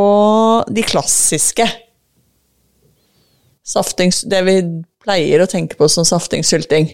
de 0.66 0.82
klassiske. 0.82 1.66
Saftings, 3.62 4.24
det 4.26 4.40
vi 4.48 4.56
pleier 5.02 5.44
å 5.44 5.50
tenke 5.50 5.78
på 5.78 5.86
som 5.90 6.06
safting-sylting. 6.06 6.90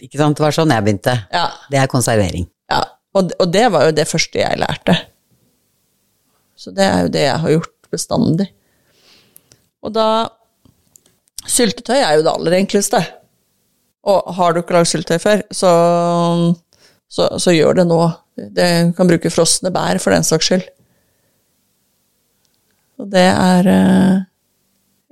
Ikke 0.00 0.20
sant? 0.20 0.38
Det 0.38 0.44
var 0.46 0.56
sånn 0.56 0.72
jeg 0.72 0.86
begynte. 0.86 1.14
Ja. 1.34 1.50
Det 1.68 1.80
er 1.82 1.90
konservering. 1.92 2.48
Ja, 2.72 2.80
og, 3.16 3.34
og 3.36 3.52
det 3.52 3.66
var 3.74 3.88
jo 3.88 3.96
det 3.96 4.08
første 4.08 4.40
jeg 4.40 4.60
lærte. 4.60 4.96
Så 6.58 6.72
det 6.74 6.86
er 6.86 7.04
jo 7.04 7.12
det 7.12 7.26
jeg 7.26 7.42
har 7.44 7.54
gjort 7.58 7.92
bestandig. 7.92 8.48
Og 9.84 9.92
da 9.94 10.08
Syltetøy 11.48 11.96
er 11.96 12.16
jo 12.18 12.24
det 12.24 12.32
aller 12.32 12.56
enkleste. 12.58 12.98
Og 14.08 14.32
har 14.38 14.54
du 14.54 14.62
ikke 14.62 14.74
lagd 14.76 14.88
syltetøy 14.90 15.20
før, 15.20 15.44
så, 15.52 15.70
så, 17.10 17.28
så 17.40 17.54
gjør 17.54 17.80
det 17.80 17.86
nå. 17.88 18.00
Det 18.56 18.68
kan 18.96 19.08
bruke 19.10 19.32
frosne 19.32 19.72
bær 19.74 20.00
for 20.02 20.14
den 20.14 20.26
saks 20.26 20.50
skyld. 20.50 20.66
Og 22.98 23.10
det 23.12 23.26
er 23.30 23.68
eh, 23.72 24.16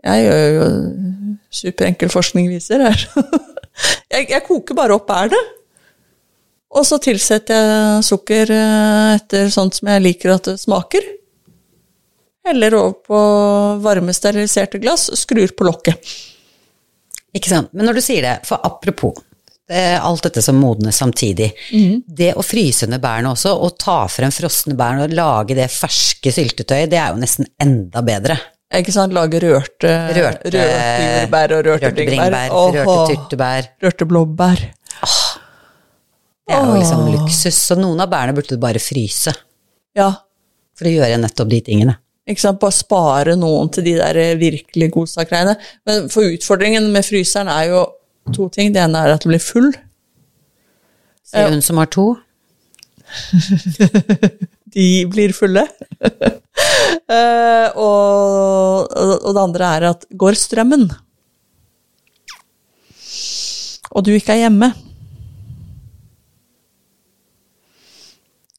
Jeg 0.06 0.24
gjør 0.26 0.46
jo 0.56 0.70
superenkel 1.56 2.10
forskning 2.12 2.50
viser 2.52 2.82
her. 2.88 3.06
Jeg, 4.12 4.30
jeg 4.30 4.40
koker 4.46 4.76
bare 4.76 4.94
opp 4.96 5.04
bærene. 5.04 5.36
Og 6.72 6.84
så 6.88 6.96
tilsetter 7.02 7.58
jeg 7.58 8.04
sukker 8.06 8.48
eh, 8.54 9.16
etter 9.18 9.50
sånt 9.52 9.76
som 9.76 9.90
jeg 9.90 10.00
liker 10.00 10.32
at 10.32 10.48
det 10.48 10.54
smaker. 10.62 11.04
Heller 12.46 12.76
over 12.78 12.94
på 13.04 13.20
varme, 13.84 14.14
steriliserte 14.16 14.80
glass, 14.80 15.10
skrur 15.20 15.52
på 15.52 15.66
lokket. 15.68 16.14
Ikke 17.36 17.52
sant. 17.52 17.72
Men 17.76 17.90
når 17.90 17.98
du 17.98 18.04
sier 18.06 18.24
det, 18.24 18.34
for 18.48 18.64
apropos 18.64 19.20
alt 19.68 20.22
dette 20.22 20.42
som 20.42 20.56
modnes 20.62 20.96
samtidig. 20.96 21.48
Det 22.06 22.34
å 22.38 22.42
fryse 22.46 22.86
ned 22.86 23.00
bærene 23.02 23.32
også, 23.34 23.54
og 23.58 23.78
ta 23.82 24.06
frem 24.06 24.30
frosne 24.30 24.76
bær 24.78 25.00
og 25.04 25.14
lage 25.16 25.56
det 25.58 25.66
ferske 25.74 26.30
syltetøyet, 26.32 26.90
det 26.92 26.98
er 27.02 27.10
jo 27.14 27.22
nesten 27.22 27.46
enda 27.60 28.02
bedre. 28.06 28.36
Ikke 28.74 28.92
sant? 28.92 29.12
Lage 29.14 29.38
rørte, 29.42 29.90
Rørte- 30.14 30.50
rørte 30.50 31.02
jordbær 31.06 31.52
og 31.58 31.64
rørte, 31.66 31.86
Rørte 31.90 32.06
bringebær. 32.06 32.48
rørte 32.50 32.96
tyttebær. 33.14 33.68
Rørte 33.82 34.06
blåbær. 34.10 34.62
Det 36.46 36.54
er 36.54 36.62
jo 36.62 36.74
liksom 36.78 37.02
Åh. 37.06 37.12
luksus. 37.16 37.58
Så 37.70 37.76
noen 37.78 38.00
av 38.02 38.10
bærene 38.12 38.34
burde 38.36 38.54
du 38.54 38.62
bare 38.62 38.78
fryse 38.82 39.32
Ja, 39.96 40.10
for 40.76 40.86
å 40.86 40.92
gjøre 40.92 41.18
nettopp 41.22 41.48
de 41.50 41.60
tingene. 41.60 41.96
ikke 42.28 42.40
sant? 42.42 42.60
Bare 42.60 42.72
spare 42.74 43.36
noen 43.38 43.70
til 43.72 43.84
de 43.86 43.94
der 43.98 44.14
virkelig 44.36 44.90
godsakgreiene. 44.94 45.56
Men 45.86 46.08
for 46.12 46.22
utfordringen 46.22 46.90
med 46.92 47.04
fryseren 47.06 47.48
er 47.48 47.68
jo 47.70 47.86
to 48.34 48.48
ting. 48.52 48.72
Det 48.74 48.82
ene 48.82 49.02
er 49.04 49.14
at 49.14 49.22
du 49.24 49.30
blir 49.30 49.42
full. 49.42 49.70
Sier 51.26 51.50
hun 51.50 51.62
som 51.64 51.78
har 51.82 51.90
to. 51.92 52.14
De 54.76 54.88
blir 55.12 55.36
fulle. 55.36 55.66
Eh, 57.06 57.68
og, 57.78 58.88
og 58.90 59.28
det 59.36 59.42
andre 59.42 59.66
er 59.76 59.84
at 59.92 60.04
går 60.18 60.34
strømmen, 60.38 60.86
og 63.92 64.04
du 64.06 64.10
ikke 64.16 64.34
er 64.34 64.40
hjemme 64.46 64.72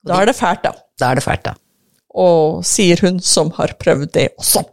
Da 0.08 0.22
er 0.22 0.30
det 0.30 0.38
fælt, 0.38 0.64
da. 0.64 0.72
Da 1.00 1.10
er 1.12 1.20
det 1.20 1.26
fælt, 1.26 1.44
da. 1.50 1.54
Og 2.16 2.64
sier 2.66 3.02
hun 3.04 3.20
som 3.20 3.52
har 3.58 3.76
prøvd 3.82 4.08
det 4.16 4.30
også. 4.40 4.64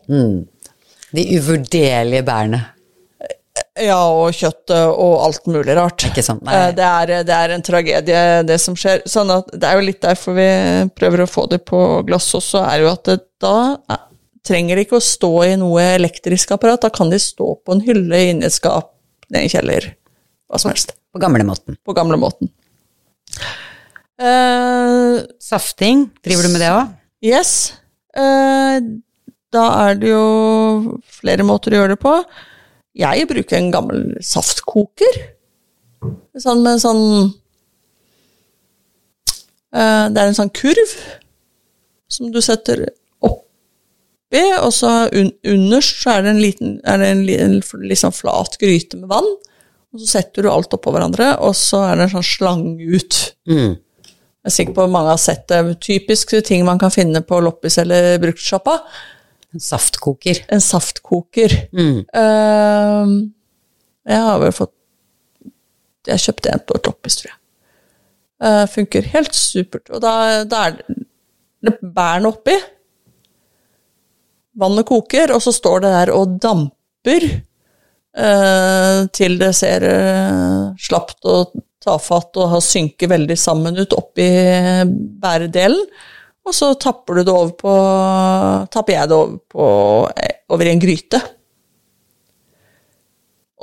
De 1.14 1.24
uvurderlige 1.40 2.22
bærene. 2.26 2.60
Ja, 3.74 3.98
og 4.06 4.36
kjøttet 4.38 4.86
og 4.86 5.14
alt 5.24 5.48
mulig 5.50 5.74
rart. 5.74 6.04
Ikke 6.06 6.22
sant, 6.22 6.44
nei. 6.46 6.54
Eh, 6.54 6.72
Det 6.78 6.84
er, 6.86 7.12
det 7.26 7.34
er 7.34 7.54
en 7.56 7.64
tragedie, 7.66 8.22
det 8.46 8.58
som 8.62 8.76
skjer. 8.78 9.02
Sånn 9.10 9.32
at 9.34 9.50
det 9.50 9.66
er 9.66 9.80
jo 9.80 9.86
litt 9.88 10.02
derfor 10.04 10.36
vi 10.36 10.48
prøver 10.94 11.24
å 11.24 11.30
få 11.30 11.48
det 11.50 11.64
på 11.66 11.80
glass 12.06 12.28
også, 12.38 12.62
er 12.70 12.84
jo 12.84 12.92
at 12.92 13.02
det, 13.10 13.18
da 13.42 13.56
eh, 13.90 14.04
trenger 14.46 14.78
de 14.78 14.86
ikke 14.86 15.00
å 15.00 15.04
stå 15.04 15.32
i 15.48 15.56
noe 15.58 15.88
elektrisk 15.96 16.54
apparat. 16.54 16.84
Da 16.86 16.92
kan 16.94 17.10
de 17.10 17.18
stå 17.18 17.50
på 17.66 17.74
en 17.74 17.82
hylle 17.82 18.22
inni 18.30 18.46
et 18.46 18.54
skap 18.54 18.92
i 19.32 19.42
en 19.42 19.50
kjeller. 19.50 19.90
Hva 20.46 20.60
som 20.62 20.70
helst. 20.70 20.94
På 21.10 21.18
gamlemåten. 21.22 21.78
På 21.82 21.94
gamlemåten. 21.96 22.52
Uh, 24.22 25.24
Safting, 25.42 26.06
driver 26.22 26.46
du 26.46 26.52
med 26.54 26.62
det 26.62 26.70
òg? 26.70 26.92
Yes. 27.26 27.74
Uh, 28.14 28.78
da 29.54 29.64
er 29.88 29.98
det 29.98 30.12
jo 30.12 30.98
flere 31.18 31.46
måter 31.46 31.74
å 31.74 31.80
gjøre 31.80 31.96
det 31.96 32.02
på. 32.04 32.14
Jeg 32.94 33.28
bruker 33.30 33.58
en 33.58 33.72
gammel 33.74 34.02
saftkoker. 34.22 35.16
Sånn 36.38 36.62
med 36.62 36.76
en 36.76 36.82
sånn 36.82 37.04
eh, 39.74 40.04
Det 40.12 40.20
er 40.20 40.28
en 40.28 40.36
sånn 40.36 40.52
kurv 40.54 40.92
som 42.12 42.28
du 42.30 42.38
setter 42.44 42.84
oppi, 43.24 44.42
og 44.60 44.68
så 44.76 44.90
un 45.16 45.32
underst 45.50 46.02
så 46.02 46.12
er 46.12 46.26
det 46.26 46.34
en 46.34 46.42
liten 46.42 46.76
er 46.86 47.00
det 47.00 47.08
en, 47.14 47.22
en 47.32 47.56
liksom 47.88 48.14
flat 48.14 48.58
gryte 48.60 49.00
med 49.00 49.10
vann. 49.10 49.30
Og 49.94 50.02
så 50.02 50.18
setter 50.18 50.44
du 50.44 50.50
alt 50.50 50.74
oppå 50.74 50.92
hverandre, 50.94 51.32
og 51.46 51.54
så 51.58 51.84
er 51.88 51.96
det 51.96 52.06
en 52.06 52.14
sånn 52.16 52.28
slange 52.28 52.86
ut. 52.98 53.18
Mm. 53.50 53.74
Jeg 54.44 54.50
er 54.50 54.54
sikker 54.58 54.76
på 54.76 54.86
mange 54.92 55.14
har 55.14 55.20
sett 55.22 55.46
det. 55.48 55.60
Typisk 55.82 56.34
ting 56.44 56.66
man 56.66 56.78
kan 56.82 56.92
finne 56.92 57.22
på 57.24 57.38
loppis 57.40 57.78
eller 57.80 58.18
bruktsjappa. 58.22 58.74
En 59.54 59.62
saftkoker. 59.62 60.42
En 60.52 60.62
saftkoker. 60.62 61.54
Mm. 61.72 62.02
Uh, 62.10 63.14
jeg 64.10 64.26
har 64.28 64.40
vel 64.42 64.52
fått 64.52 64.74
Jeg 66.04 66.20
kjøpte 66.20 66.50
en 66.52 66.62
på 66.68 66.76
Toppis, 66.84 67.16
tror 67.20 67.30
jeg. 67.30 67.38
Uh, 68.44 68.64
funker 68.68 69.06
helt 69.14 69.36
supert. 69.38 69.88
Og 69.94 70.02
da, 70.04 70.42
da 70.44 70.66
er 70.68 70.80
det 71.64 71.78
bærene 71.80 72.28
oppi. 72.34 72.56
Vannet 74.60 74.86
koker, 74.86 75.32
og 75.34 75.42
så 75.42 75.54
står 75.54 75.84
det 75.84 75.92
der 75.94 76.12
og 76.14 76.36
damper 76.42 77.24
eh, 78.14 78.98
til 79.14 79.38
det 79.40 79.50
ser 79.58 79.86
eh, 79.88 80.74
slapt 80.78 81.26
og 81.26 81.56
tafatt 81.84 82.38
og 82.40 82.52
har 82.54 82.62
synket 82.64 83.10
veldig 83.10 83.36
sammen 83.38 83.80
ut 83.80 83.96
oppi 83.98 84.28
bæredelen. 85.20 85.82
Og 86.44 86.52
så 86.52 86.70
tapper 86.76 87.18
du 87.18 87.24
det 87.24 87.32
over 87.32 87.54
på 87.56 87.74
Tapper 88.72 88.98
jeg 88.98 89.10
det 89.10 89.16
over, 89.16 89.38
på, 89.48 89.66
eh, 90.20 90.40
over 90.52 90.68
i 90.68 90.74
en 90.74 90.82
gryte. 90.82 91.20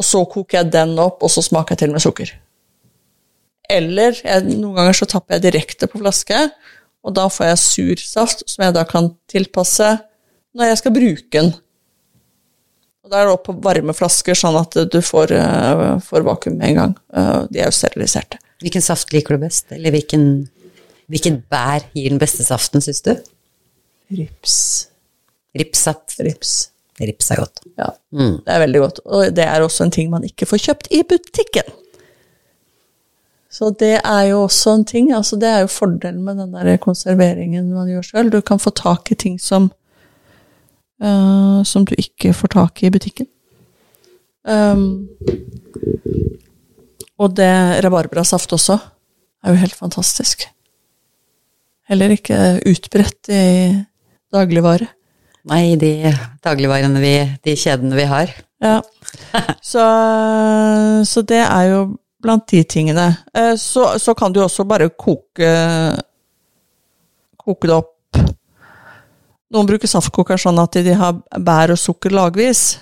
Og 0.01 0.07
så 0.07 0.23
koker 0.25 0.61
jeg 0.61 0.71
den 0.73 0.95
opp, 1.01 1.21
og 1.21 1.29
så 1.29 1.43
smaker 1.45 1.75
jeg 1.75 1.83
til 1.83 1.93
med 1.93 2.01
sukker. 2.01 2.31
Eller 3.71 4.17
jeg, 4.17 4.45
noen 4.49 4.77
ganger 4.79 4.97
så 4.97 5.07
tapper 5.09 5.37
jeg 5.37 5.45
direkte 5.45 5.87
på 5.87 6.01
flaske, 6.01 6.39
og 7.01 7.15
da 7.17 7.27
får 7.31 7.51
jeg 7.51 7.61
sursaft 7.61 8.43
som 8.49 8.65
jeg 8.65 8.75
da 8.77 8.85
kan 8.87 9.11
tilpasse 9.31 9.89
når 10.57 10.71
jeg 10.71 10.79
skal 10.81 10.95
bruke 10.95 11.37
den. 11.37 11.51
Og 13.01 13.13
da 13.13 13.21
er 13.21 13.29
det 13.29 13.35
opp 13.35 13.45
på 13.47 13.57
varme 13.63 13.95
flasker, 13.97 14.37
sånn 14.37 14.57
at 14.59 14.75
du 14.93 14.99
får, 15.05 15.33
uh, 15.33 15.97
får 16.05 16.25
vakuum 16.27 16.57
med 16.59 16.73
en 16.73 16.79
gang. 16.81 16.95
Uh, 17.13 17.47
de 17.49 17.61
er 17.61 17.69
jo 17.69 17.77
steriliserte. 17.77 18.41
Hvilken 18.61 18.83
saft 18.85 19.13
liker 19.15 19.37
du 19.37 19.45
best? 19.45 19.71
Eller 19.73 19.93
hvilken, 19.95 20.25
hvilken 21.11 21.41
bær 21.51 21.83
gir 21.95 22.09
den 22.13 22.19
beste 22.21 22.43
saften, 22.47 22.81
syns 22.83 23.01
du? 23.05 23.13
Rips. 24.11 24.55
Ripssaft. 25.57 26.17
Rips. 26.23 26.69
Rips 27.01 27.31
er 27.33 27.41
godt. 27.41 27.61
Ja, 27.79 27.89
Mm. 28.11 28.37
det 28.45 28.51
er 28.53 28.59
veldig 28.59 28.79
godt. 28.83 28.99
Og 29.05 29.35
det 29.35 29.43
er 29.45 29.61
også 29.63 29.83
en 29.87 29.91
ting 29.91 30.09
man 30.11 30.23
ikke 30.27 30.45
får 30.45 30.57
kjøpt 30.65 30.87
i 30.91 31.01
butikken. 31.03 31.71
Så 33.51 33.69
det 33.79 33.97
er 34.03 34.21
jo 34.29 34.43
også 34.45 34.73
en 34.77 34.85
ting, 34.85 35.11
altså 35.11 35.35
det 35.39 35.49
er 35.49 35.59
jo 35.65 35.67
fordelen 35.67 36.23
med 36.23 36.37
den 36.39 36.53
der 36.53 36.77
konserveringen 36.77 37.73
man 37.73 37.89
gjør 37.89 38.01
sjøl. 38.07 38.29
Du 38.31 38.39
kan 38.41 38.59
få 38.59 38.71
tak 38.71 39.11
i 39.11 39.15
ting 39.15 39.39
som, 39.41 39.71
uh, 41.03 41.59
som 41.67 41.83
du 41.85 41.91
ikke 41.97 42.31
får 42.33 42.47
tak 42.55 42.83
i 42.83 42.87
i 42.87 42.93
butikken. 42.95 43.27
Um, 44.47 45.09
og 47.19 47.35
det 47.37 47.83
rabarbrasaft 47.83 48.53
også 48.53 48.77
er 49.43 49.51
jo 49.51 49.59
helt 49.61 49.75
fantastisk. 49.75 50.47
Heller 51.91 52.13
ikke 52.15 52.37
utbredt 52.71 53.27
i 53.35 53.43
dagligvare. 54.31 54.87
Nei, 55.51 55.75
de 55.81 56.11
dagligvarene 56.45 57.01
vi 57.01 57.15
De 57.43 57.55
kjedene 57.57 57.97
vi 57.97 58.05
har. 58.07 58.31
Ja. 58.61 58.77
Så, 59.71 59.81
så 61.09 61.23
det 61.27 61.41
er 61.41 61.65
jo 61.71 61.79
blant 62.21 62.45
de 62.53 62.61
tingene. 62.63 63.07
Eh, 63.35 63.55
Så, 63.59 63.97
så 63.99 64.13
kan 64.15 64.31
du 64.31 64.39
også 64.43 64.63
bare 64.69 64.87
koke 64.93 65.49
Koke 67.41 67.67
det 67.67 67.75
opp. 67.75 68.21
Noen 69.51 69.67
bruker 69.67 69.89
saftkoker 69.89 70.39
sånn 70.39 70.61
at 70.61 70.77
de 70.85 70.93
har 70.95 71.17
bær 71.41 71.73
og 71.73 71.79
sukker 71.81 72.13
lagvis. 72.13 72.77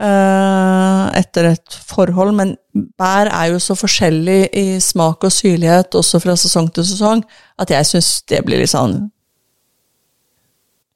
Eh, 0.00 1.06
Etter 1.18 1.50
et 1.52 1.78
forhold, 1.88 2.32
men 2.38 2.54
bær 2.98 3.28
er 3.28 3.52
jo 3.52 3.60
så 3.60 3.76
forskjellig 3.76 4.40
i 4.56 4.66
smak 4.80 5.24
og 5.26 5.34
syrlighet 5.34 5.94
også 5.98 6.22
fra 6.22 6.36
sesong 6.38 6.70
til 6.72 6.86
sesong, 6.88 7.24
at 7.60 7.72
jeg 7.74 7.90
syns 7.90 8.14
det 8.30 8.44
blir 8.46 8.62
litt 8.62 8.72
sånn 8.72 9.02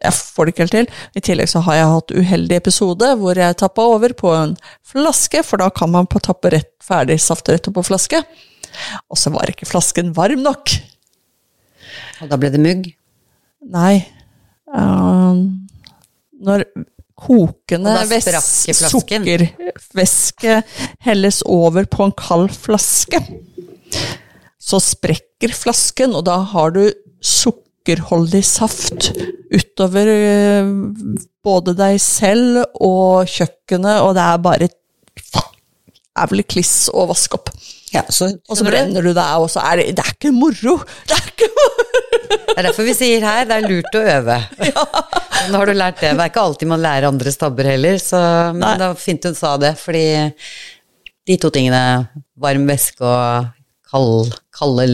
jeg 0.04 0.12
får 0.12 0.44
det 0.44 0.52
ikke 0.52 0.64
helt 0.64 0.74
til. 0.74 0.88
I 1.16 1.22
tillegg 1.24 1.48
så 1.50 1.62
har 1.66 1.78
jeg 1.78 1.92
hatt 1.92 2.12
uheldig 2.20 2.58
episode 2.58 3.12
hvor 3.20 3.38
jeg 3.40 3.58
tappa 3.60 3.86
over 3.94 4.12
på 4.18 4.32
en 4.36 4.52
flaske, 4.86 5.40
for 5.46 5.62
da 5.62 5.70
kan 5.72 5.92
man 5.92 6.08
på 6.10 6.20
tappe 6.22 6.52
rett 6.52 6.68
ferdig 6.84 7.16
saft 7.22 7.48
rett 7.48 7.70
på 7.72 7.86
flaske. 7.86 8.20
Og 9.08 9.18
så 9.18 9.32
var 9.32 9.50
ikke 9.50 9.68
flasken 9.68 10.12
varm 10.16 10.44
nok. 10.44 10.74
Og 12.22 12.30
da 12.30 12.38
ble 12.40 12.52
det 12.52 12.60
mugg. 12.62 12.90
Nei. 13.72 14.04
Um, 14.68 15.66
når 16.44 16.66
kokende 17.16 17.90
Og 17.90 17.96
da 17.96 18.04
væs- 18.10 18.26
sprakk 18.26 18.76
flasken. 18.76 18.90
sukker 18.92 19.44
saftvæske 19.56 20.56
helles 21.06 21.42
over 21.46 21.84
på 21.90 22.04
en 22.04 22.12
kald 22.12 22.50
flaske. 22.52 23.20
Så 24.60 24.80
sprekker 24.82 25.52
flasken, 25.54 26.14
og 26.14 26.24
da 26.26 26.38
har 26.52 26.70
du 26.74 26.90
sukkerholdig 27.22 28.42
saft 28.44 29.12
utover 29.54 30.08
eh, 30.10 30.70
både 31.46 31.74
deg 31.78 32.00
selv 32.02 32.64
og 32.82 33.26
kjøkkenet, 33.30 34.00
og 34.02 34.14
det 34.18 34.24
er 34.26 34.42
bare 34.42 34.68
jævlig 36.16 36.46
kliss 36.50 36.88
å 36.92 37.06
vaske 37.10 37.38
opp. 37.38 37.50
Ja, 37.94 38.02
så, 38.10 38.32
Og 38.50 38.58
så 38.58 38.66
brenner 38.66 39.04
du 39.04 39.12
deg, 39.14 39.32
og 39.38 39.46
så 39.52 39.62
er 39.62 39.78
det 39.78 39.92
Det 39.96 40.02
er 40.02 40.14
ikke 40.16 40.32
moro! 40.34 40.78
Det 41.06 41.16
er 41.16 41.28
ikke 41.32 41.48
moro! 41.54 41.84
Det 42.26 42.56
er 42.56 42.66
derfor 42.66 42.86
vi 42.88 42.94
sier 42.96 43.24
her, 43.26 43.44
det 43.46 43.56
er 43.56 43.66
lurt 43.68 43.96
å 43.98 44.00
øve. 44.00 44.36
Nå 45.50 45.58
har 45.60 45.68
du 45.68 45.74
lært 45.76 46.00
det. 46.00 46.14
Det 46.16 46.24
er 46.24 46.30
ikke 46.30 46.44
alltid 46.48 46.70
man 46.70 46.82
lærer 46.82 47.06
andres 47.10 47.36
tabber 47.38 47.68
heller, 47.68 47.98
så 48.00 48.20
men 48.54 48.62
Nei. 48.64 48.72
det 48.80 48.88
var 48.88 48.98
fint 49.00 49.28
hun 49.28 49.36
sa 49.36 49.52
det, 49.60 49.74
fordi 49.78 50.06
de 51.26 51.36
to 51.42 51.50
tingene, 51.52 51.82
varm 52.40 52.66
væske 52.70 53.04
og 53.04 53.52
kald, 53.92 54.32
kalde 54.56 54.88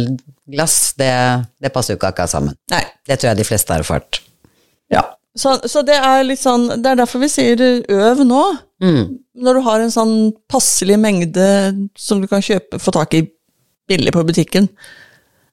glass, 0.53 0.93
det, 0.99 1.13
det 1.63 1.73
passer 1.73 1.95
jo 1.95 2.01
ikke 2.01 2.13
akkurat 2.13 2.33
sammen. 2.33 2.57
Nei. 2.73 2.83
Det 3.09 3.19
tror 3.19 3.33
jeg 3.33 3.41
de 3.41 3.47
fleste 3.47 3.75
har 3.75 3.85
erfart. 3.85 4.21
Ja. 4.93 5.05
Så, 5.39 5.55
så 5.71 5.81
det 5.87 5.97
er 5.97 6.27
litt 6.27 6.43
sånn 6.43 6.67
Det 6.83 6.91
er 6.91 6.99
derfor 6.99 7.23
vi 7.23 7.31
sier 7.33 7.63
øv 7.89 8.19
nå. 8.29 8.43
Mm. 8.83 9.19
Når 9.39 9.59
du 9.59 9.63
har 9.67 9.83
en 9.83 9.95
sånn 9.95 10.17
passelig 10.51 10.99
mengde 11.01 11.47
som 11.99 12.23
du 12.23 12.29
kan 12.31 12.43
kjøpe, 12.43 12.81
få 12.83 12.95
tak 12.95 13.15
i 13.15 13.25
billig 13.91 14.15
på 14.15 14.25
butikken. 14.27 14.69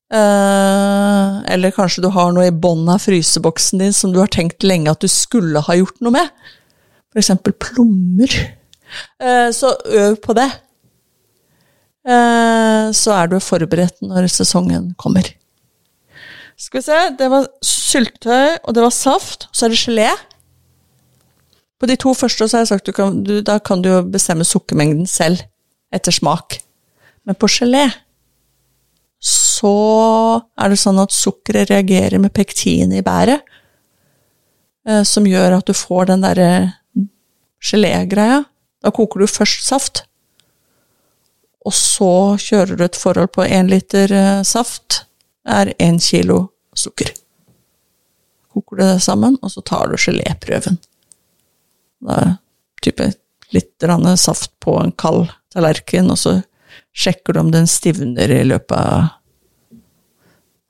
Uh, 0.09 1.45
eller 1.45 1.75
kanskje 1.75 2.01
du 2.01 2.09
har 2.15 2.31
noe 2.33 2.47
i 2.49 2.55
bånn 2.55 2.87
av 2.89 3.03
fryseboksen 3.03 3.83
din 3.83 3.93
som 3.93 4.13
du 4.13 4.17
har 4.17 4.31
tenkt 4.33 4.65
lenge 4.65 4.89
at 4.89 5.03
du 5.03 5.09
skulle 5.11 5.61
ha 5.61 5.75
gjort 5.77 6.01
noe 6.01 6.15
med. 6.17 6.31
Eksempel 7.17 7.53
plommer. 7.61 8.33
Uh, 9.21 9.53
så 9.53 9.75
øv 9.85 10.17
på 10.25 10.33
det. 10.37 10.49
Eh, 12.07 12.85
så 12.95 13.13
er 13.13 13.29
du 13.29 13.37
forberedt 13.43 13.99
når 14.05 14.29
sesongen 14.31 14.93
kommer. 14.99 15.27
Skal 16.59 16.81
vi 16.81 16.87
se, 16.87 16.99
det 17.19 17.29
var 17.31 17.47
syltetøy, 17.63 18.59
og 18.63 18.75
det 18.75 18.83
var 18.83 18.95
saft, 18.95 19.47
så 19.55 19.67
er 19.67 19.73
det 19.73 19.81
gelé. 19.83 20.09
På 21.79 21.87
de 21.87 21.95
to 21.99 22.13
første 22.17 22.47
så 22.47 22.57
har 22.57 22.65
jeg 22.65 22.73
sagt 22.73 22.89
du 22.89 22.95
kan, 22.95 23.21
du, 23.23 23.39
da 23.45 23.59
kan 23.63 23.81
du 23.83 23.91
bestemme 24.11 24.47
sukkermengden 24.47 25.07
selv, 25.07 25.45
etter 25.95 26.13
smak. 26.13 26.59
Men 27.25 27.37
på 27.39 27.49
gelé 27.49 27.87
så 29.19 29.71
er 30.59 30.71
det 30.71 30.79
sånn 30.79 30.99
at 31.01 31.15
sukkeret 31.15 31.71
reagerer 31.71 32.21
med 32.21 32.33
pektin 32.35 32.93
i 32.95 33.03
bæret, 33.03 33.43
eh, 34.87 35.03
som 35.07 35.27
gjør 35.27 35.57
at 35.59 35.67
du 35.67 35.75
får 35.75 36.11
den 36.11 36.23
derre 36.23 36.51
gelégreia. 37.59 38.43
Da 38.79 38.93
koker 38.95 39.19
du 39.19 39.27
først 39.27 39.65
saft, 39.67 40.03
og 41.67 41.75
så 41.75 42.11
kjører 42.39 42.77
du 42.79 42.85
et 42.85 42.99
forhold 42.99 43.33
på 43.35 43.43
én 43.43 43.67
liter 43.71 44.11
eh, 44.15 44.43
saft, 44.47 45.03
er 45.43 45.73
én 45.79 45.99
kilo 45.99 46.45
sukker. 46.75 47.11
Koker 48.53 48.79
du 48.79 48.83
det 48.85 49.03
sammen, 49.03 49.35
og 49.43 49.51
så 49.51 49.63
tar 49.65 49.91
du 49.91 49.99
geléprøven. 49.99 50.79
Det 52.05 52.15
er 52.15 52.35
type 52.83 53.09
litt 53.55 53.89
saft 54.21 54.53
på 54.61 54.77
en 54.79 54.91
kald 54.91 55.29
tallerken, 55.53 56.11
og 56.13 56.17
så 56.21 56.35
sjekker 56.95 57.33
du 57.33 57.39
om 57.41 57.51
den 57.51 57.67
stivner 57.67 58.29
i 58.29 58.43
løpet 58.45 58.75
av 58.77 59.07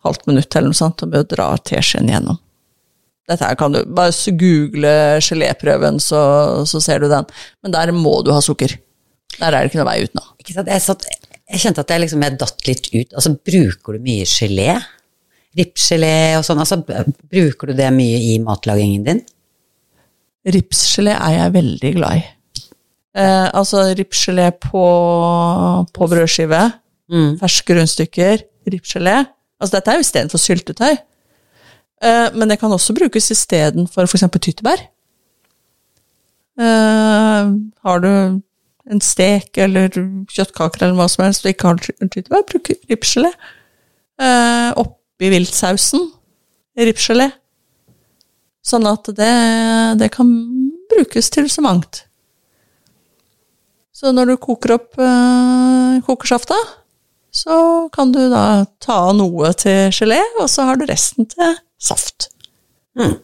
halvt 0.05 0.29
minutt 0.29 0.55
eller 0.55 0.71
noe 0.71 0.79
sånt, 0.79 1.03
og 1.03 1.11
bør 1.11 1.25
dra 1.27 1.49
teskjeen 1.57 2.11
gjennom. 2.11 2.39
Dette 3.29 3.45
her 3.45 3.57
kan 3.59 3.75
du 3.75 3.81
bare 3.93 4.33
google 4.39 4.91
geléprøven, 5.21 5.99
så, 6.01 6.21
så 6.65 6.81
ser 6.81 7.03
du 7.03 7.09
den. 7.11 7.27
Men 7.61 7.75
der 7.75 7.91
må 7.93 8.21
du 8.25 8.31
ha 8.33 8.39
sukker. 8.41 8.73
Der 9.37 9.53
er 9.53 9.59
det 9.59 9.69
ikke 9.69 9.83
noe 9.83 9.89
vei 9.91 9.99
utenom. 10.07 10.31
Jeg, 10.47 10.81
satt, 10.81 11.05
jeg 11.45 11.61
kjente 11.61 11.83
at 11.83 11.93
jeg 11.93 12.03
liksom 12.05 12.25
jeg 12.25 12.39
datt 12.41 12.65
litt 12.65 12.89
ut. 12.95 13.13
Altså, 13.13 13.35
bruker 13.51 13.97
du 13.97 14.07
mye 14.07 14.25
gelé? 14.29 14.79
Ripsgelé 15.59 16.39
og 16.39 16.45
sånn, 16.47 16.61
altså, 16.63 16.79
bruker 17.29 17.69
du 17.69 17.77
det 17.77 17.91
mye 17.93 18.17
i 18.31 18.39
matlagingen 18.41 19.05
din? 19.05 19.21
Ripsgelé 20.47 21.11
er 21.17 21.33
jeg 21.35 21.53
veldig 21.53 21.91
glad 21.97 22.21
i. 22.21 22.25
Eh, 23.19 23.47
altså 23.53 23.81
ripsgelé 23.97 24.51
på, 24.63 24.83
på 25.93 26.07
brødskive, 26.11 26.61
Mm. 27.09 27.39
ferske 27.41 27.73
rundstykker, 27.73 28.43
ripsgelé. 28.69 29.15
Altså 29.59 29.75
dette 29.79 29.89
er 29.91 29.95
jo 29.97 30.03
istedenfor 30.05 30.37
syltetøy. 30.37 30.91
Eh, 32.05 32.27
men 32.37 32.47
det 32.51 32.59
kan 32.61 32.71
også 32.71 32.93
brukes 32.93 33.31
istedenfor 33.33 34.05
f.eks. 34.05 34.27
tyttebær. 34.37 34.83
Eh, 36.59 37.49
har 37.85 37.99
du 38.03 38.09
en 38.89 39.01
stek 39.01 39.57
eller 39.57 39.89
kjøttkaker 40.29 40.85
eller 40.85 40.97
hva 40.99 41.07
som 41.09 41.25
helst 41.25 41.45
og 41.45 41.51
ikke 41.53 41.67
har 41.71 41.81
tyttebær, 42.13 42.45
bruk 42.49 42.69
ripsgelé. 42.91 43.31
Eh, 44.19 44.69
oppi 44.77 45.29
viltsausen, 45.33 46.11
ripsgelé. 46.77 47.31
Sånn 48.69 48.85
at 48.89 49.09
det, 49.17 49.33
det 49.97 50.11
kan 50.13 50.29
brukes 50.91 51.31
til 51.33 51.49
så 51.49 51.63
mangt. 51.65 52.03
Så 53.95 54.13
når 54.15 54.31
du 54.31 54.35
koker 54.39 54.77
opp 54.77 54.99
eh, 55.01 55.97
kokersafta, 56.05 56.57
så 57.35 57.55
kan 57.93 58.13
du 58.13 58.21
da 58.31 58.65
ta 58.81 59.01
av 59.09 59.17
noe 59.17 59.51
til 59.59 59.89
gelé, 59.93 60.19
og 60.39 60.47
så 60.51 60.69
har 60.69 60.79
du 60.79 60.85
resten 60.89 61.27
til 61.29 61.57
saft. 61.81 62.29
Mm. 62.97 63.17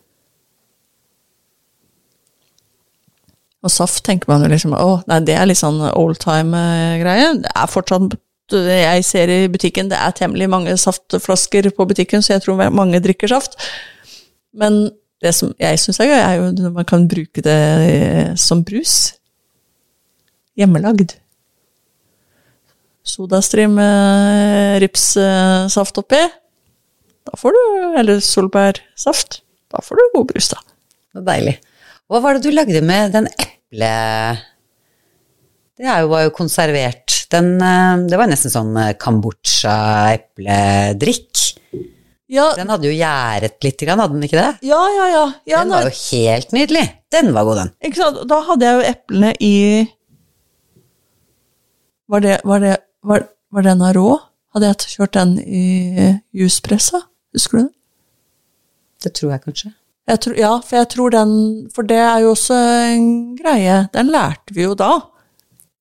Og 3.65 3.73
saft 3.73 4.03
tenker 4.05 4.29
man 4.29 4.45
jo 4.45 4.51
liksom 4.51 4.75
å, 4.77 4.99
nei, 5.09 5.23
det 5.25 5.39
er 5.39 5.47
litt 5.49 5.61
sånn 5.61 5.79
oldtime-greie. 5.87 7.31
Det 7.41 7.55
er 7.55 7.71
fortsatt 7.71 8.19
Jeg 8.53 9.05
ser 9.07 9.31
i 9.33 9.39
butikken, 9.49 9.87
det 9.89 9.97
er 9.97 10.13
temmelig 10.13 10.45
mange 10.53 10.75
saftflasker 10.77 11.71
på 11.73 11.87
butikken, 11.89 12.21
så 12.21 12.35
jeg 12.35 12.43
tror 12.43 12.61
mange 12.69 13.01
drikker 13.01 13.31
saft. 13.31 13.57
Men 14.53 14.91
det 15.25 15.33
som 15.35 15.47
jeg 15.61 15.79
syns 15.81 15.99
er 16.03 16.11
gøy, 16.11 16.21
er 16.21 16.35
jo 16.39 16.43
når 16.53 16.71
man 16.77 16.87
kan 16.87 17.09
bruke 17.09 17.39
det 17.43 17.59
eh, 17.89 18.31
som 18.39 18.63
brus. 18.65 18.93
Hjemmelagd. 20.55 21.09
Sodastream 23.05 23.73
med 23.77 24.79
ripssaft 24.81 25.97
oppi. 26.01 26.23
Da 27.25 27.31
får 27.39 27.51
du 27.53 27.59
Eller 27.99 28.15
solbærsaft. 28.23 29.31
Da 29.71 29.77
får 29.83 29.95
du 29.97 30.03
god 30.15 30.27
brus, 30.31 30.47
da. 30.53 30.59
Det 30.61 31.15
var 31.21 31.27
deilig. 31.33 31.55
Hva 32.05 32.17
var 32.21 32.31
det 32.35 32.45
du 32.45 32.51
lagde 32.53 32.81
med 32.85 33.11
den 33.15 33.27
eple... 33.33 33.91
Det 35.75 35.83
jo, 35.83 36.07
var 36.07 36.21
jo 36.23 36.31
konservert. 36.31 37.11
Den, 37.33 37.57
eh, 37.59 37.97
det 38.07 38.17
var 38.19 38.27
nesten 38.31 38.51
sånn 38.53 38.77
eh, 38.79 38.97
kambodsja-epledrikk. 39.01 41.33
Ja, 42.31 42.47
Den 42.57 42.71
hadde 42.73 42.89
jo 42.89 42.93
gjæret 42.95 43.59
litt, 43.61 43.81
hadde 43.85 44.07
den 44.15 44.23
ikke 44.25 44.39
det? 44.39 44.65
ja, 44.65 44.81
ja. 44.89 45.05
ja. 45.13 45.25
ja 45.45 45.59
Den 45.61 45.73
var 45.75 45.85
jo 45.85 45.93
helt 45.93 46.55
nydelig. 46.55 46.85
Den 47.13 47.33
var 47.35 47.45
god, 47.45 47.59
den. 47.61 47.71
ikke 47.85 48.01
sant? 48.01 48.23
Da 48.29 48.39
hadde 48.47 48.65
jeg 48.65 48.79
jo 48.79 48.87
eplene 48.89 49.33
i 49.39 49.55
Var 52.09 52.21
det, 52.21 52.39
var 52.45 52.61
det, 52.61 52.75
var, 53.05 53.27
var 53.53 53.65
den 53.65 53.85
rå? 53.97 54.09
Hadde 54.55 54.71
jeg 54.71 54.93
kjørt 54.95 55.13
den 55.17 55.37
i 55.41 55.63
juspressa? 56.33 57.01
Husker 57.35 57.59
du 57.59 57.63
det? 57.65 57.73
Det 59.05 59.11
tror 59.19 59.35
jeg 59.35 59.43
kanskje. 59.43 59.71
Jeg 60.05 60.21
tror, 60.21 60.35
ja, 60.37 60.51
for 60.61 60.77
jeg 60.77 60.89
tror 60.93 61.13
den 61.13 61.31
For 61.73 61.85
det 61.85 61.97
er 61.97 62.19
jo 62.23 62.33
også 62.35 62.57
en 62.93 63.07
greie. 63.37 63.83
Den 63.93 64.09
lærte 64.13 64.53
vi 64.53 64.65
jo 64.65 64.73
da. 64.77 64.93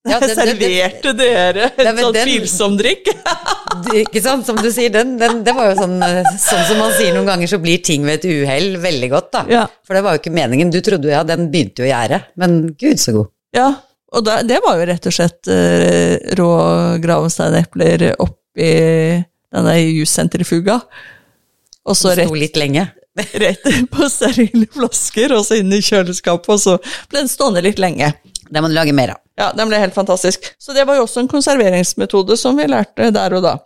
Ja, 0.05 0.19
det- 0.23 0.35
Serverte 0.37 1.13
dere 1.17 1.71
en 1.81 1.97
sånn 1.97 2.13
den- 2.17 2.29
tvilsom 2.29 2.75
drikk? 2.77 3.09
Ikke 4.05 4.21
sant, 4.23 4.45
som 4.47 4.59
du 4.61 4.69
sier, 4.73 4.91
den, 4.93 5.15
den, 5.21 5.41
det 5.47 5.55
var 5.57 5.71
jo 5.71 5.79
sånn, 5.81 5.97
eh, 6.05 6.29
sånn 6.41 6.65
som 6.69 6.79
man 6.83 6.93
sier 6.97 7.15
noen 7.17 7.27
ganger, 7.31 7.49
så 7.51 7.59
blir 7.63 7.81
ting 7.85 8.05
ved 8.07 8.21
et 8.21 8.29
uhell 8.31 8.77
veldig 8.83 9.09
godt, 9.13 9.31
da. 9.35 9.43
Ja. 9.51 9.65
For 9.87 9.97
det 9.97 10.03
var 10.07 10.15
jo 10.17 10.21
ikke 10.23 10.35
meningen. 10.37 10.71
Du 10.75 10.79
trodde 10.85 11.09
jo 11.09 11.15
ja, 11.15 11.23
den 11.27 11.49
begynte 11.53 11.83
jo 11.83 11.89
å 11.89 11.91
gjære, 11.93 12.21
men 12.41 12.59
gud 12.81 13.01
så 13.03 13.17
god. 13.17 13.31
Ja, 13.57 13.69
og 14.15 14.27
da, 14.29 14.37
det 14.47 14.61
var 14.63 14.79
jo 14.79 14.87
rett 14.93 15.09
og 15.11 15.15
slett 15.17 15.49
uh, 15.51 16.15
rå 16.39 16.51
gravensteinepler 17.03 18.05
oppi 18.23 18.69
denne 19.55 19.75
jussentrifuga. 19.81 20.79
Og 21.85 21.97
så 21.99 22.13
rett, 22.15 22.29
Sto 22.31 22.39
litt 22.39 22.57
lenge. 22.61 22.87
rett 23.43 23.67
på 23.93 24.07
sterile 24.11 24.69
flasker, 24.75 25.35
og 25.37 25.45
så 25.47 25.59
inn 25.61 25.73
i 25.75 25.83
kjøleskapet, 25.85 26.51
og 26.55 26.61
så 26.63 26.77
ble 27.11 27.25
den 27.25 27.31
stående 27.33 27.63
litt 27.67 27.83
lenge. 27.83 28.13
Det 28.55 28.63
må 28.63 28.71
du 28.71 28.77
lage 28.77 28.95
mer 28.95 29.17
av. 29.17 29.21
Ja, 29.41 29.51
den 29.57 29.71
ble 29.71 29.81
helt 29.83 29.97
fantastisk. 29.97 30.47
Så 30.63 30.75
det 30.77 30.85
var 30.87 30.99
jo 30.99 31.07
også 31.09 31.25
en 31.25 31.31
konserveringsmetode 31.31 32.37
som 32.39 32.59
vi 32.61 32.69
lærte 32.71 33.11
der 33.15 33.35
og 33.35 33.43
da. 33.47 33.57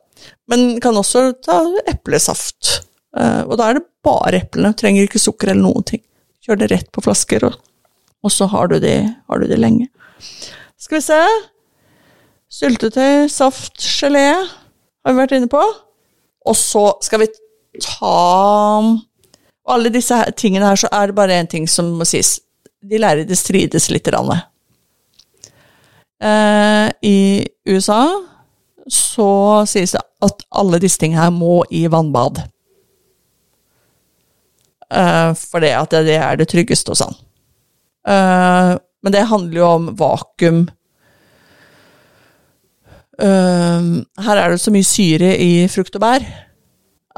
Men 0.49 0.78
kan 0.80 0.97
også 0.97 1.28
ta 1.45 1.61
eplesaft. 1.91 2.78
Eh, 3.18 3.43
og 3.45 3.59
da 3.61 3.68
er 3.68 3.78
det 3.78 3.86
bare 4.05 4.41
eplene, 4.43 4.72
trenger 4.76 5.05
ikke 5.05 5.20
sukker 5.20 5.53
eller 5.53 5.66
noen 5.66 5.84
ting. 5.86 6.03
Kjør 6.45 6.62
det 6.62 6.70
rett 6.72 6.89
på 6.95 7.05
flasker, 7.05 7.45
og, 7.51 7.59
og 8.24 8.32
så 8.32 8.49
har 8.49 8.72
du, 8.72 8.78
det, 8.80 8.97
har 9.28 9.43
du 9.43 9.49
det 9.51 9.61
lenge. 9.61 9.91
Skal 10.80 11.01
vi 11.01 11.05
se 11.11 11.20
Syltetøy, 12.49 13.28
saft, 13.28 13.76
gelé 13.84 14.30
har 14.32 15.12
vi 15.12 15.18
vært 15.20 15.34
inne 15.36 15.51
på. 15.53 15.61
Og 16.49 16.57
så 16.57 16.86
skal 17.05 17.26
vi 17.26 17.28
ta 17.84 18.12
Og 18.80 19.74
alle 19.74 19.93
disse 19.93 20.16
her, 20.16 20.32
tingene 20.32 20.70
her, 20.70 20.80
så 20.80 20.89
er 20.97 21.11
det 21.11 21.18
bare 21.18 21.36
én 21.36 21.51
ting 21.51 21.68
som 21.68 21.91
må 21.99 22.07
sies. 22.09 22.39
De 22.80 23.01
lærde 23.01 23.36
strides 23.36 23.91
litt. 23.93 24.09
Rann. 24.14 24.32
Eh, 26.22 26.88
I 27.02 27.18
USA 27.68 28.02
så 28.88 29.30
sies 29.68 29.92
det 29.94 30.02
at 30.24 30.44
alle 30.58 30.80
disse 30.82 30.98
tingene 30.98 31.22
her 31.26 31.34
må 31.34 31.60
i 31.70 31.84
vannbad. 31.90 32.40
Eh, 34.88 35.30
for 35.36 35.62
det 35.62 35.74
at 35.76 35.94
det 36.08 36.16
er 36.16 36.40
det 36.40 36.48
tryggeste 36.50 36.94
og 36.94 37.00
sånn. 37.02 37.16
Eh, 38.08 38.74
men 39.04 39.14
det 39.14 39.28
handler 39.30 39.60
jo 39.60 39.68
om 39.68 39.88
vakuum. 39.98 40.64
Eh, 43.18 43.88
her 44.26 44.42
er 44.42 44.54
det 44.54 44.60
så 44.62 44.74
mye 44.74 44.86
syre 44.86 45.34
i 45.36 45.52
frukt 45.70 45.98
og 45.98 46.06
bær 46.06 46.26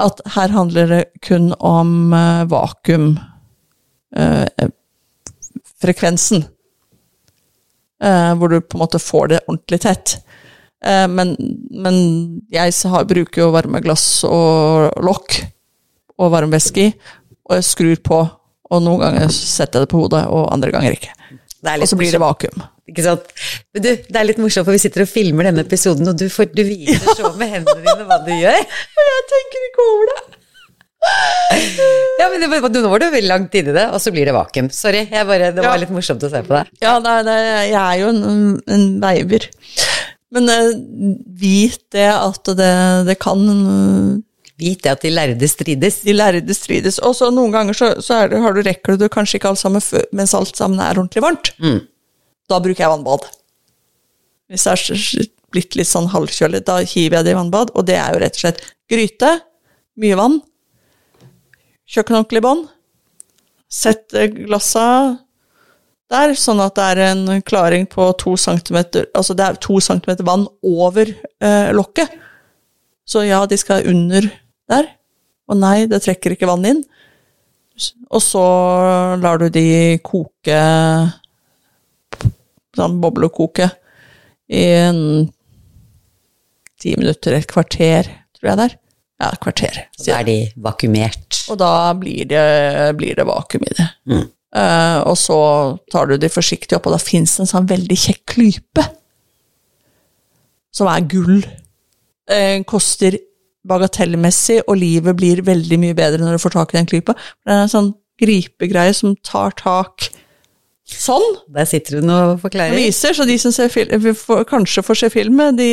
at 0.01 0.21
her 0.35 0.53
handler 0.55 0.89
det 0.89 1.03
kun 1.25 1.51
om 1.59 2.13
eh, 2.13 2.43
vakuum. 2.49 3.19
eh, 4.15 4.69
frekvensen. 5.81 6.45
Eh, 8.01 8.33
hvor 8.37 8.49
du 8.49 8.59
på 8.61 8.77
en 8.77 8.81
måte 8.81 9.01
får 9.01 9.31
det 9.31 9.41
ordentlig 9.45 9.81
tett. 9.83 10.17
Eh, 10.85 11.07
men, 11.07 11.35
men 11.69 11.97
jeg 12.53 12.73
har, 12.89 13.07
bruker 13.09 13.43
jo 13.43 13.51
varme 13.53 13.81
glass 13.85 14.23
og 14.25 14.97
lokk 15.05 15.37
og 16.21 16.33
varmvæske 16.33 16.87
i, 16.87 16.91
og 17.49 17.59
jeg 17.59 17.67
skrur 17.69 18.01
på. 18.05 18.21
Og 18.71 18.83
noen 18.85 19.03
ganger 19.03 19.33
setter 19.35 19.81
jeg 19.81 19.87
det 19.87 19.93
på 19.93 20.01
hodet, 20.01 20.23
og 20.31 20.49
andre 20.53 20.71
ganger 20.73 20.95
ikke. 20.95 21.13
Og 21.61 21.87
så 21.89 21.97
blir 21.99 22.13
det 22.13 22.21
vakuum. 22.21 22.61
Ikke 22.89 23.03
sant? 23.05 23.27
Men 23.75 23.83
du, 23.83 23.89
det 24.07 24.17
er 24.17 24.27
litt 24.27 24.39
morsomt, 24.41 24.65
for 24.65 24.75
vi 24.75 24.81
sitter 24.81 25.05
og 25.05 25.11
filmer 25.11 25.49
denne 25.49 25.65
episoden, 25.65 26.07
og 26.09 26.17
du, 26.17 26.25
får, 26.31 26.49
du 26.55 26.63
viser 26.65 27.17
så 27.17 27.33
med 27.37 27.51
hendene 27.53 27.83
dine 27.85 28.07
hva 28.07 28.17
du 28.25 28.31
gjør. 28.33 28.63
Og 28.97 29.09
Jeg 29.11 29.25
tenker 29.33 29.67
ikke 29.67 29.89
over 29.91 30.09
det. 30.13 30.40
Ja, 32.21 32.27
men 32.29 32.41
det, 32.43 32.47
var- 32.51 32.69
nå 32.69 32.81
var 32.91 33.01
du 33.01 33.07
veldig 33.09 33.29
langt 33.31 33.55
inni 33.57 33.73
det, 33.73 33.87
og 33.93 34.01
så 34.03 34.11
blir 34.13 34.27
det 34.29 34.35
vakuum. 34.35 34.67
Sorry, 34.73 35.07
jeg 35.09 35.25
bare, 35.27 35.51
det 35.55 35.63
var 35.63 35.73
Ja. 35.75 35.81
litt 35.81 35.93
morsomt 35.93 36.21
å 36.23 36.29
se 36.29 36.41
på 36.45 36.53
deg. 36.53 36.69
Ja, 36.83 36.97
nei, 37.01 37.15
nei, 37.25 37.37
jeg 37.71 37.79
er 37.81 37.95
jo 38.03 38.09
en, 38.13 38.59
en 38.75 38.83
veiver. 39.01 39.47
Men 40.31 40.47
uh, 40.47 40.69
vit 41.41 41.79
det 41.91 42.05
at 42.13 42.51
det, 42.55 42.73
det 43.09 43.17
kan 43.19 43.41
uh, 43.49 44.19
Vit 44.61 44.83
det 44.85 44.91
at 44.93 45.01
de 45.01 45.09
lærde 45.09 45.47
strides. 45.49 45.95
De 46.05 46.13
lærde 46.13 46.53
strides. 46.53 46.99
Og 47.01 47.15
så 47.17 47.31
noen 47.33 47.49
ganger 47.55 47.73
så, 47.73 47.87
så 48.05 48.19
er 48.21 48.29
det, 48.29 48.41
har 48.43 48.53
du 48.53 48.59
rekker 48.61 48.93
du 48.93 49.01
det 49.07 49.09
kanskje 49.11 49.39
ikke 49.39 49.49
alt 49.55 49.59
sammen 49.63 49.81
før- 49.81 50.05
mens 50.13 50.35
alt 50.37 50.53
sammen 50.55 50.77
er 50.85 50.99
ordentlig 51.01 51.23
varmt. 51.25 51.49
Mm. 51.57 51.79
Da 52.51 52.59
bruker 52.61 52.83
jeg 52.85 52.91
vannbad. 52.93 53.25
Hvis 54.53 54.67
det 54.69 54.75
er 54.77 55.25
blitt 55.51 55.75
litt 55.79 55.89
sånn 55.89 56.11
halvkjølig, 56.13 56.61
da 56.67 56.77
hiver 56.85 57.17
jeg 57.17 57.25
det 57.25 57.33
i 57.33 57.39
vannbad. 57.39 57.73
Og 57.73 57.87
det 57.89 57.97
er 57.97 58.13
jo 58.13 58.21
rett 58.21 58.37
og 58.37 58.43
slett 58.45 58.61
gryte, 58.93 59.31
mye 60.05 60.19
vann, 60.21 60.37
kjøkkenhåndkle 61.91 62.39
i 62.39 62.45
bånn, 62.45 62.63
sett 63.71 64.15
eh, 64.17 64.31
glassa 64.31 64.85
der, 66.11 66.33
sånn 66.35 66.59
at 66.63 66.75
det 66.75 66.87
er 66.91 67.01
en 67.11 67.43
klaring 67.47 67.85
på 67.89 68.09
to 68.19 68.35
centimeter, 68.39 69.07
altså 69.15 69.35
det 69.37 69.45
er 69.45 69.59
to 69.63 69.79
centimeter 69.83 70.27
vann 70.27 70.47
over 70.67 71.07
eh, 71.07 71.71
lokket. 71.75 72.11
Så 73.07 73.23
ja, 73.25 73.41
de 73.47 73.57
skal 73.59 73.87
under 73.89 74.27
der. 74.71 74.89
Og 75.51 75.59
nei, 75.59 75.85
det 75.89 76.03
trekker 76.03 76.35
ikke 76.35 76.49
vann 76.49 76.67
inn. 76.67 76.81
Og 78.11 78.21
så 78.23 78.43
lar 79.19 79.39
du 79.41 79.47
de 79.49 79.97
koke 80.03 80.61
Sånn 82.71 83.01
boblekoke 83.03 83.65
i 84.47 84.61
en 84.79 84.99
ti 86.79 86.93
minutter, 86.95 87.35
et 87.35 87.49
kvarter, 87.51 88.07
tror 88.37 88.47
jeg 88.47 88.59
det 88.59 88.67
er. 88.69 88.75
Ja, 89.21 89.29
et 89.29 89.41
kvarter. 89.43 89.75
Så 89.93 90.07
da 90.09 90.19
er 90.19 90.25
de 90.25 90.37
vakuumert. 90.65 91.43
Og 91.53 91.59
da 91.61 91.73
blir 91.97 92.25
det, 92.25 92.45
blir 92.97 93.17
det 93.19 93.25
vakuum 93.29 93.67
i 93.67 93.73
det. 93.77 93.89
Mm. 94.09 94.29
Uh, 94.51 94.97
og 95.07 95.15
så 95.19 95.37
tar 95.93 96.09
du 96.09 96.17
de 96.19 96.31
forsiktig 96.31 96.75
opp, 96.75 96.89
og 96.89 96.97
da 96.97 97.01
fins 97.01 97.37
en 97.39 97.49
sånn 97.49 97.69
veldig 97.69 97.97
kjekk 98.01 98.23
klype. 98.33 98.87
Som 100.73 100.89
er 100.89 101.05
gull. 101.11 101.43
Uh, 102.31 102.63
koster 102.65 103.19
bagatellmessig, 103.67 104.63
og 104.65 104.79
livet 104.81 105.19
blir 105.19 105.43
veldig 105.45 105.77
mye 105.83 105.97
bedre 105.97 106.23
når 106.23 106.39
du 106.39 106.43
får 106.43 106.57
tak 106.57 106.73
i 106.73 106.79
den 106.79 106.89
klypa. 106.89 107.15
Det 107.45 107.53
er 107.53 107.63
en 107.67 107.75
sånn 107.75 107.93
gripegreie 108.21 108.95
som 108.97 109.13
tar 109.25 109.53
tak 109.59 110.09
sånn. 110.91 111.23
Der 111.53 111.67
sitter 111.69 111.99
hun 111.99 112.11
og 112.13 112.41
forklarer. 112.41 112.75
viser, 112.75 113.15
så 113.15 113.25
de 113.27 113.37
som 113.39 113.53
kanskje 114.49 114.83
får 114.85 114.99
se 115.03 115.09
filmet, 115.13 115.57
de 115.59 115.71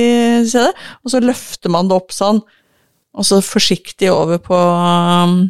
ser 0.50 0.68
det. 0.68 0.86
Og 1.04 1.14
så 1.14 1.22
løfter 1.24 1.72
man 1.72 1.90
det 1.90 1.96
opp 1.98 2.14
sånn, 2.14 2.42
og 3.18 3.26
så 3.26 3.40
forsiktig 3.42 4.10
over 4.14 4.38
på, 4.42 4.54
um, 4.54 5.40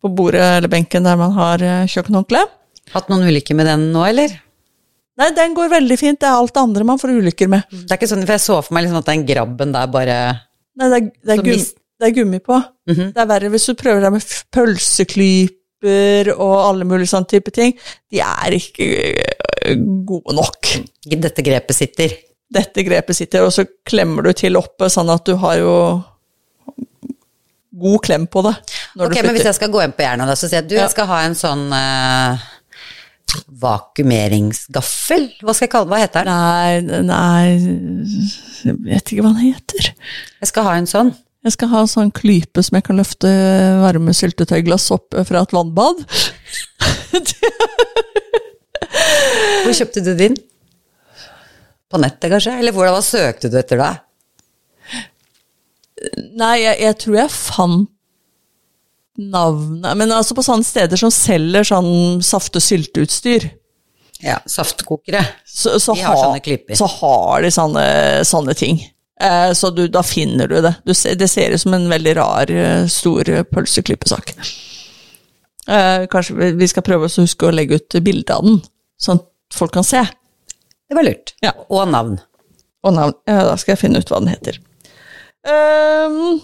på 0.00 0.12
bordet 0.16 0.46
eller 0.58 0.72
benken 0.72 1.04
der 1.04 1.18
man 1.20 1.34
har 1.36 1.62
eh, 1.62 1.90
kjøkkenhåndkle. 1.92 2.40
Hatt 2.94 3.12
noen 3.12 3.28
ulykker 3.28 3.56
med 3.58 3.68
den 3.68 3.90
nå, 3.92 4.06
eller? 4.08 4.32
Nei, 5.20 5.28
den 5.36 5.52
går 5.56 5.68
veldig 5.72 5.98
fint. 6.00 6.20
Det 6.20 6.28
er 6.28 6.38
alt 6.40 6.54
det 6.56 6.62
andre 6.62 6.86
man 6.88 7.00
får 7.00 7.12
ulykker 7.18 7.50
med. 7.52 7.68
Det 7.70 7.92
er 7.92 8.00
ikke 8.00 8.08
sånn, 8.10 8.24
for 8.24 8.34
jeg 8.34 8.44
så 8.46 8.58
for 8.64 8.74
meg 8.74 8.86
liksom 8.86 9.02
at 9.02 9.10
den 9.12 9.26
grabben 9.28 9.74
der 9.76 9.92
bare 9.92 10.18
Nei, 10.80 10.88
det 10.88 10.96
er, 10.96 11.08
det 11.20 11.34
er, 11.34 11.42
gummi, 11.44 11.56
gum, 11.60 11.80
det 12.00 12.06
er 12.08 12.14
gummi 12.16 12.38
på. 12.40 12.58
Mhm. 12.88 13.10
Det 13.12 13.20
er 13.20 13.28
verre 13.28 13.52
hvis 13.52 13.68
du 13.68 13.74
prøver 13.76 14.00
deg 14.06 14.14
med 14.14 14.36
pølseklyper 14.56 16.30
og 16.32 16.54
alle 16.62 16.86
mulige 16.88 17.12
sånne 17.12 17.28
type 17.28 17.52
ting. 17.54 17.74
De 18.08 18.22
er 18.24 18.56
ikke 18.56 18.88
eh, 19.12 19.74
gode 20.08 20.36
nok. 20.38 20.72
Dette 21.12 21.44
grepet 21.44 21.76
sitter. 21.76 22.16
dette 22.52 22.84
grepet 22.84 23.16
sitter, 23.16 23.44
og 23.46 23.52
så 23.54 23.64
klemmer 23.88 24.26
du 24.26 24.32
til 24.36 24.58
oppe, 24.60 24.88
sånn 24.92 25.12
at 25.12 25.24
du 25.28 25.36
har 25.40 25.60
jo 25.60 25.76
god 27.72 28.02
klem 28.04 28.26
på 28.28 28.42
det 28.44 28.52
når 28.98 29.06
Ok, 29.06 29.14
du 29.16 29.26
men 29.26 29.36
hvis 29.36 29.48
jeg 29.48 29.56
skal 29.56 29.70
gå 29.72 29.80
inn 29.84 29.94
på 29.96 30.04
da, 30.04 30.34
så 30.36 30.48
sier 30.48 30.60
jeg 30.60 30.68
du, 30.68 30.74
Ja. 30.76 30.82
jeg 30.84 30.92
skal 30.92 31.06
ha 31.08 31.18
en 31.24 31.36
sånn 31.38 31.64
uh, 31.72 32.42
vakuumeringsgaffel. 33.62 35.28
Hva 35.40 35.54
skal 35.56 35.66
jeg 35.66 35.72
kalle? 35.72 35.88
Hva 35.88 36.00
heter 36.02 36.28
den? 36.28 36.32
Nei, 36.36 37.00
nei 37.08 37.44
Jeg 38.66 38.76
vet 38.90 39.12
ikke 39.14 39.24
hva 39.24 39.32
den 39.32 39.46
heter. 39.54 39.92
Jeg 40.42 40.50
skal 40.50 40.66
ha 40.68 40.74
en 40.76 40.90
sånn. 40.90 41.14
Jeg 41.42 41.56
skal 41.56 41.72
ha 41.72 41.80
en 41.82 41.90
sånn 41.90 42.12
klype 42.14 42.62
som 42.62 42.76
jeg 42.78 42.84
kan 42.86 43.00
løfte 43.00 43.30
varme 43.82 44.12
syltetøyglass 44.14 44.90
opp 44.94 45.16
fra 45.26 45.42
et 45.42 45.54
vannbad. 45.56 46.04
Hvor 49.62 49.74
kjøpte 49.74 50.04
du 50.04 50.12
din? 50.18 50.36
På 51.90 51.98
nettet, 52.00 52.30
kanskje? 52.32 52.54
Eller 52.60 52.72
hvordan, 52.74 52.94
hva 52.96 53.02
søkte 53.04 53.50
du 53.52 53.56
etter 53.60 53.80
da? 53.80 53.90
Nei, 56.36 56.56
jeg, 56.62 56.78
jeg 56.82 56.96
tror 57.02 57.16
jeg 57.20 57.30
fant 57.30 57.88
navnet 59.18 59.96
Men 60.00 60.12
altså 60.16 60.34
på 60.34 60.44
sånne 60.46 60.64
steder 60.64 60.96
som 61.00 61.10
selger 61.12 61.66
sånn 61.68 62.22
saft- 62.24 62.56
og 62.56 62.64
sylteutstyr. 62.64 63.50
Ja, 64.22 64.38
saftkokere. 64.46 65.20
så, 65.44 65.76
så, 65.82 65.94
De 65.98 66.00
har 66.06 66.14
ha- 66.16 66.24
sånne 66.24 66.40
klipper. 66.44 66.76
så 66.78 66.86
har 66.86 67.42
de 67.42 67.50
sånne, 67.52 67.84
sånne 68.24 68.54
ting. 68.56 68.78
Eh, 69.20 69.50
så 69.58 69.70
du, 69.74 69.84
da 69.92 70.02
finner 70.06 70.48
du 70.48 70.60
det. 70.62 70.74
Du 70.86 70.92
det 70.94 71.28
ser 71.30 71.52
ut 71.54 71.60
som 71.60 71.74
en 71.74 71.88
veldig 71.90 72.14
rar, 72.16 72.50
eh, 72.50 72.86
stor 72.90 73.24
pølseklippesak. 73.52 74.32
Eh, 75.68 76.06
kanskje 76.10 76.36
vi- 76.38 76.52
vi 76.62 76.66
skal 76.70 76.82
prøve 76.86 77.06
å 77.06 77.20
huske 77.22 77.46
å 77.46 77.52
legge 77.54 77.74
ut 77.82 77.98
bilde 78.02 78.30
av 78.34 78.42
den, 78.46 78.62
sånn 78.98 79.20
at 79.20 79.26
folk 79.54 79.72
kan 79.72 79.84
se. 79.84 80.02
Det 80.88 80.94
var 80.96 81.02
lurt. 81.04 81.34
Ja. 81.42 81.52
Og 81.68 81.88
navn. 81.88 82.20
Og 82.84 82.94
navn. 82.94 83.14
Ja, 83.28 83.42
da 83.44 83.56
skal 83.56 83.76
jeg 83.76 83.78
finne 83.84 83.98
ut 83.98 84.08
hva 84.08 84.18
den 84.20 84.28
heter. 84.32 84.58
Ehm, 85.48 86.40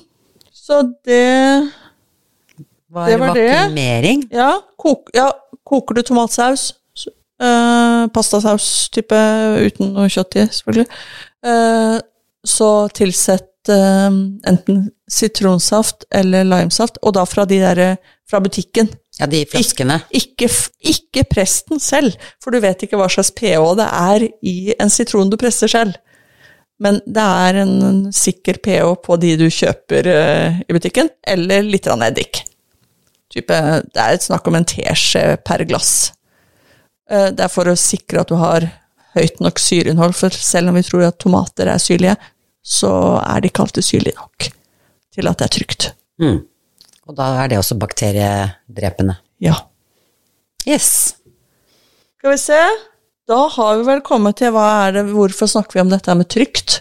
så 0.52 0.82
det 1.06 1.70
Var 2.90 3.06
Det 3.10 3.16
var 3.20 3.34
det. 3.34 3.50
Ja, 4.32 4.60
kok, 4.80 5.10
ja 5.14 5.30
koker 5.68 5.94
du 5.94 6.02
tomatsaus, 6.02 6.72
s- 6.96 7.08
eh, 7.40 8.06
pastasaus 8.08 8.88
type 8.90 9.18
uten 9.60 9.92
noe 9.94 10.08
kjøtt 10.08 10.36
i, 10.40 10.46
selvfølgelig, 10.48 10.88
Uh, 11.46 12.00
så 12.42 12.88
tilsett 12.90 13.68
uh, 13.70 14.10
enten 14.50 14.88
sitronsaft 15.08 16.02
eller 16.10 16.42
limesaft, 16.42 16.98
og 17.06 17.14
da 17.14 17.22
fra 17.30 17.44
de 17.46 17.60
derre 17.62 17.92
fra 18.28 18.40
butikken. 18.42 18.88
Ja, 19.20 19.26
de 19.30 19.44
flaskene. 19.46 20.00
Ikke, 20.10 20.48
ikke 20.82 21.22
press 21.30 21.62
den 21.68 21.78
selv, 21.78 22.16
for 22.42 22.50
du 22.50 22.58
vet 22.64 22.82
ikke 22.82 22.98
hva 22.98 23.06
slags 23.08 23.30
pH 23.38 23.62
det 23.78 23.86
er 23.86 24.26
i 24.42 24.74
en 24.80 24.90
sitron 24.90 25.30
du 25.30 25.36
presser 25.38 25.70
selv. 25.70 25.94
Men 26.82 27.00
det 27.06 27.24
er 27.24 27.60
en, 27.64 27.72
sikker 28.14 28.60
pH 28.62 28.92
på 29.02 29.16
de 29.20 29.32
du 29.40 29.48
kjøper 29.50 30.08
eh, 30.12 30.60
i 30.62 30.74
butikken, 30.76 31.10
eller 31.26 31.66
litt 31.66 31.88
eddik. 31.90 32.44
Type, 33.28 33.56
det 33.92 34.02
er 34.02 34.14
et 34.14 34.24
snakk 34.24 34.46
om 34.48 34.56
en 34.56 34.68
teskje 34.68 35.24
per 35.44 35.64
glass. 35.68 36.12
Eh, 37.10 37.30
det 37.34 37.44
er 37.44 37.52
for 37.52 37.68
å 37.68 37.76
sikre 37.78 38.22
at 38.22 38.30
du 38.30 38.38
har 38.40 38.68
høyt 39.18 39.42
nok 39.42 39.58
syreinnhold, 39.60 40.14
for 40.16 40.34
selv 40.34 40.70
om 40.70 40.78
vi 40.78 40.84
tror 40.86 41.08
at 41.08 41.18
tomater 41.20 41.70
er 41.72 41.82
syrlige, 41.82 42.14
så 42.62 42.92
er 43.24 43.42
de 43.42 43.50
ikke 43.50 43.64
alltid 43.64 43.86
syrlige 43.86 44.18
nok 44.20 44.50
til 45.18 45.30
at 45.30 45.40
det 45.40 45.48
er 45.48 45.54
trygt. 45.56 45.88
Mm. 46.22 46.38
Og 47.08 47.16
da 47.16 47.30
er 47.42 47.50
det 47.50 47.58
også 47.58 47.78
bakteriedrepende. 47.80 49.16
Ja. 49.42 49.56
Yes. 50.68 51.16
Skal 52.18 52.34
vi 52.34 52.40
se. 52.42 52.60
Da 53.28 53.42
har 53.52 53.76
vi 53.76 53.84
vel 53.90 54.00
kommet 54.06 54.38
til 54.40 54.52
hva 54.54 54.66
er 54.86 54.94
det, 54.98 55.06
hvorfor 55.12 55.50
snakker 55.50 55.76
vi 55.78 55.82
om 55.84 55.90
dette 55.92 56.14
med 56.16 56.28
trygt? 56.32 56.78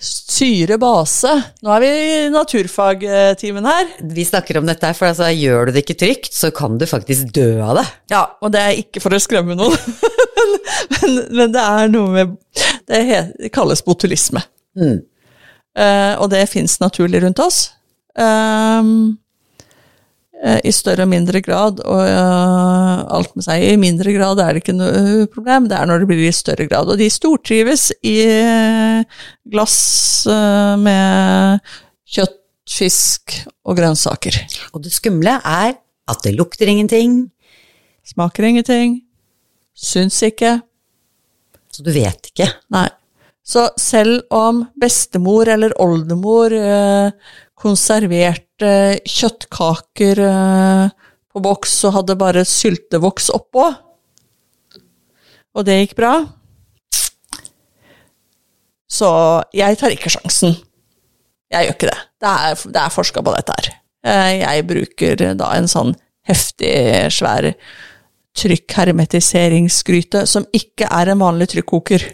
Syre, 0.00 0.78
base. 0.80 1.32
Nå 1.64 1.72
er 1.74 1.82
vi 1.82 1.88
i 1.90 2.28
naturfagtimen 2.32 3.66
her. 3.68 3.90
Vi 4.16 4.24
snakker 4.24 4.56
om 4.60 4.68
dette, 4.68 4.92
for 4.96 5.10
altså, 5.10 5.26
gjør 5.36 5.68
du 5.68 5.74
det 5.76 5.82
ikke 5.84 5.98
trygt, 6.00 6.30
så 6.36 6.48
kan 6.56 6.78
du 6.80 6.86
faktisk 6.88 7.32
dø 7.36 7.48
av 7.64 7.76
det. 7.80 7.84
Ja, 8.14 8.22
og 8.40 8.52
det 8.54 8.62
er 8.64 8.78
ikke 8.80 9.02
for 9.04 9.12
å 9.16 9.20
skremme 9.20 9.56
noen, 9.58 9.76
men, 10.94 11.18
men 11.36 11.52
det 11.56 11.64
er 11.64 11.92
noe 11.92 12.14
med 12.14 12.36
Det, 12.88 13.02
he- 13.06 13.26
det 13.44 13.52
kalles 13.54 13.84
botulisme. 13.86 14.40
Mm. 14.80 15.02
Uh, 15.76 16.14
og 16.24 16.30
det 16.32 16.46
fins 16.50 16.78
naturlig 16.80 17.20
rundt 17.22 17.38
oss. 17.44 17.60
Eh, 18.18 18.88
I 20.40 20.72
større 20.72 21.04
og 21.04 21.10
mindre 21.12 21.42
grad, 21.44 21.82
og 21.84 22.00
eh, 22.00 23.00
alt 23.12 23.34
med 23.36 23.44
seg. 23.44 23.64
I 23.66 23.80
mindre 23.80 24.14
grad 24.16 24.40
er 24.40 24.54
det 24.56 24.62
ikke 24.62 24.76
noe 24.78 25.26
problem, 25.32 25.66
det 25.68 25.76
er 25.76 25.90
når 25.90 26.02
det 26.02 26.08
blir 26.08 26.22
i 26.24 26.32
større 26.32 26.64
grad. 26.70 26.88
Og 26.88 26.96
de 27.00 27.10
stortrives 27.12 27.90
i 28.06 28.16
eh, 28.24 29.18
glass 29.52 29.80
eh, 30.30 30.76
med 30.80 31.74
kjøtt, 32.08 32.36
fisk 32.70 33.34
og 33.66 33.74
grønnsaker. 33.80 34.36
Og 34.76 34.84
det 34.84 34.92
skumle 34.94 35.32
er 35.42 35.72
at 35.74 36.20
det 36.22 36.36
lukter 36.36 36.70
ingenting, 36.70 37.24
Smaker 38.06 38.46
ingenting. 38.48 39.00
Syns 39.76 40.22
ikke. 40.26 40.60
så 41.70 41.84
du 41.86 41.92
vet 41.94 42.32
ikke. 42.32 42.48
Nei. 42.74 42.88
Så 43.46 43.68
selv 43.80 44.22
om 44.34 44.64
bestemor 44.78 45.48
eller 45.48 45.74
oldemor 45.80 46.52
eh, 46.54 47.10
konserverte 47.60 48.72
kjøttkaker 49.08 50.20
eh, 50.24 50.90
på 51.30 51.42
boks 51.44 51.74
og 51.88 51.94
hadde 51.98 52.16
bare 52.20 52.44
syltevoks 52.48 53.28
oppå, 53.36 53.68
og 55.50 55.66
det 55.66 55.80
gikk 55.80 55.96
bra, 55.98 56.14
så 58.90 59.10
jeg 59.54 59.78
tar 59.78 59.94
ikke 59.94 60.10
sjansen. 60.12 60.56
Jeg 61.50 61.66
gjør 61.66 61.74
ikke 61.76 61.90
det. 61.90 61.98
Det 62.22 62.30
er, 62.30 62.62
det 62.74 62.80
er 62.82 62.94
forska 62.94 63.22
på 63.26 63.34
dette 63.34 63.54
her. 63.58 63.68
Eh, 64.06 64.32
Jeg 64.42 64.66
bruker 64.68 65.22
da 65.38 65.50
en 65.56 65.68
sånn 65.70 65.92
heftig, 66.26 66.70
svær 67.14 67.50
trykkhermetiseringsgryte, 68.38 70.24
som 70.30 70.46
ikke 70.54 70.86
er 70.90 71.10
en 71.10 71.22
vanlig 71.22 71.50
trykkoker. 71.54 72.04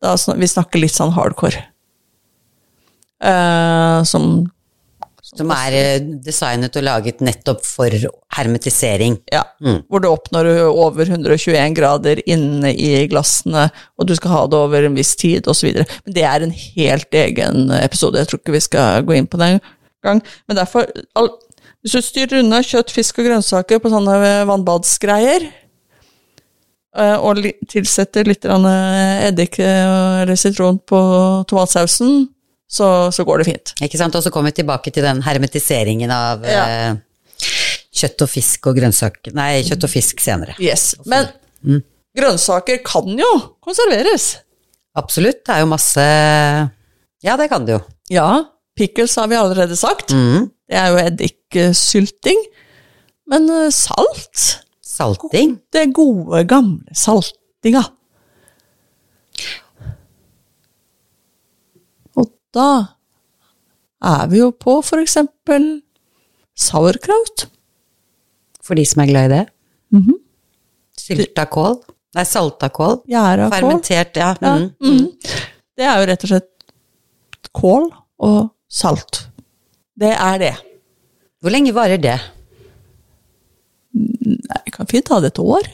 Da, 0.00 0.14
vi 0.38 0.48
snakker 0.48 0.80
litt 0.82 0.94
sånn 0.94 1.14
hardcore. 1.16 1.64
Eh, 3.20 4.02
som 4.04 4.50
Som 5.30 5.50
er 5.54 5.74
eh, 5.78 6.06
designet 6.24 6.74
og 6.74 6.82
laget 6.82 7.20
nettopp 7.22 7.60
for 7.62 7.92
hermetisering. 8.34 9.18
Ja, 9.30 9.44
hvor 9.86 10.02
du 10.02 10.08
oppnår 10.08 10.48
over 10.72 11.06
121 11.06 11.76
grader 11.76 12.18
inne 12.26 12.72
i 12.74 13.06
glassene, 13.06 13.68
og 13.94 14.08
du 14.08 14.14
skal 14.18 14.32
ha 14.32 14.40
det 14.50 14.58
over 14.58 14.88
en 14.88 14.96
viss 14.98 15.12
tid, 15.20 15.46
osv. 15.46 15.70
Men 15.76 16.16
det 16.16 16.24
er 16.26 16.42
en 16.42 16.50
helt 16.50 17.14
egen 17.14 17.70
episode, 17.78 18.18
jeg 18.18 18.26
tror 18.32 18.42
ikke 18.42 18.56
vi 18.56 18.64
skal 18.64 19.06
gå 19.06 19.14
inn 19.20 19.30
på 19.30 19.38
den 19.38 19.60
gang. 20.02 20.24
Men 20.48 20.58
derfor, 20.58 20.90
all, 21.14 21.30
hvis 21.84 21.94
du 21.94 22.02
styrer 22.02 22.40
unna 22.40 22.58
kjøtt, 22.66 22.90
fisk 22.90 23.22
og 23.22 23.30
grønnsaker 23.30 23.78
på 23.78 23.94
sånne 23.94 24.18
vannbadsgreier, 24.50 25.46
eh, 26.98 27.16
og 27.22 27.44
tilsetter 27.70 28.26
litt 28.26 28.50
eddik 28.50 29.62
eller 29.62 30.34
sitron 30.34 30.82
på 30.82 31.06
tomatsausen, 31.46 32.24
så, 32.70 32.86
så 33.12 33.24
går 33.26 33.42
det 33.42 33.46
fint. 33.50 33.72
Ikke 33.82 33.98
sant? 33.98 34.14
Og 34.14 34.22
så 34.22 34.30
kommer 34.30 34.52
vi 34.52 34.60
tilbake 34.60 34.92
til 34.94 35.02
den 35.06 35.22
hermetiseringen 35.26 36.12
av 36.14 36.44
Ja. 36.46 36.64
eh, 36.70 36.98
kjøtt 38.00 38.22
og 38.22 38.30
fisk 38.30 38.68
og 38.70 38.76
grønnsaker 38.78 39.34
Nei, 39.34 39.62
kjøtt 39.66 39.84
og 39.88 39.90
fisk 39.90 40.20
senere. 40.22 40.54
Yes, 40.62 40.92
Men 41.10 41.26
grønnsaker 42.16 42.78
kan 42.86 43.10
jo 43.18 43.28
konserveres. 43.64 44.36
Absolutt. 44.96 45.42
Det 45.46 45.54
er 45.56 45.64
jo 45.64 45.70
masse 45.72 46.04
Ja, 47.26 47.34
det 47.36 47.50
kan 47.50 47.66
det 47.66 47.74
jo. 47.76 47.80
Ja, 48.14 48.28
pickles 48.78 49.16
har 49.20 49.28
vi 49.30 49.36
allerede 49.38 49.76
sagt. 49.76 50.14
Mm. 50.14 50.48
Det 50.70 50.78
er 50.78 50.88
jo 50.94 51.02
eddiksylting. 51.02 52.38
Men 53.30 53.50
eh, 53.50 53.68
salt, 53.74 54.46
Salting. 54.86 55.58
det 55.74 55.88
gode, 55.94 56.44
gamle 56.50 56.94
saltinga. 56.96 57.82
Og 62.18 62.26
da 62.54 62.66
er 64.02 64.26
vi 64.32 64.38
jo 64.40 64.50
på 64.56 64.78
for 64.84 65.02
eksempel 65.02 65.82
sauerkraut. 66.56 67.46
For 68.64 68.74
de 68.78 68.84
som 68.86 69.02
er 69.02 69.10
glad 69.10 69.30
i 69.30 69.34
det. 69.34 69.44
Mhm. 69.96 70.16
Sylta 71.00 71.46
kål. 71.50 71.80
Nei, 72.14 72.24
salta 72.26 72.68
kål. 72.74 73.00
Gjæra 73.08 73.48
kål. 73.50 73.58
Fermentert, 73.58 74.16
ja. 74.16 74.34
Ja, 74.42 74.54
Mm. 74.80 75.06
Det 75.76 75.84
er 75.86 76.00
jo 76.00 76.06
rett 76.10 76.24
og 76.24 76.28
slett 76.28 76.72
kål 77.56 77.86
og 78.18 78.50
salt. 78.68 79.26
Det 79.98 80.10
er 80.12 80.38
det. 80.38 80.54
Hvor 81.40 81.50
lenge 81.50 81.72
varer 81.74 81.96
det? 81.98 82.18
Nei, 83.94 84.60
vi 84.66 84.70
kan 84.74 84.86
fint 84.90 85.08
ha 85.08 85.20
det 85.20 85.32
et 85.32 85.38
år. 85.42 85.66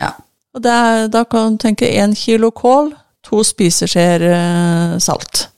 Ja. 0.00 0.12
Og 0.54 0.64
er, 0.66 1.08
da 1.12 1.24
kan 1.24 1.56
du 1.56 1.62
tenke 1.62 1.86
én 1.90 2.14
kilo 2.16 2.50
kål, 2.50 2.92
to 3.28 3.44
spiseskjeer 3.44 4.24
eh, 4.32 4.96
salt. 5.02 5.48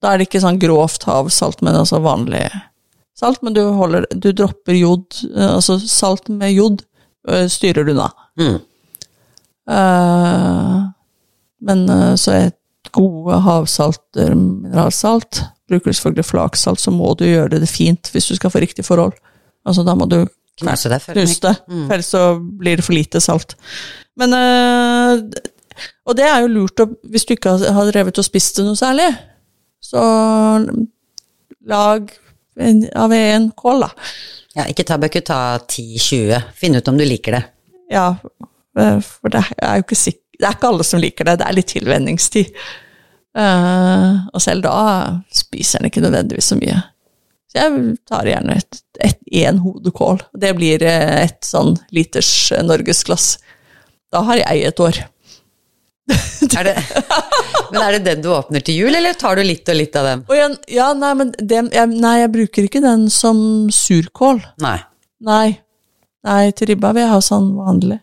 Da 0.00 0.12
er 0.12 0.20
det 0.20 0.28
ikke 0.28 0.42
sånn 0.44 0.60
grovt 0.62 1.04
havsalt, 1.08 1.60
men 1.66 1.76
altså 1.76 2.00
vanlig 2.04 2.46
salt. 3.18 3.42
Men 3.44 3.56
du, 3.56 3.64
holder, 3.76 4.06
du 4.14 4.30
dropper 4.32 4.78
jod, 4.78 5.08
eh, 5.34 5.50
altså 5.56 5.78
salt 5.82 6.30
med 6.32 6.54
jod 6.54 6.84
eh, 7.28 7.46
styrer 7.50 7.86
du 7.86 7.94
unna. 7.96 8.10
Mm. 8.40 8.58
Uh, 9.70 10.78
men 11.62 11.82
så 12.18 12.32
er 12.34 12.48
gode 12.96 13.36
havsalter 13.44 14.32
mineralsalt. 14.34 15.44
Bruker 15.70 15.92
du 15.92 15.94
selvfølgelig 15.98 16.26
flaksalt, 16.26 16.80
så 16.82 16.90
må 16.90 17.12
du 17.18 17.26
gjøre 17.28 17.60
det 17.60 17.68
fint 17.70 18.10
hvis 18.10 18.30
du 18.32 18.34
skal 18.38 18.50
få 18.50 18.62
riktig 18.64 18.86
forhold. 18.86 19.14
Altså 19.68 19.84
da 19.86 19.94
må 19.94 20.08
du 20.10 20.24
Knuse 20.60 20.90
det 20.92 20.98
ellers 21.08 21.38
for 21.40 21.94
ellers 21.94 22.10
så 22.10 22.22
blir 22.36 22.76
det 22.76 22.84
for 22.84 22.92
lite 22.92 23.20
salt. 23.24 23.54
Men 24.20 24.34
eh, 24.36 25.22
Og 26.06 26.16
det 26.18 26.26
er 26.28 26.42
jo 26.44 26.52
lurt 26.52 26.82
hvis 27.10 27.26
du 27.28 27.34
ikke 27.34 27.56
har- 27.58 27.92
drevet 27.92 28.18
og 28.18 28.26
spist 28.26 28.56
det 28.56 28.66
noe 28.66 28.78
særlig, 28.78 29.08
så 29.80 30.02
lag 31.66 32.10
en, 32.60 32.84
av 32.94 33.12
en 33.12 33.50
kål, 33.56 33.86
da. 33.86 33.90
Ja, 34.58 34.66
ikke 34.66 34.84
ta, 34.86 34.98
ikke 35.06 35.22
ta 35.24 35.40
10-20. 35.62 36.42
Finn 36.58 36.76
ut 36.76 36.88
om 36.90 36.98
du 36.98 37.04
liker 37.06 37.38
det. 37.38 37.42
Ja, 37.90 38.08
eh, 38.78 38.98
for 39.00 39.32
det 39.32 39.44
er 39.56 39.80
jo 39.80 39.86
ikke 39.86 39.98
sikker 39.98 40.26
Det 40.40 40.48
er 40.48 40.54
ikke 40.56 40.68
alle 40.70 40.84
som 40.88 41.00
liker 41.02 41.26
det, 41.28 41.34
det 41.36 41.46
er 41.46 41.52
litt 41.52 41.68
tilvenningstid. 41.68 42.54
Uh, 43.36 44.24
og 44.32 44.40
selv 44.42 44.64
da 44.64 44.76
spiser 45.36 45.78
en 45.78 45.90
ikke 45.90 46.00
nødvendigvis 46.00 46.48
så 46.48 46.56
mye. 46.56 46.78
Så 47.50 47.58
jeg 47.60 47.96
tar 48.08 48.30
gjerne 48.30 48.56
en 49.42 49.60
hodekål. 49.60 50.22
Det 50.32 50.54
blir 50.56 50.82
eh, 50.86 51.26
et 51.26 51.44
sånn 51.44 51.74
liters 51.92 52.30
norgesglass. 52.64 53.34
Da 54.10 54.22
har 54.26 54.40
jeg 54.40 54.64
et 54.70 54.82
år. 54.82 55.02
Er 56.60 56.64
det, 56.66 56.74
men 57.70 57.80
er 57.82 57.92
det 57.94 58.00
den 58.08 58.22
du 58.24 58.28
åpner 58.34 58.62
til 58.66 58.74
jul, 58.80 58.94
eller 58.98 59.14
tar 59.18 59.36
du 59.38 59.42
litt 59.46 59.68
og 59.70 59.76
litt 59.78 59.94
av 59.96 60.06
den? 60.08 60.22
Jeg, 60.34 60.56
ja, 60.74 60.88
nei, 60.98 61.10
men 61.20 61.30
det, 61.38 61.60
jeg, 61.76 61.90
nei, 62.02 62.14
jeg 62.24 62.32
bruker 62.34 62.66
ikke 62.66 62.82
den 62.84 63.04
som 63.14 63.38
surkål. 63.72 64.40
Nei. 64.64 64.76
Nei. 65.24 65.46
Nei, 66.26 66.50
til 66.56 66.72
ribba 66.72 66.90
vil 66.96 67.04
jeg 67.06 67.12
ha 67.14 67.20
sånn 67.24 67.50
vanlig. 67.56 68.00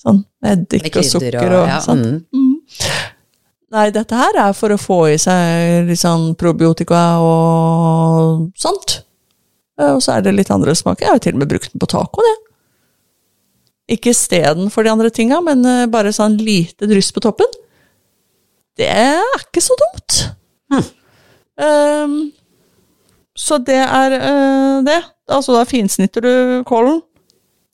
Sånn 0.00 0.22
eddik 0.48 0.88
og 0.96 1.04
sukker 1.04 1.44
og, 1.52 1.58
og- 1.60 1.68
ja, 1.68 1.78
sånn. 1.84 2.04
mm. 2.32 2.46
Nei, 3.70 3.84
dette 3.94 4.16
her 4.18 4.34
er 4.48 4.54
for 4.58 4.72
å 4.74 4.78
få 4.80 4.96
i 5.12 5.18
seg 5.20 5.86
litt 5.86 6.00
sånn 6.00 6.32
probiotika 6.40 7.02
og 7.22 8.48
sånt. 8.58 8.96
Eh, 9.78 9.92
Og 9.94 10.00
så 10.02 10.16
er 10.16 10.24
det 10.26 10.32
litt 10.34 10.50
andre 10.50 10.74
smaker. 10.74 11.04
Jeg 11.04 11.10
har 11.12 11.20
jo 11.20 11.26
til 11.28 11.36
og 11.36 11.42
med 11.44 11.52
brukt 11.52 11.70
den 11.72 11.78
på 11.84 11.86
taco, 11.92 12.24
det. 12.26 12.32
Ikke 13.90 14.12
istedenfor 14.14 14.86
de 14.86 14.92
andre 14.92 15.10
tinga, 15.14 15.40
men 15.44 15.64
eh, 15.66 15.88
bare 15.90 16.14
sånn 16.14 16.38
lite 16.40 16.88
dryss 16.90 17.10
på 17.14 17.22
toppen. 17.24 17.48
Det 18.78 18.86
er 18.88 19.40
ikke 19.40 19.62
så 19.64 19.76
dumt. 19.78 20.20
Ehm, 21.60 22.30
så 23.36 23.58
det 23.58 23.80
er 23.82 24.16
uh, 24.16 24.80
det. 24.86 25.00
Altså 25.30 25.54
da 25.54 25.66
finsnitter 25.68 26.24
du 26.24 26.34
kålen, 26.66 27.02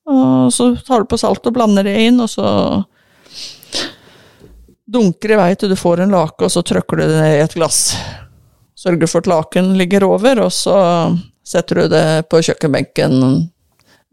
og 0.07 0.53
så 0.53 0.73
tar 0.87 1.03
du 1.03 1.11
på 1.11 1.19
salt 1.21 1.47
og 1.49 1.55
blander 1.57 1.87
det 1.87 1.97
inn, 2.09 2.21
og 2.21 2.29
så 2.31 2.49
dunker 4.87 5.33
i 5.35 5.39
vei 5.41 5.49
til 5.59 5.73
du 5.73 5.79
får 5.79 6.05
en 6.05 6.13
lake, 6.15 6.45
og 6.45 6.53
så 6.53 6.63
trykker 6.67 7.01
du 7.01 7.07
det 7.07 7.17
ned 7.17 7.39
i 7.39 7.45
et 7.47 7.57
glass. 7.57 7.81
Sørger 8.77 9.09
for 9.09 9.25
at 9.25 9.31
laken 9.31 9.73
ligger 9.81 10.05
over, 10.07 10.45
og 10.45 10.53
så 10.53 10.77
setter 11.47 11.81
du 11.81 11.95
det 11.95 12.07
på 12.31 12.43
kjøkkenbenken 12.45 13.17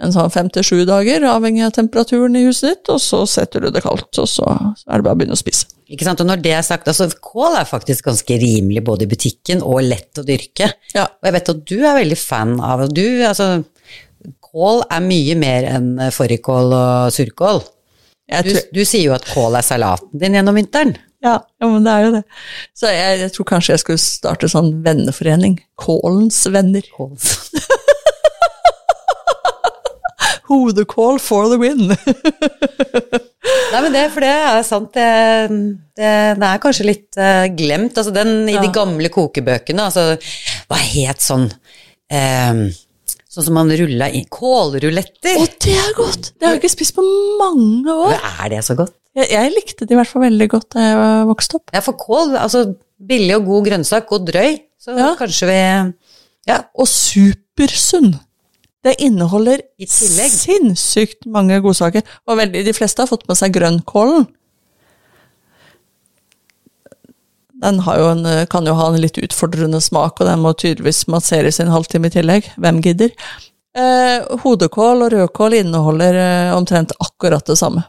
en 0.02 0.14
sånn 0.14 0.32
fem 0.34 0.50
til 0.54 0.66
sju 0.66 0.80
dager, 0.90 1.24
avhengig 1.30 1.64
av 1.68 1.76
temperaturen 1.76 2.36
i 2.40 2.46
huset 2.48 2.72
ditt, 2.72 2.90
og 2.92 3.02
så 3.02 3.22
setter 3.30 3.64
du 3.64 3.70
det 3.74 3.84
kaldt, 3.86 4.10
og 4.20 4.30
så 4.30 4.48
er 4.50 5.00
det 5.00 5.06
bare 5.06 5.14
å 5.14 5.20
begynne 5.20 5.38
å 5.38 5.40
spise. 5.40 5.70
Ikke 5.94 6.08
sant? 6.08 6.24
Og 6.24 6.30
når 6.30 6.42
det 6.42 6.56
er 6.58 6.66
sagt, 6.66 6.90
altså 6.90 7.08
kål 7.22 7.60
er 7.60 7.70
faktisk 7.70 8.10
ganske 8.10 8.40
rimelig 8.42 8.82
både 8.88 9.06
i 9.06 9.12
butikken 9.12 9.62
og 9.62 9.84
lett 9.86 10.18
å 10.18 10.26
dyrke. 10.26 10.72
Ja. 10.96 11.06
Og 11.06 11.30
jeg 11.30 11.36
vet 11.38 11.54
at 11.54 11.62
du 11.70 11.78
er 11.78 12.00
veldig 12.00 12.18
fan 12.20 12.58
av 12.64 12.88
du, 12.90 13.06
altså, 13.28 13.56
Kål 14.54 14.84
er 14.94 15.02
mye 15.04 15.34
mer 15.36 15.66
enn 15.66 15.88
fårikål 16.14 16.76
og 16.78 17.08
surkål. 17.12 17.64
Du, 18.46 18.52
du 18.72 18.84
sier 18.86 19.10
jo 19.10 19.16
at 19.16 19.26
kål 19.28 19.58
er 19.58 19.66
salaten 19.66 20.14
din 20.22 20.38
gjennom 20.38 20.56
vinteren. 20.56 20.94
Ja, 21.24 21.38
ja, 21.42 21.68
men 21.68 21.86
det 21.86 21.92
er 21.92 22.06
jo 22.06 22.12
det. 22.18 22.22
Så 22.78 22.92
jeg, 22.92 23.20
jeg 23.24 23.34
tror 23.36 23.48
kanskje 23.50 23.74
jeg 23.74 23.82
skulle 23.84 24.04
starte 24.04 24.50
sånn 24.52 24.70
venneforening. 24.86 25.58
Kålens 25.80 26.42
venner. 26.54 26.86
Hodekål 30.50 31.20
for 31.24 31.50
the 31.52 31.58
win. 31.62 31.88
Nei, 33.74 33.80
men 33.82 33.94
det, 33.96 34.04
for 34.14 34.24
det 34.24 34.32
er 34.32 34.64
sant. 34.68 34.94
Det, 34.96 35.08
det, 35.98 36.12
det 36.40 36.50
er 36.50 36.62
kanskje 36.64 36.88
litt 36.88 37.20
uh, 37.20 37.46
glemt. 37.56 37.98
Altså 37.98 38.14
den 38.16 38.50
i 38.52 38.58
de 38.60 38.72
gamle 38.76 39.12
kokebøkene, 39.14 39.90
altså 39.90 40.14
Hva 40.70 40.80
het 40.80 41.24
sånn 41.24 41.48
um, 41.50 42.66
Sånn 43.34 43.48
som 43.48 43.56
man 43.58 43.72
rulla 43.74 44.12
inn 44.14 44.28
Kålruletter! 44.30 45.40
Å, 45.42 45.46
det 45.66 45.74
er 45.74 45.96
godt! 45.98 46.34
Det 46.38 46.46
har 46.46 46.54
jeg 46.54 46.62
ikke 46.62 46.74
spist 46.76 46.94
på 46.94 47.06
mange 47.40 47.90
år. 47.90 48.14
Hva 48.14 48.34
Er 48.46 48.52
det 48.54 48.60
så 48.68 48.76
godt? 48.78 48.94
Jeg, 49.18 49.30
jeg 49.34 49.54
likte 49.56 49.88
det 49.88 49.96
i 49.96 49.98
hvert 49.98 50.10
fall 50.12 50.26
veldig 50.28 50.48
godt 50.52 50.68
da 50.76 50.84
jeg 50.86 51.26
vokste 51.32 51.58
opp. 51.58 51.74
Ja, 51.74 51.82
for 51.86 51.98
kål, 51.98 52.36
altså 52.38 52.62
billig 53.04 53.36
og 53.40 53.48
god 53.50 53.68
grønnsak, 53.72 54.14
og 54.14 54.28
drøy, 54.30 54.60
så 54.82 54.94
Ja. 55.00 55.10
kanskje 55.18 55.50
vi 55.50 55.58
Ja, 56.50 56.60
Og 56.78 56.88
supersunn. 56.92 58.14
Det 58.84 58.98
inneholder 59.00 59.62
I 59.80 59.88
sinnssykt 59.88 61.26
mange 61.32 61.60
godsaker. 61.64 62.04
Og 62.28 62.40
veldig, 62.42 62.66
de 62.68 62.74
fleste 62.76 63.04
har 63.04 63.12
fått 63.12 63.24
med 63.30 63.40
seg 63.40 63.54
grønnkålen. 63.56 64.28
Den 67.64 67.80
har 67.86 68.02
jo 68.02 68.10
en, 68.12 68.28
kan 68.52 68.68
jo 68.68 68.76
ha 68.76 68.90
en 68.92 69.00
litt 69.00 69.16
utfordrende 69.24 69.80
smak, 69.80 70.20
og 70.20 70.28
den 70.28 70.44
må 70.44 70.52
tydeligvis 70.52 71.06
masseres 71.08 71.62
i 71.62 71.64
en 71.64 71.72
halvtime 71.72 72.12
i 72.12 72.16
tillegg. 72.18 72.50
Hvem 72.60 72.82
gidder? 72.84 73.14
Eh, 73.74 74.38
hodekål 74.44 75.06
og 75.06 75.14
rødkål 75.16 75.56
inneholder 75.58 76.18
eh, 76.20 76.52
omtrent 76.54 76.92
akkurat 77.00 77.46
det 77.48 77.56
samme. 77.58 77.82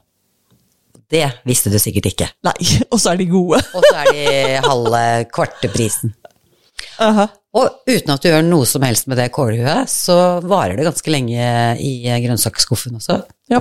det 1.10 1.26
visste 1.44 1.70
du 1.70 1.78
sikkert 1.78 2.06
ikke. 2.08 2.28
Nei, 2.46 2.56
og 2.92 3.00
så 3.02 3.12
er 3.12 3.20
de 3.20 3.26
gode. 3.28 3.60
Og 3.74 3.84
så 3.84 3.96
er 4.04 4.12
de 4.14 4.62
halve 4.64 5.02
kvarte 5.34 5.68
prisen. 5.74 6.14
Aha. 7.08 7.28
Og 7.54 7.84
uten 7.86 8.10
at 8.10 8.22
du 8.24 8.30
gjør 8.30 8.46
noe 8.46 8.66
som 8.66 8.82
helst 8.86 9.06
med 9.10 9.20
det 9.20 9.28
kålhuet, 9.34 9.90
så 9.90 10.16
varer 10.42 10.78
det 10.78 10.88
ganske 10.88 11.12
lenge 11.12 11.50
i 11.78 11.92
grønnsaksskuffen 12.24 12.98
også. 12.98 13.20
Ja, 13.52 13.60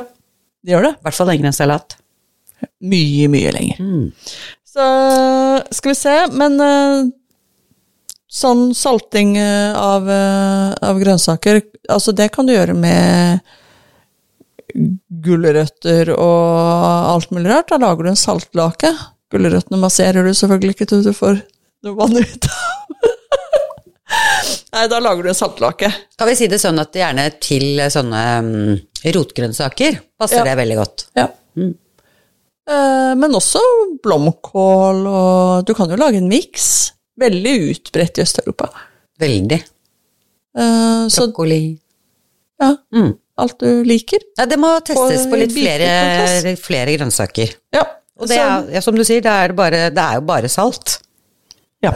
det 0.66 0.74
gjør 0.74 0.88
det. 0.88 0.96
I 0.98 1.06
hvert 1.06 1.20
fall 1.20 1.30
lenger 1.30 1.50
enn 1.50 1.58
salat. 1.58 1.98
Mye, 2.82 3.28
mye 3.30 3.52
lenger. 3.54 3.84
Mm. 3.84 4.08
Så 4.74 4.86
skal 5.78 5.94
vi 5.94 6.00
se, 6.00 6.16
men 6.34 6.58
eh, 6.64 7.12
sånn 8.34 8.72
salting 8.78 9.36
eh, 9.38 9.78
av, 9.78 10.10
eh, 10.10 10.72
av 10.90 11.02
grønnsaker, 11.02 11.62
altså 11.94 12.16
det 12.18 12.32
kan 12.34 12.50
du 12.50 12.56
gjøre 12.56 12.74
med 12.74 13.44
gulrøtter 15.24 16.10
og 16.16 17.12
alt 17.14 17.34
mulig 17.36 17.52
rart. 17.52 17.70
Da 17.70 17.78
lager 17.78 18.08
du 18.08 18.14
en 18.14 18.18
saltlake. 18.18 18.90
Gulrøttene 19.34 19.78
masserer 19.82 20.26
du 20.26 20.34
selvfølgelig 20.34 20.78
ikke 20.78 20.90
til 20.90 21.06
du 21.06 21.14
får 21.14 21.44
noe 21.86 21.98
vann 22.00 22.18
ut 22.18 22.50
av. 22.50 22.83
Nei, 24.74 24.88
da 24.90 25.00
lager 25.04 25.24
du 25.24 25.30
en 25.30 25.38
saltlake. 25.38 25.90
Kan 26.18 26.28
vi 26.30 26.36
si 26.38 26.48
det 26.52 26.60
sånn 26.62 26.80
at 26.82 26.96
gjerne 26.98 27.28
til 27.44 27.80
sånne 27.94 28.22
um, 28.40 28.52
rotgrønnsaker 29.16 30.00
passer 30.20 30.42
Ja. 30.42 30.46
det 30.50 30.58
veldig 30.64 30.78
godt. 30.80 31.06
Ja. 31.20 31.28
Mm. 31.60 31.74
Eh, 32.70 33.14
Men 33.20 33.36
også 33.38 33.60
blomkål, 34.04 35.02
og 35.08 35.66
du 35.68 35.74
kan 35.78 35.90
jo 35.92 35.98
lage 36.00 36.18
en 36.22 36.30
miks. 36.32 36.92
Veldig 37.20 37.54
utbredt 37.74 38.18
i 38.18 38.24
Øst-Europa. 38.26 38.70
Veldig. 39.22 39.60
Eh, 40.58 41.08
Så 41.14 41.28
Brokkoli. 41.28 41.78
ja, 42.62 42.76
Mm. 42.94 43.12
alt 43.38 43.60
du 43.60 43.84
liker. 43.84 44.20
Ja, 44.38 44.46
det 44.46 44.58
må 44.60 44.72
testes 44.86 45.26
På 45.28 45.32
på 45.36 45.40
litt 45.44 45.52
flere, 45.54 46.56
flere 46.58 46.96
grønnsaker. 46.98 47.54
Ja. 47.74 47.84
Og 48.20 48.28
det 48.30 48.38
er, 48.38 48.68
ja, 48.72 48.80
som 48.82 48.96
du 48.96 49.04
sier, 49.04 49.22
det 49.22 49.30
er, 49.32 49.54
bare, 49.54 49.90
det 49.90 49.98
er 50.02 50.16
jo 50.16 50.22
bare 50.22 50.50
salt. 50.50 51.00
ja. 51.84 51.92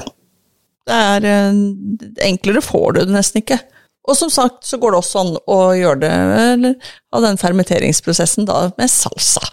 Det 0.88 0.96
er 0.96 1.28
eh, 1.28 2.28
Enklere 2.30 2.64
får 2.64 2.96
du 2.96 3.02
det 3.04 3.16
nesten 3.16 3.44
ikke. 3.44 3.60
Og 4.08 4.16
som 4.16 4.32
sagt 4.32 4.64
så 4.64 4.80
går 4.80 4.94
det 4.94 5.02
også 5.02 5.24
an 5.24 5.34
å 5.52 5.60
gjøre 5.76 6.00
det 6.06 6.12
eller, 6.54 6.92
av 7.12 7.26
den 7.26 7.40
fermenteringsprosessen 7.40 8.48
da 8.48 8.70
med 8.80 8.92
salsa. 8.92 9.44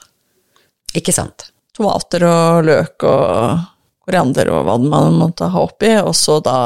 Ikke 0.95 1.15
sant? 1.15 1.49
Tomater 1.75 2.23
og 2.29 2.69
løk 2.69 3.07
og 3.11 3.65
koriander 4.05 4.53
og 4.55 4.67
hva 4.69 4.77
man 4.79 5.17
måtte 5.19 5.49
ha 5.51 5.65
oppi, 5.65 5.91
og 5.99 6.15
så 6.15 6.39
da 6.45 6.59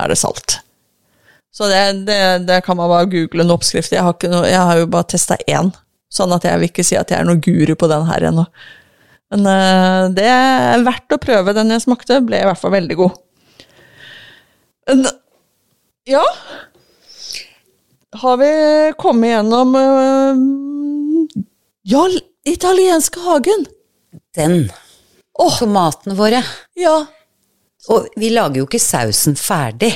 er 0.00 0.08
det 0.08 0.16
salt. 0.16 0.60
Så 1.54 1.68
det, 1.70 1.82
det, 2.08 2.20
det 2.48 2.62
kan 2.66 2.78
man 2.78 2.88
bare 2.90 3.10
google 3.12 3.44
en 3.44 3.52
oppskrift. 3.54 3.92
Jeg 3.92 4.02
har, 4.02 4.16
noe, 4.30 4.46
jeg 4.48 4.62
har 4.70 4.80
jo 4.80 4.88
bare 4.90 5.10
testa 5.12 5.36
én, 5.44 5.68
sånn 6.10 6.32
at 6.34 6.46
jeg 6.48 6.62
vil 6.62 6.72
ikke 6.72 6.86
si 6.86 6.96
at 6.98 7.12
jeg 7.12 7.20
er 7.20 7.28
noe 7.28 7.42
guru 7.44 7.74
på 7.78 7.90
den 7.92 8.08
her 8.08 8.30
ennå. 8.30 8.46
Men 9.34 9.46
eh, 9.52 10.00
det 10.16 10.26
er 10.30 10.82
verdt 10.86 11.14
å 11.14 11.20
prøve. 11.20 11.54
Den 11.54 11.70
jeg 11.74 11.84
smakte, 11.84 12.22
ble 12.24 12.40
i 12.40 12.48
hvert 12.48 12.60
fall 12.60 12.74
veldig 12.74 12.98
god. 12.98 13.20
Ja 16.04 16.24
Har 18.12 18.36
vi 18.36 18.50
kommet 18.98 19.30
gjennom 19.30 19.74
uh, 19.74 20.36
Ja, 21.82 22.08
italienske 22.44 23.20
hagen! 23.20 23.66
Den. 24.34 24.72
Åh. 25.38 25.58
Tomatene 25.58 26.14
våre. 26.18 26.42
Ja. 26.74 27.06
Og 27.88 28.06
vi 28.16 28.30
lager 28.32 28.60
jo 28.62 28.66
ikke 28.68 28.80
sausen 28.82 29.36
ferdig. 29.38 29.92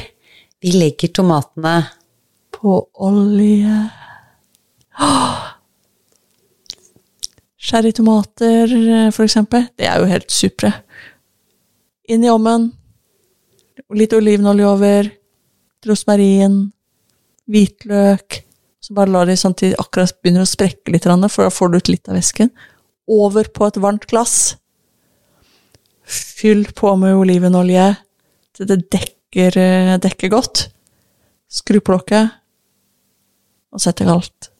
Vi 0.60 0.72
legger 0.74 1.12
tomatene 1.14 1.76
På 2.54 2.80
olje 2.94 3.88
Sherrytomater, 7.68 8.70
for 9.12 9.26
eksempel. 9.26 9.66
Det 9.76 9.86
er 9.86 10.00
jo 10.00 10.08
helt 10.08 10.32
supre. 10.32 10.72
Inn 12.08 12.24
i 12.24 12.30
ovnen. 12.32 12.70
Litt 13.94 14.14
olivenolje 14.16 14.66
over. 14.68 15.10
Rosmarin. 15.86 16.60
Hvitløk. 17.48 18.42
Så 18.80 18.94
bare 18.96 19.12
la 19.12 19.24
de 19.28 19.36
sånn 19.36 19.56
til 19.58 19.72
de 19.72 19.80
akkurat 19.82 20.14
begynner 20.22 20.46
å 20.46 20.48
sprekke 20.48 20.92
litt, 20.94 21.04
for 21.04 21.44
da 21.44 21.52
får 21.52 21.70
du 21.70 21.78
ut 21.78 21.90
litt 21.92 22.08
av 22.08 22.16
væsken. 22.16 22.50
Over 23.08 23.50
på 23.52 23.66
et 23.68 23.80
varmt 23.80 24.06
glass. 24.08 24.56
Fyll 26.08 26.64
på 26.76 26.94
med 26.96 27.16
olivenolje 27.18 27.90
til 28.56 28.68
det 28.70 28.78
dekker, 28.90 29.58
eh, 29.60 29.98
dekker 30.00 30.32
godt. 30.32 30.68
Skru 31.48 31.80
på 31.80 31.94
lokket, 31.96 32.32
og 33.72 33.80
sett 33.80 33.96
det 33.96 34.08
kaldt. 34.08 34.50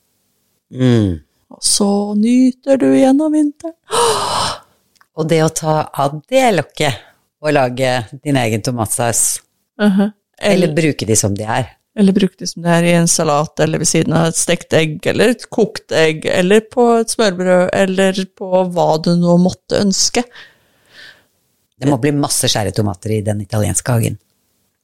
mm. 0.73 1.25
Og 1.49 1.65
så 1.65 2.15
nyter 2.15 2.77
du 2.77 2.91
gjennom 2.93 3.33
vinteren. 3.33 3.75
Og 5.19 5.27
det 5.29 5.41
å 5.43 5.49
ta 5.49 5.89
av 5.89 6.21
det 6.29 6.45
lokket 6.55 7.01
og 7.45 7.53
lage 7.55 7.91
din 8.25 8.37
egen 8.41 8.63
tomatsaus, 8.67 9.41
eller, 9.79 10.13
eller 10.41 10.73
bruke 10.75 11.07
de 11.07 11.17
som 11.17 11.35
de 11.39 11.45
er. 11.47 11.69
eller 11.99 12.15
bruke 12.15 12.39
de 12.39 12.47
som 12.47 12.63
de 12.63 12.71
er 12.71 12.87
i 12.87 12.93
en 12.99 13.09
salat, 13.11 13.61
eller 13.61 13.79
ved 13.83 13.89
siden 13.91 14.15
av 14.15 14.29
et 14.31 14.39
stekt 14.39 14.75
egg, 14.79 14.99
eller 15.07 15.35
et 15.35 15.45
kokt 15.51 15.93
egg, 15.95 16.27
eller 16.31 16.61
på 16.71 16.85
et 17.01 17.11
smørbrød, 17.15 17.71
eller 17.75 18.21
på 18.39 18.65
hva 18.75 18.89
du 19.03 19.13
nå 19.19 19.37
måtte 19.43 19.81
ønske. 19.83 20.23
Det 21.79 21.87
må 21.91 21.99
bli 22.03 22.11
masse 22.15 22.51
skjære 22.51 22.73
tomater 22.75 23.15
i 23.15 23.21
den 23.27 23.43
italienske 23.45 23.95
hagen. 23.95 24.19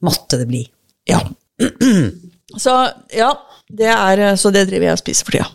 Måtte 0.06 0.38
det 0.38 0.46
bli. 0.50 0.62
Ja. 1.10 1.20
Så 2.58 2.74
ja, 3.14 3.32
det 3.70 3.88
er, 3.90 4.24
så 4.38 4.50
det 4.54 4.66
driver 4.68 4.90
jeg 4.90 4.98
og 4.98 5.02
spiser 5.02 5.26
for 5.26 5.34
tida. 5.38 5.48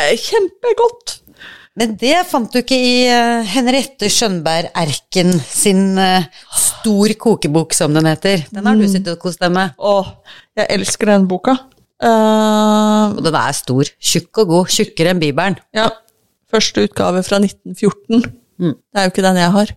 Eh, 0.00 0.14
Kjempegodt! 0.16 1.18
Men 1.78 1.94
det 1.96 2.18
fant 2.28 2.52
du 2.52 2.58
ikke 2.60 2.76
i 2.76 2.96
eh, 3.08 3.46
Henriette 3.48 4.10
Skjønberg 4.12 4.74
Erken 4.76 5.32
sin 5.40 5.96
eh, 6.00 6.26
Stor 6.52 7.14
kokebok, 7.16 7.72
som 7.76 7.94
den 7.96 8.08
heter. 8.10 8.42
Den 8.52 8.66
har 8.68 8.76
du 8.76 8.84
sittet 8.90 9.14
og 9.14 9.22
kost 9.22 9.40
deg 9.40 9.54
med. 9.54 9.72
Åh, 9.78 10.10
jeg 10.58 10.68
elsker 10.76 11.12
den 11.14 11.28
boka. 11.30 11.54
Uh, 12.02 13.14
Og 13.14 13.20
den 13.22 13.36
er 13.38 13.54
stor. 13.54 13.86
Tjukk 14.02 14.42
og 14.42 14.48
god. 14.50 14.72
Tjukkere 14.74 15.12
enn 15.14 15.20
Bibelen. 15.22 15.60
Ja. 15.76 15.86
Første 16.50 16.88
utgave 16.88 17.22
fra 17.22 17.38
1914. 17.38 18.26
Mm. 18.58 18.74
Det 18.74 18.98
er 18.98 19.06
jo 19.06 19.12
ikke 19.14 19.24
den 19.28 19.38
jeg 19.38 19.54
har. 19.54 19.72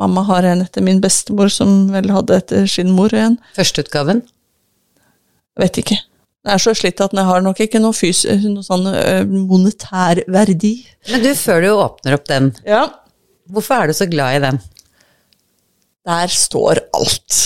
Mamma 0.00 0.26
har 0.28 0.46
en 0.52 0.62
etter 0.66 0.84
min 0.84 1.00
bestemor, 1.00 1.48
som 1.52 1.88
vel 1.94 2.12
hadde 2.12 2.36
etter 2.36 2.68
sin 2.70 2.92
mor 2.94 3.16
en. 3.16 3.38
Førsteutgaven. 3.56 4.22
Vet 5.60 5.80
ikke. 5.80 5.98
Den 6.40 6.54
er 6.54 6.62
så 6.62 6.72
slitt 6.76 7.00
at 7.04 7.12
den 7.12 7.26
har 7.28 7.42
nok 7.44 7.58
ikke 7.60 7.80
noe, 7.82 7.92
fys 7.92 8.22
noe 8.46 8.64
sånn 8.64 8.86
monetær 9.48 10.22
verdi. 10.32 10.74
Men 11.10 11.20
du, 11.26 11.30
før 11.36 11.60
du 11.60 11.68
åpner 11.74 12.16
opp 12.16 12.26
den, 12.30 12.52
Ja. 12.64 12.86
hvorfor 13.50 13.82
er 13.82 13.90
du 13.90 13.96
så 13.98 14.06
glad 14.08 14.38
i 14.38 14.44
den? 14.46 14.60
Der 16.08 16.32
står 16.32 16.80
alt. 16.96 17.40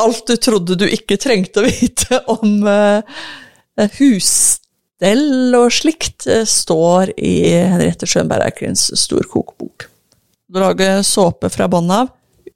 Alt 0.00 0.24
du 0.32 0.36
trodde 0.40 0.78
du 0.80 0.86
ikke 0.88 1.18
trengte 1.20 1.60
å 1.60 1.68
vite 1.68 2.22
om 2.32 2.62
uh, 2.64 3.02
husstell 3.98 5.52
og 5.60 5.68
slikt, 5.76 6.24
uh, 6.24 6.46
står 6.48 7.12
i 7.20 7.34
Henriette 7.52 8.08
Schönberg 8.08 8.48
Eikrins 8.48 8.86
storkokebok. 8.96 9.90
Du 10.48 10.56
lager 10.58 11.04
såpe 11.06 11.52
fra 11.52 11.68
bånn 11.70 11.92
av, 11.92 12.08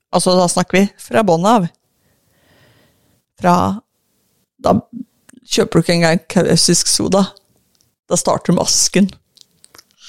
altså 0.09 0.33
da 0.41 0.49
snakker 0.49 0.81
vi 0.81 0.87
fra 1.05 1.21
bånn 1.23 1.45
av. 1.47 1.69
Fra 3.39 3.57
Da 4.65 4.79
kjøper 5.45 5.79
du 5.79 5.85
ikke 5.85 5.97
engang 5.99 6.25
kausisk 6.33 6.91
soda. 6.91 7.27
Da 8.11 8.19
starter 8.21 8.53
du 8.53 8.59
med 8.59 8.65
asken. 8.65 9.09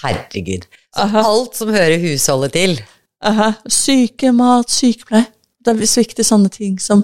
Herregud. 0.01 0.67
Så 0.95 1.07
alt 1.21 1.57
som 1.59 1.71
hører 1.75 1.99
husholdet 1.99 2.55
til, 2.55 2.77
Aha, 3.25 3.53
sykemat, 3.71 4.69
sykepleie. 4.69 5.25
Det 5.65 5.73
er 5.73 5.79
viktig 5.81 6.25
sånne 6.25 6.51
ting 6.53 6.75
som 6.81 7.01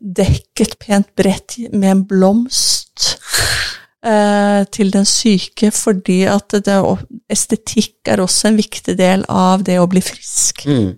dekk 0.00 0.62
et 0.64 0.78
pent 0.80 1.10
brett 1.18 1.58
med 1.70 1.90
en 1.92 2.00
blomst 2.08 3.12
eh, 4.02 4.64
til 4.74 4.90
den 4.94 5.06
syke, 5.06 5.70
fordi 5.74 6.24
at 6.30 6.56
det, 6.66 6.78
estetikk 7.30 8.10
er 8.10 8.24
også 8.24 8.50
en 8.50 8.58
viktig 8.58 8.96
del 8.98 9.22
av 9.30 9.62
det 9.68 9.78
å 9.78 9.86
bli 9.90 10.02
frisk. 10.02 10.64
Mm. 10.66 10.96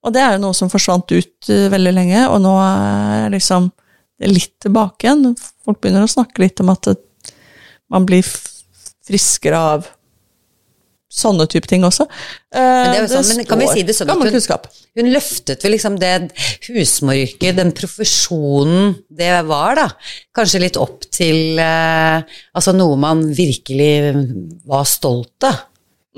Og 0.00 0.14
det 0.14 0.22
er 0.24 0.38
jo 0.38 0.44
noe 0.46 0.56
som 0.56 0.70
forsvant 0.72 1.12
ut 1.12 1.50
uh, 1.52 1.66
veldig 1.68 1.90
lenge, 1.92 2.22
og 2.32 2.38
nå 2.40 2.54
er 2.64 3.26
liksom 3.34 3.66
litt 4.28 4.56
tilbake 4.60 5.06
igjen. 5.06 5.36
Folk 5.64 5.80
begynner 5.80 6.04
å 6.04 6.10
snakke 6.10 6.44
litt 6.44 6.60
om 6.60 6.72
at 6.74 6.90
man 7.90 8.04
blir 8.08 8.26
friskere 9.06 9.62
av 9.76 9.88
sånne 11.10 11.46
type 11.50 11.66
ting 11.66 11.82
også. 11.86 12.06
Men, 12.54 12.92
det 12.92 12.98
er 13.00 13.02
jo 13.02 13.08
sånn, 13.10 13.30
men 13.32 13.48
kan 13.48 13.58
vi 13.60 13.68
si 13.72 13.82
det 13.86 13.96
sånn 13.96 14.12
at 14.12 14.20
hun, 14.22 14.68
hun 15.00 15.10
løftet 15.10 15.64
vel 15.66 15.74
liksom 15.74 15.98
det 15.98 16.12
husmoryrket, 16.68 17.56
den 17.58 17.72
profesjonen 17.76 18.94
det 19.18 19.32
var, 19.48 19.80
da, 19.80 19.88
kanskje 20.36 20.62
litt 20.62 20.78
opp 20.80 21.08
til 21.10 21.58
eh, 21.58 22.22
altså 22.54 22.76
noe 22.76 22.98
man 23.00 23.26
virkelig 23.34 24.14
var 24.70 24.86
stolt 24.88 25.50
av. 25.50 25.66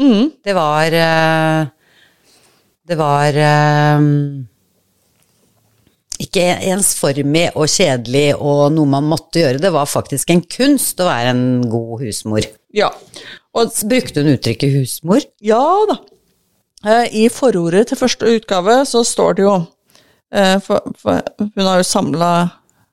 Mm. 0.01 0.31
Det 0.45 0.55
var 0.57 0.95
eh, 0.97 1.67
Det 2.89 2.97
var 2.99 3.37
eh, 3.37 4.07
ikke 6.23 6.45
ensformig 6.73 7.49
og 7.59 7.71
kjedelig 7.71 8.29
og 8.37 8.65
noe 8.75 8.91
man 8.91 9.09
måtte 9.11 9.43
gjøre. 9.43 9.63
Det 9.63 9.73
var 9.75 9.91
faktisk 9.91 10.33
en 10.33 10.43
kunst 10.47 11.01
å 11.03 11.09
være 11.09 11.35
en 11.35 11.45
god 11.73 12.05
husmor. 12.05 12.47
Ja. 12.75 12.93
Og 13.57 13.75
brukte 13.91 14.23
hun 14.23 14.33
uttrykket 14.37 14.75
husmor. 14.79 15.25
Ja 15.45 15.63
da. 15.91 15.99
Eh, 16.87 17.07
I 17.25 17.29
forordet 17.31 17.91
til 17.91 18.01
første 18.01 18.33
utgave 18.39 18.81
så 18.89 19.05
står 19.07 19.39
det 19.39 19.47
jo 19.47 19.55
eh, 20.35 20.59
for, 20.65 20.95
for 20.99 21.23
Hun 21.39 21.67
har 21.67 21.83
jo 21.83 21.87
samla 21.87 22.33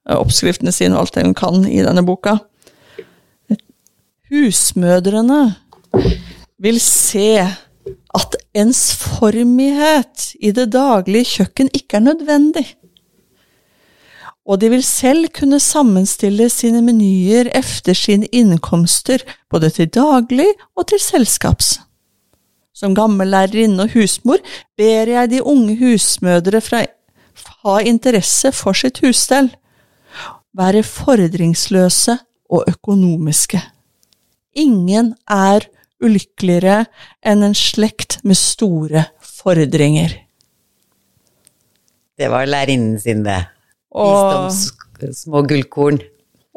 oppskriftene 0.09 0.73
sine 0.73 0.95
og 0.95 1.05
alt 1.05 1.17
det 1.17 1.25
hun 1.27 1.38
kan 1.38 1.65
i 1.69 1.82
denne 1.86 2.03
boka. 2.05 2.39
Husmødrene 4.30 5.41
vil 6.61 6.77
se 6.82 7.39
at 8.17 8.36
ensformighet 8.57 10.34
i 10.41 10.51
det 10.53 10.67
daglige 10.73 11.39
kjøkken 11.39 11.71
ikke 11.73 11.97
er 11.97 12.05
nødvendig. 12.11 12.65
Og 14.49 14.57
de 14.61 14.71
vil 14.73 14.81
selv 14.83 15.29
kunne 15.35 15.59
sammenstille 15.61 16.47
sine 16.49 16.81
menyer 16.81 17.51
efter 17.53 17.93
sine 17.93 18.25
innkomster, 18.33 19.21
både 19.49 19.69
til 19.69 19.91
daglig 19.93 20.47
og 20.75 20.87
til 20.89 21.01
selskaps. 21.03 21.75
Som 22.73 22.95
gammel 22.97 23.29
lærerinne 23.29 23.85
og 23.85 23.93
husmor 23.93 24.41
ber 24.79 25.11
jeg 25.13 25.29
de 25.29 25.43
unge 25.43 25.75
husmødre 25.77 26.61
fra 26.65 26.85
ha 27.63 27.79
interesse 27.85 28.51
for 28.55 28.75
sitt 28.75 29.01
husstell, 29.03 29.51
være 30.55 30.83
fordringsløse 30.83 32.17
og 32.49 32.65
økonomiske. 32.71 33.61
Ingen 34.55 35.13
er 35.29 35.67
ulykkeligere 36.03 36.87
enn 37.27 37.43
en 37.45 37.55
slekt 37.55 38.19
med 38.23 38.39
store 38.39 39.05
fordringer. 39.21 40.15
Det 42.19 42.27
var 42.31 42.47
lærerinnen 42.47 42.99
sin, 42.99 43.23
det. 43.27 43.59
Og, 43.95 44.49
Visdoms 44.49 45.19
små 45.23 45.41
gullkorn. 45.47 46.01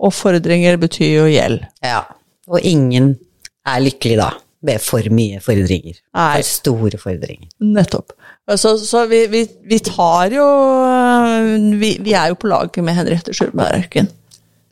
og 0.03 0.13
fordringer 0.13 0.77
betyr 0.83 1.13
jo 1.21 1.27
gjeld. 1.31 1.63
Ja. 1.85 2.03
Og 2.51 2.61
ingen 2.67 3.15
er 3.69 3.85
lykkelig 3.85 4.17
da, 4.19 4.31
med 4.67 4.83
for 4.83 5.07
mye 5.15 5.39
fordringer. 5.43 6.01
Nei. 6.15 6.33
For 6.41 6.49
store 6.49 6.99
fordringer. 7.01 7.49
Nettopp. 7.63 8.13
Så, 8.59 8.75
så 8.83 9.05
vi, 9.07 9.23
vi, 9.31 9.45
vi 9.71 9.79
tar 9.87 10.35
jo 10.35 10.45
vi, 11.79 11.95
vi 12.03 12.17
er 12.19 12.33
jo 12.33 12.41
på 12.43 12.51
lag 12.51 12.75
med 12.83 12.99
Henriette 12.99 13.35
Sjølbergen. 13.37 14.11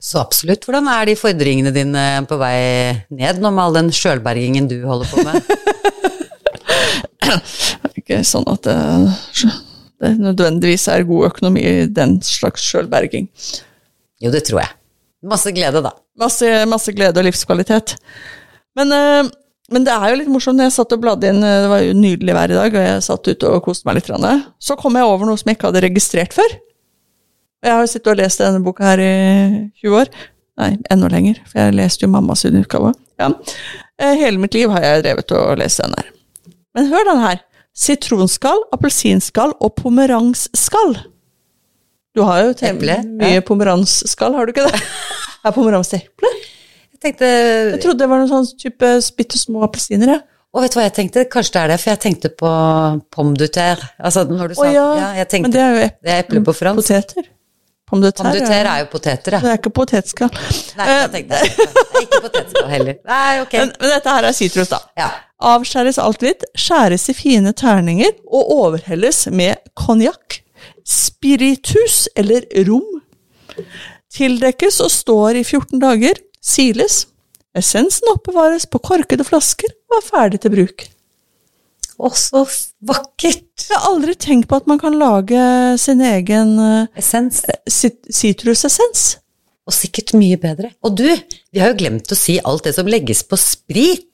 Så 0.00 0.18
absolutt. 0.18 0.64
Hvordan 0.66 0.88
er 0.90 1.06
de 1.10 1.14
fordringene 1.20 1.70
dine 1.74 2.04
på 2.28 2.38
vei 2.40 2.56
ned 3.12 3.40
nå 3.40 3.50
med 3.52 3.62
all 3.66 3.76
den 3.76 3.90
sjølbergingen 3.94 4.66
du 4.70 4.78
holder 4.88 5.10
på 5.12 5.24
med? 5.26 5.38
Ikke 8.00 8.22
sånn 8.26 8.48
at 8.50 8.64
det, 8.66 8.78
det 10.00 10.14
nødvendigvis 10.20 10.86
er 10.88 11.04
god 11.08 11.26
økonomi 11.30 11.64
i 11.66 11.74
den 11.92 12.18
slags 12.24 12.64
sjølberging. 12.70 13.28
Jo, 14.20 14.30
det 14.32 14.44
tror 14.48 14.62
jeg. 14.62 14.72
Masse 15.28 15.52
glede, 15.52 15.82
da. 15.84 15.92
Masse, 16.20 16.48
masse 16.68 16.92
glede 16.96 17.20
og 17.20 17.26
livskvalitet. 17.28 17.96
Men, 18.78 18.92
eh, 18.96 19.28
men 19.70 19.84
det 19.84 19.92
er 19.92 20.08
jo 20.10 20.18
litt 20.22 20.32
morsomt. 20.32 20.62
Jeg 20.64 20.72
satt 20.74 20.94
og 20.96 21.02
bladde 21.02 21.28
inn, 21.28 21.42
eh, 21.44 21.60
det 21.64 21.70
var 21.72 21.84
jo 21.84 21.96
nydelig 21.96 22.36
vær 22.36 22.54
i 22.54 22.58
dag, 22.58 22.74
og 22.74 22.88
jeg 22.88 23.04
satt 23.04 23.28
ute 23.28 23.52
og 23.52 23.62
koste 23.64 23.88
meg 23.88 24.00
litt, 24.00 24.10
så 24.60 24.76
kom 24.80 24.96
jeg 24.96 25.04
over 25.04 25.28
noe 25.28 25.36
som 25.40 25.50
jeg 25.50 25.58
ikke 25.58 25.68
hadde 25.68 25.84
registrert 25.86 26.36
før. 26.36 26.56
Jeg 27.60 27.72
har 27.76 27.84
jo 27.84 27.92
sittet 27.92 28.12
og 28.14 28.16
lest 28.16 28.40
denne 28.40 28.64
boka 28.64 28.84
her 28.84 29.02
i 29.04 29.12
20 29.82 29.98
år. 30.00 30.08
Nei, 30.60 30.70
enda 30.92 31.08
lenger, 31.12 31.40
for 31.48 31.60
jeg 31.60 31.76
leste 31.76 32.06
jo 32.06 32.12
mamma 32.12 32.34
sin 32.36 32.56
utgave. 32.56 32.94
Ja. 33.20 33.28
Eh, 34.00 34.14
Hele 34.16 34.40
mitt 34.40 34.56
liv 34.56 34.72
har 34.72 34.80
jeg 34.80 35.04
drevet 35.04 35.32
og 35.36 35.58
lest 35.60 35.82
den 35.82 35.92
her. 35.96 36.08
Men 36.74 36.88
hør 36.88 37.04
den 37.12 37.20
her. 37.20 37.42
Sitronskall, 37.76 38.64
appelsinskall 38.74 39.54
og 39.62 39.74
pomeransskall. 39.78 40.96
Du 42.16 42.24
har 42.26 42.42
jo 42.42 42.54
temmelig 42.58 42.98
mye 43.06 43.38
ja. 43.38 43.44
pomeransskall, 43.46 44.34
har 44.34 44.46
du 44.46 44.54
ikke 44.54 44.66
det? 44.68 44.82
Er 45.40 45.54
pomeranseple? 45.56 46.28
Jeg 46.92 46.98
tenkte 47.00 47.28
Jeg 47.30 47.78
trodde 47.80 48.02
det 48.02 48.08
var 48.10 48.20
noen 48.20 48.28
sånn 48.28 48.48
type 48.60 48.90
bitte 49.16 49.38
små 49.40 49.62
appelsiner, 49.64 50.18
jeg. 50.18 50.26
Og 50.50 50.64
vet 50.64 50.74
du 50.74 50.80
hva 50.80 50.84
jeg 50.84 50.96
tenkte? 50.98 51.22
Kanskje 51.30 51.54
det 51.54 51.60
er 51.60 51.70
det, 51.70 51.78
for 51.80 51.92
jeg 51.92 52.00
tenkte 52.02 52.30
på 52.42 52.50
pomme 53.14 53.38
du 53.38 53.46
terre. 53.46 53.92
Altså 54.02 54.26
når 54.28 54.50
du 54.50 54.58
sa 54.58 54.66
oh, 54.66 54.72
ja, 54.74 54.86
ja, 54.98 55.10
jeg 55.22 55.30
tenkte 55.30 55.48
men 55.48 55.54
det 55.54 55.62
er 55.62 55.70
jo 55.70 55.84
ep 55.86 56.00
det 56.02 56.12
er 56.12 56.24
eple 56.24 56.42
på 56.44 56.54
fransk. 56.58 56.82
poteter. 56.82 57.30
Pomme 57.90 58.06
de 58.06 58.12
Pomme 58.14 58.30
terre 58.36 58.46
terre 58.46 58.74
er 58.76 58.84
jo 58.84 58.88
poteter, 58.92 59.34
ja. 59.34 59.40
Det 59.42 59.50
er 59.50 59.58
ikke 59.58 59.72
potetskall. 59.74 60.30
Nei, 60.78 60.86
jeg 60.92 61.08
tenkte 61.14 61.40
det. 61.40 61.66
Nei, 61.90 62.02
Ikke 62.04 62.20
potetskall 62.22 62.68
heller. 62.70 62.98
Nei, 63.10 63.32
ok. 63.42 63.56
Men, 63.58 63.72
men 63.82 63.92
dette 63.96 64.14
her 64.14 64.28
er 64.28 64.36
sitrus, 64.36 64.70
da. 64.70 64.78
Ja. 65.00 65.08
Avskjæres 65.50 65.98
alt 65.98 66.22
hvitt, 66.22 66.44
skjæres 66.54 67.08
i 67.10 67.16
fine 67.16 67.52
terninger 67.56 68.12
og 68.28 68.52
overhelles 68.60 69.24
med 69.34 69.58
konjakk, 69.74 70.38
spiritus 70.86 72.04
eller 72.20 72.46
rom. 72.68 72.86
Tildekkes 74.14 74.80
og 74.84 74.92
står 74.94 75.40
i 75.40 75.44
14 75.46 75.80
dager, 75.82 76.20
siles. 76.42 77.04
Essensen 77.58 78.12
oppbevares 78.12 78.68
på 78.70 78.78
korkede 78.86 79.26
flasker 79.26 79.72
og 79.90 79.98
er 79.98 80.06
ferdig 80.06 80.44
til 80.44 80.54
bruk. 80.54 80.86
Å, 82.00 82.08
så 82.16 82.44
vakkert. 82.88 83.66
Jeg 83.68 83.76
har 83.76 83.88
aldri 83.90 84.14
tenkt 84.16 84.48
på 84.48 84.56
at 84.56 84.68
man 84.70 84.78
kan 84.80 84.94
lage 84.96 85.40
sin 85.82 86.00
egen 86.00 86.54
eh, 86.64 86.86
Essens. 86.96 87.42
sit- 87.68 88.08
sitrusessens. 88.08 89.18
Og 89.68 89.74
sikkert 89.76 90.14
mye 90.16 90.38
bedre. 90.40 90.70
Og 90.82 90.96
du, 90.98 91.04
vi 91.52 91.60
har 91.60 91.74
jo 91.74 91.80
glemt 91.82 92.10
å 92.10 92.16
si 92.18 92.38
alt 92.40 92.64
det 92.66 92.72
som 92.74 92.88
legges 92.90 93.20
på 93.28 93.36
sprit. 93.38 94.06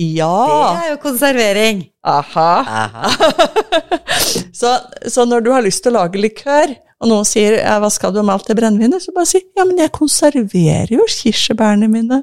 Ja! 0.00 0.32
Det 0.72 0.86
er 0.86 0.90
jo 0.94 1.00
konservering. 1.04 1.82
Aha. 2.08 2.50
Aha. 2.86 3.10
Så, 4.62 4.70
så 5.10 5.24
når 5.26 5.42
du 5.44 5.50
har 5.52 5.62
lyst 5.64 5.82
til 5.84 5.92
å 5.92 6.00
lage 6.02 6.20
likør, 6.20 6.70
og 7.02 7.08
noen 7.10 7.26
sier 7.26 7.56
'hva 7.82 7.88
skal 7.90 8.12
du 8.14 8.20
med 8.22 8.34
alt 8.36 8.46
det 8.46 8.54
brennevinet', 8.60 9.02
så 9.02 9.10
bare 9.14 9.26
si 9.26 9.40
'ja, 9.42 9.64
men 9.66 9.78
jeg 9.80 9.90
konserverer 9.90 10.92
jo 10.94 11.06
kirsebærene 11.10 11.88
mine'. 11.90 12.20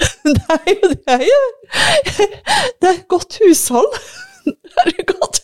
Det 0.36 1.16
er 1.16 1.24
jo 1.26 1.40
det 2.80 2.88
er 2.90 3.00
godt 3.10 3.38
hushold. 3.42 3.92
Det 4.44 4.92
er 4.94 5.04
godt. 5.08 5.40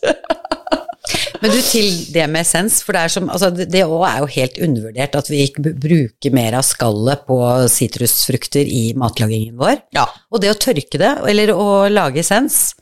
Men 1.42 1.52
du, 1.52 1.58
til 1.62 1.90
det 2.14 2.24
med 2.32 2.42
essens, 2.42 2.80
for 2.82 2.96
det 2.96 3.02
er 3.04 3.12
som, 3.12 3.28
altså 3.30 3.50
det 3.54 3.82
òg 3.84 4.02
er 4.08 4.22
jo 4.22 4.30
helt 4.38 4.56
undervurdert 4.66 5.18
at 5.18 5.28
vi 5.30 5.42
ikke 5.44 5.74
bruker 5.78 6.34
mer 6.34 6.56
av 6.58 6.64
skallet 6.66 7.22
på 7.28 7.38
sitrusfrukter 7.70 8.66
i 8.66 8.88
matlagingen 8.98 9.54
vår. 9.60 9.78
Ja. 9.96 10.06
Og 10.32 10.42
det 10.42 10.50
å 10.50 10.58
tørke 10.58 11.00
det, 11.02 11.12
eller 11.30 11.52
å 11.54 11.68
lage 11.92 12.22
essens, 12.24 12.72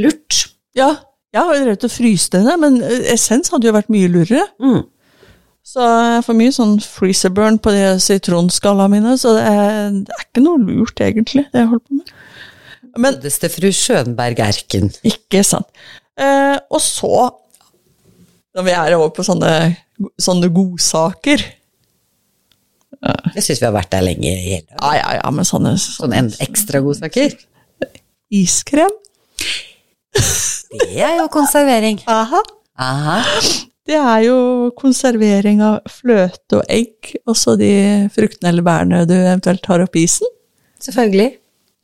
lurt. 0.00 0.48
Ja, 0.76 0.90
jeg 1.34 1.42
har 1.42 1.56
jo 1.56 1.62
drevet 1.64 1.86
og 1.88 1.94
fryst 1.94 2.34
det, 2.34 2.58
men 2.62 2.80
eh, 2.84 3.08
essens 3.14 3.50
hadde 3.54 3.70
jo 3.70 3.74
vært 3.74 3.90
mye 3.94 4.10
lurere. 4.10 4.44
Mm. 4.62 4.82
Så 5.64 5.80
jeg 5.80 6.24
får 6.26 6.36
mye 6.36 6.52
sånn 6.52 6.74
freezer 6.84 7.32
burn 7.32 7.56
på 7.62 7.72
de 7.72 7.94
sitronskallene 8.04 8.92
mine, 8.92 9.14
så 9.20 9.32
det 9.38 9.44
er, 9.48 9.94
det 10.04 10.12
er 10.12 10.26
ikke 10.26 10.42
noe 10.44 10.60
lurt, 10.60 11.00
egentlig, 11.00 11.46
det 11.54 11.62
jeg 11.62 11.70
holder 11.70 11.84
på 11.88 12.00
med. 12.00 12.12
Men 13.00 13.16
Godeste 13.16 13.48
fru 13.50 13.70
Skjønberg 13.74 14.42
Erken. 14.44 14.92
Ikke 15.08 15.40
sant. 15.46 15.66
Eh, 16.20 16.58
og 16.68 16.82
så, 16.84 17.30
når 18.54 18.66
vi 18.68 18.74
er 18.76 18.94
over 18.94 19.10
på 19.16 19.24
sånne, 19.26 19.50
sånne 20.20 20.46
godsaker 20.54 21.42
Jeg 23.34 23.42
syns 23.42 23.58
vi 23.60 23.66
har 23.66 23.74
vært 23.74 23.90
der 23.92 24.04
lenge 24.06 24.30
Ja, 24.30 24.92
ja, 24.94 25.08
ja, 25.18 25.32
men 25.34 25.46
sånne, 25.46 25.74
sånne 25.78 26.20
Sånne 26.22 26.46
ekstra 26.46 26.80
godsaker. 26.84 27.34
iskrem 28.30 28.94
Det 30.14 31.02
er 31.02 31.18
jo 31.18 31.26
konservering. 31.34 31.98
Aha. 32.10 32.40
Aha. 32.78 33.18
Det 33.84 33.96
er 34.00 34.20
jo 34.24 34.36
konservering 34.80 35.60
av 35.64 35.90
fløte 35.92 36.62
og 36.62 36.68
egg, 36.72 37.10
og 37.28 37.36
så 37.36 37.52
de 37.60 37.72
fruktene 38.14 38.54
eller 38.54 38.64
bærene 38.64 39.02
du 39.08 39.12
eventuelt 39.18 39.60
tar 39.64 39.84
opp 39.84 39.98
isen. 40.00 40.30
Selvfølgelig. 40.80 41.34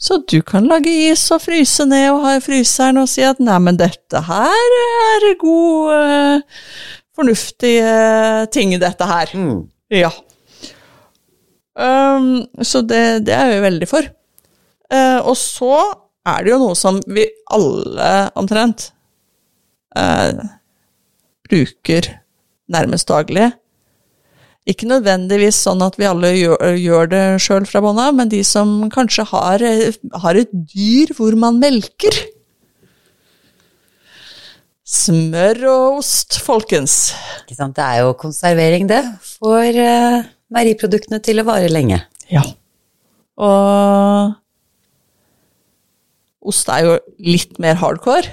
Så 0.00 0.16
du 0.24 0.38
kan 0.40 0.64
lage 0.64 0.92
is 1.10 1.26
og 1.34 1.42
fryse 1.44 1.84
ned 1.84 2.06
og 2.14 2.22
ha 2.24 2.38
i 2.38 2.40
fryseren 2.40 3.02
og 3.02 3.08
si 3.12 3.20
at 3.26 3.42
nei, 3.44 3.58
men 3.60 3.76
dette 3.76 4.22
her 4.24 4.76
er 4.80 5.26
god, 5.42 5.90
eh, 5.92 6.62
fornuftige 7.16 8.46
ting, 8.54 8.72
dette 8.80 9.08
her. 9.10 9.34
Mm. 9.36 9.66
Ja. 9.92 10.12
Um, 11.76 12.46
så 12.64 12.80
det, 12.80 13.26
det 13.28 13.34
er 13.36 13.52
jeg 13.52 13.66
veldig 13.66 13.88
for. 13.90 14.08
Uh, 14.90 15.20
og 15.20 15.36
så 15.36 15.74
er 16.26 16.44
det 16.44 16.54
jo 16.54 16.62
noe 16.62 16.78
som 16.78 17.02
vi 17.08 17.26
alle 17.52 18.08
omtrent 18.38 18.88
eh, 19.96 20.40
bruker 21.50 22.06
nærmest 22.70 23.10
daglig. 23.10 23.50
Ikke 24.68 24.86
nødvendigvis 24.86 25.58
sånn 25.64 25.80
at 25.82 25.96
vi 25.98 26.06
alle 26.06 26.30
gjør, 26.36 26.74
gjør 26.78 27.08
det 27.10 27.22
sjøl 27.42 27.64
fra 27.66 27.80
bånn 27.82 27.98
av, 28.02 28.12
men 28.16 28.30
de 28.30 28.42
som 28.46 28.90
kanskje 28.92 29.24
har, 29.32 29.62
eh, 29.64 29.96
har 30.22 30.38
et 30.38 30.52
dyr 30.52 31.14
hvor 31.16 31.34
man 31.40 31.58
melker. 31.62 32.14
Smør 34.90 35.64
og 35.70 35.98
ost, 36.00 36.40
folkens. 36.42 37.14
Ikke 37.44 37.56
sant? 37.56 37.76
Det 37.78 37.84
er 37.86 38.02
jo 38.02 38.14
konservering, 38.18 38.88
det. 38.90 39.00
Får 39.38 39.78
uh, 39.78 40.26
meieriproduktene 40.50 41.20
til 41.22 41.38
å 41.38 41.46
vare 41.46 41.70
lenge. 41.70 42.00
Ja. 42.30 42.42
Og 43.38 44.34
ost 46.50 46.68
er 46.74 46.88
jo 46.88 46.98
litt 47.22 47.60
mer 47.62 47.78
hardcore. 47.78 48.26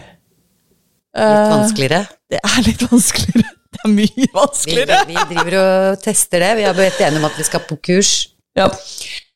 Litt 1.17 1.25
Eh, 1.25 1.51
vanskeligere. 1.55 2.01
Det 2.29 2.39
er 2.45 2.65
litt 2.67 2.83
vanskeligere. 2.91 3.53
Det 3.77 3.83
er 3.83 3.91
mye 3.91 4.13
Vi, 4.15 4.27
vanskeligere. 4.33 4.97
vi 5.09 5.15
driver 5.33 5.55
og 5.59 6.01
tester 6.01 6.39
det. 6.41 6.51
Vi 6.57 6.63
har 6.65 6.73
blitt 6.77 7.01
enige 7.03 7.19
om 7.19 7.25
at 7.27 7.35
vi 7.37 7.43
skal 7.45 7.61
på 7.67 7.75
kurs. 7.83 8.11
Ja. 8.57 8.69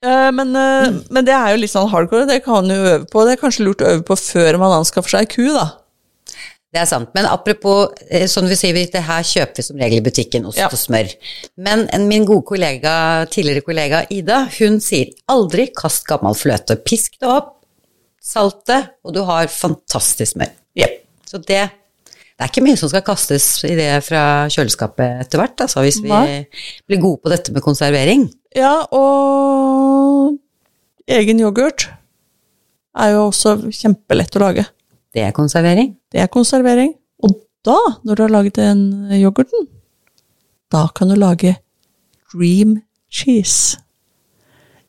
Eh, 0.05 0.29
Men, 0.33 0.55
eh, 0.55 0.87
men 1.13 1.25
det 1.27 1.33
er 1.35 1.51
jo 1.51 1.59
litt 1.61 1.73
sånn 1.73 1.89
hardcore, 1.91 2.25
det 2.29 2.39
kan 2.45 2.61
man 2.63 2.71
jo 2.73 2.79
øve 2.95 3.05
på. 3.11 3.25
Det 3.27 3.35
er 3.35 3.41
kanskje 3.43 3.65
lurt 3.67 3.83
å 3.85 3.89
øve 3.91 4.05
på 4.07 4.15
før 4.17 4.57
man 4.61 4.77
anskaffer 4.79 5.17
seg 5.17 5.29
ku, 5.35 5.43
da. 5.53 5.67
Det 6.71 6.79
er 6.79 6.87
sant. 6.87 7.09
Men 7.13 7.27
apropos, 7.27 7.91
sånn 8.31 8.47
vi 8.47 8.55
sier, 8.55 8.77
det 8.93 9.01
her 9.03 9.25
kjøper 9.27 9.59
vi 9.59 9.65
som 9.67 9.77
regel 9.83 9.99
i 9.99 10.05
butikken, 10.05 10.45
ost 10.47 10.57
Ja. 10.57 10.69
og 10.71 10.79
smør. 10.79 11.11
Men 11.59 11.83
en, 11.91 12.07
min 12.07 12.23
gode 12.25 12.45
kollega, 12.47 12.95
tidligere 13.29 13.65
kollega 13.67 14.05
Ida, 14.09 14.45
hun 14.57 14.79
sier 14.79 15.11
aldri 15.29 15.67
kast 15.75 16.07
gammel 16.07 16.33
fløte. 16.39 16.79
Pisk 16.87 17.19
det 17.19 17.27
opp, 17.27 17.57
salt 18.23 18.63
det, 18.71 18.79
og 19.03 19.13
du 19.13 19.21
har 19.27 19.51
fantastisk 19.51 20.37
smør. 20.37 20.55
Så 21.31 21.39
det, 21.39 21.61
det 22.11 22.43
er 22.43 22.49
ikke 22.51 22.63
mye 22.65 22.79
som 22.79 22.91
skal 22.91 23.05
kastes 23.07 23.45
i 23.63 23.71
det 23.77 23.87
fra 24.03 24.49
kjøleskapet 24.51 25.23
etter 25.23 25.39
hvert, 25.39 25.63
altså, 25.63 25.83
hvis 25.85 26.01
vi 26.03 26.11
Nei. 26.11 26.41
blir 26.89 26.99
gode 26.99 27.21
på 27.23 27.31
dette 27.31 27.53
med 27.55 27.63
konservering. 27.63 28.25
Ja, 28.57 28.81
og 28.91 30.35
egen 31.07 31.39
yoghurt 31.39 31.87
er 32.99 33.13
jo 33.13 33.29
også 33.29 33.55
kjempelett 33.71 34.35
å 34.35 34.43
lage. 34.43 34.65
Det 35.15 35.23
er 35.23 35.35
konservering. 35.35 35.93
Det 36.11 36.19
er 36.23 36.31
konservering. 36.31 36.91
Og 37.23 37.37
da, 37.63 37.77
når 38.03 38.17
du 38.17 38.23
har 38.25 38.33
laget 38.35 38.59
den 38.59 38.83
yoghurten, 39.15 39.69
da 40.71 40.87
kan 40.95 41.11
du 41.11 41.15
lage 41.19 41.55
dream 42.33 42.81
cheese. 43.11 43.79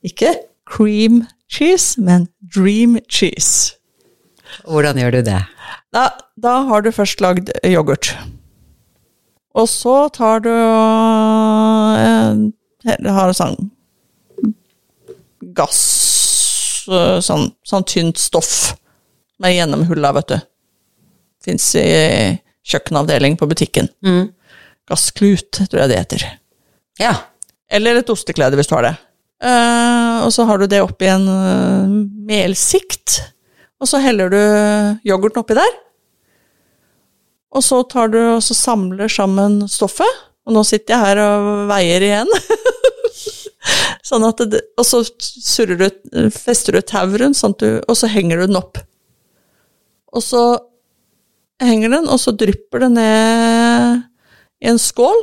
Ikke 0.02 0.34
cream 0.66 1.22
cheese, 1.50 2.00
men 2.02 2.26
dream 2.42 2.98
cheese. 3.06 3.76
Hvordan 4.66 4.98
gjør 4.98 5.20
du 5.20 5.22
det? 5.30 5.40
Da, 5.92 6.08
da 6.40 6.54
har 6.68 6.84
du 6.84 6.92
først 6.94 7.20
lagd 7.20 7.50
yoghurt. 7.68 8.14
Og 9.52 9.68
så 9.68 10.08
tar 10.16 10.40
du 10.40 10.48
eh, 10.48 12.30
Har 13.12 13.34
sånn 13.36 13.58
gass 15.52 15.82
eh, 16.88 17.18
Sånn, 17.20 17.50
sånn 17.68 17.84
tynt 17.84 18.18
stoff 18.20 18.72
med 19.42 19.56
gjennomhulla, 19.56 20.12
vet 20.14 20.28
du. 20.30 20.38
Fins 21.42 21.66
i 21.74 21.82
kjøkkenavdeling 22.62 23.34
på 23.40 23.48
butikken. 23.50 23.88
Mm. 24.06 24.28
Gassklut, 24.86 25.50
tror 25.58 25.80
jeg 25.82 25.90
det 25.90 25.98
heter. 25.98 26.24
Ja. 27.02 27.14
Eller 27.72 27.98
et 27.98 28.12
osteklede, 28.12 28.54
hvis 28.58 28.70
du 28.70 28.76
har 28.76 28.86
det. 28.86 28.92
Uh, 29.42 30.22
og 30.22 30.30
så 30.30 30.46
har 30.46 30.62
du 30.62 30.68
det 30.70 30.78
oppi 30.84 31.08
en 31.10 31.26
uh, 31.26 31.90
melsikt, 32.28 33.18
og 33.82 33.88
så 33.90 33.98
heller 34.02 34.30
du 34.30 34.38
yoghurten 35.08 35.42
oppi 35.42 35.56
der. 35.58 35.72
Og 37.52 37.64
så 37.66 37.82
tar 37.90 38.12
du 38.12 38.20
og 38.20 38.42
samler 38.46 39.10
sammen 39.12 39.64
stoffet, 39.68 40.20
og 40.46 40.54
nå 40.56 40.62
sitter 40.66 40.94
jeg 40.94 41.02
her 41.02 41.20
og 41.22 41.66
veier 41.70 42.06
igjen. 42.06 42.30
sånn 44.06 44.24
det, 44.50 44.62
og 44.78 44.86
så 44.86 45.02
du, 45.68 45.86
fester 46.34 46.78
du 46.78 46.82
tau 46.86 47.10
rundt, 47.10 47.38
sånn 47.38 47.54
og 47.60 47.94
så 47.98 48.10
henger 48.10 48.40
du 48.40 48.48
den 48.48 48.60
opp. 48.60 48.80
Og 50.12 50.24
så 50.24 50.42
henger 51.62 51.92
den, 51.96 52.08
og 52.10 52.20
så 52.20 52.34
drypper 52.36 52.86
det 52.86 52.90
ned 52.96 54.02
i 54.62 54.70
en 54.70 54.80
skål 54.80 55.18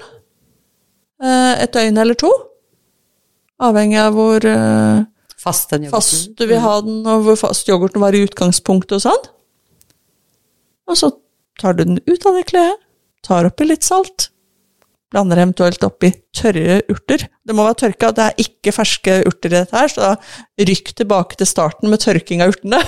eh, 1.24 1.54
et 1.64 1.74
døgn 1.76 2.00
eller 2.02 2.18
to. 2.20 2.32
Avhengig 3.64 4.00
av 4.02 4.16
hvor 4.16 4.46
eh, 4.48 5.04
Fast 5.40 5.72
den 5.72 5.88
yoghurten. 5.88 6.36
du 6.36 6.46
vil 6.50 6.60
ha 6.60 6.74
den, 6.84 7.00
og 7.08 7.24
hvor 7.24 7.38
fast 7.40 7.70
yoghurten 7.72 8.04
var 8.04 8.16
i 8.16 8.26
utgangspunktet 8.26 8.98
og 8.98 9.06
sånn. 9.06 9.30
Og 10.90 11.00
så 11.00 11.14
tar 11.62 11.78
du 11.78 11.86
den 11.86 12.02
ut 12.10 12.28
av 12.28 12.36
det 12.36 12.50
kledet, 12.50 12.76
tar 13.24 13.48
oppi 13.48 13.68
litt 13.68 13.86
salt, 13.88 14.30
blander 15.14 15.40
eventuelt 15.42 15.84
oppi 15.86 16.12
tørre 16.36 16.82
urter. 16.92 17.26
Det 17.46 17.56
må 17.56 17.66
være 17.66 17.80
tørka, 17.86 18.12
det 18.16 18.26
er 18.26 18.44
ikke 18.44 18.76
ferske 18.76 19.20
urter 19.30 19.54
i 19.54 19.58
dette 19.62 19.78
her, 19.78 19.92
så 19.92 20.10
da 20.10 20.68
rykk 20.70 20.94
tilbake 21.02 21.40
til 21.40 21.50
starten 21.50 21.92
med 21.92 22.04
tørking 22.04 22.44
av 22.44 22.54
urtene. 22.54 22.82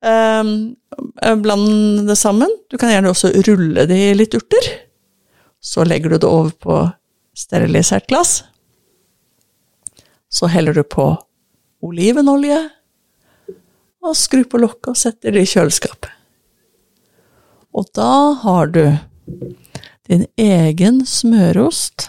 Um, 0.00 0.52
bland 1.44 2.08
det 2.08 2.18
sammen. 2.18 2.52
Du 2.70 2.78
kan 2.80 2.92
gjerne 2.94 3.12
også 3.12 3.32
rulle 3.46 3.86
det 3.90 3.98
i 4.08 4.14
litt 4.16 4.36
urter. 4.38 4.72
Så 5.60 5.84
legger 5.86 6.14
du 6.14 6.22
det 6.22 6.28
over 6.28 6.54
på 6.54 6.80
sterilisert 7.38 8.08
glass. 8.10 8.40
Så 10.28 10.50
heller 10.52 10.76
du 10.76 10.82
på 10.84 11.10
olivenolje, 11.84 12.58
og 14.04 14.16
skrur 14.16 14.46
på 14.50 14.60
lokket 14.62 14.92
og 14.92 15.00
setter 15.00 15.34
det 15.34 15.44
i 15.44 15.50
kjøleskapet. 15.50 16.12
Og 17.74 17.88
da 17.96 18.12
har 18.42 18.70
du 18.72 18.84
din 20.08 20.24
egen 20.40 21.02
smørost, 21.06 22.08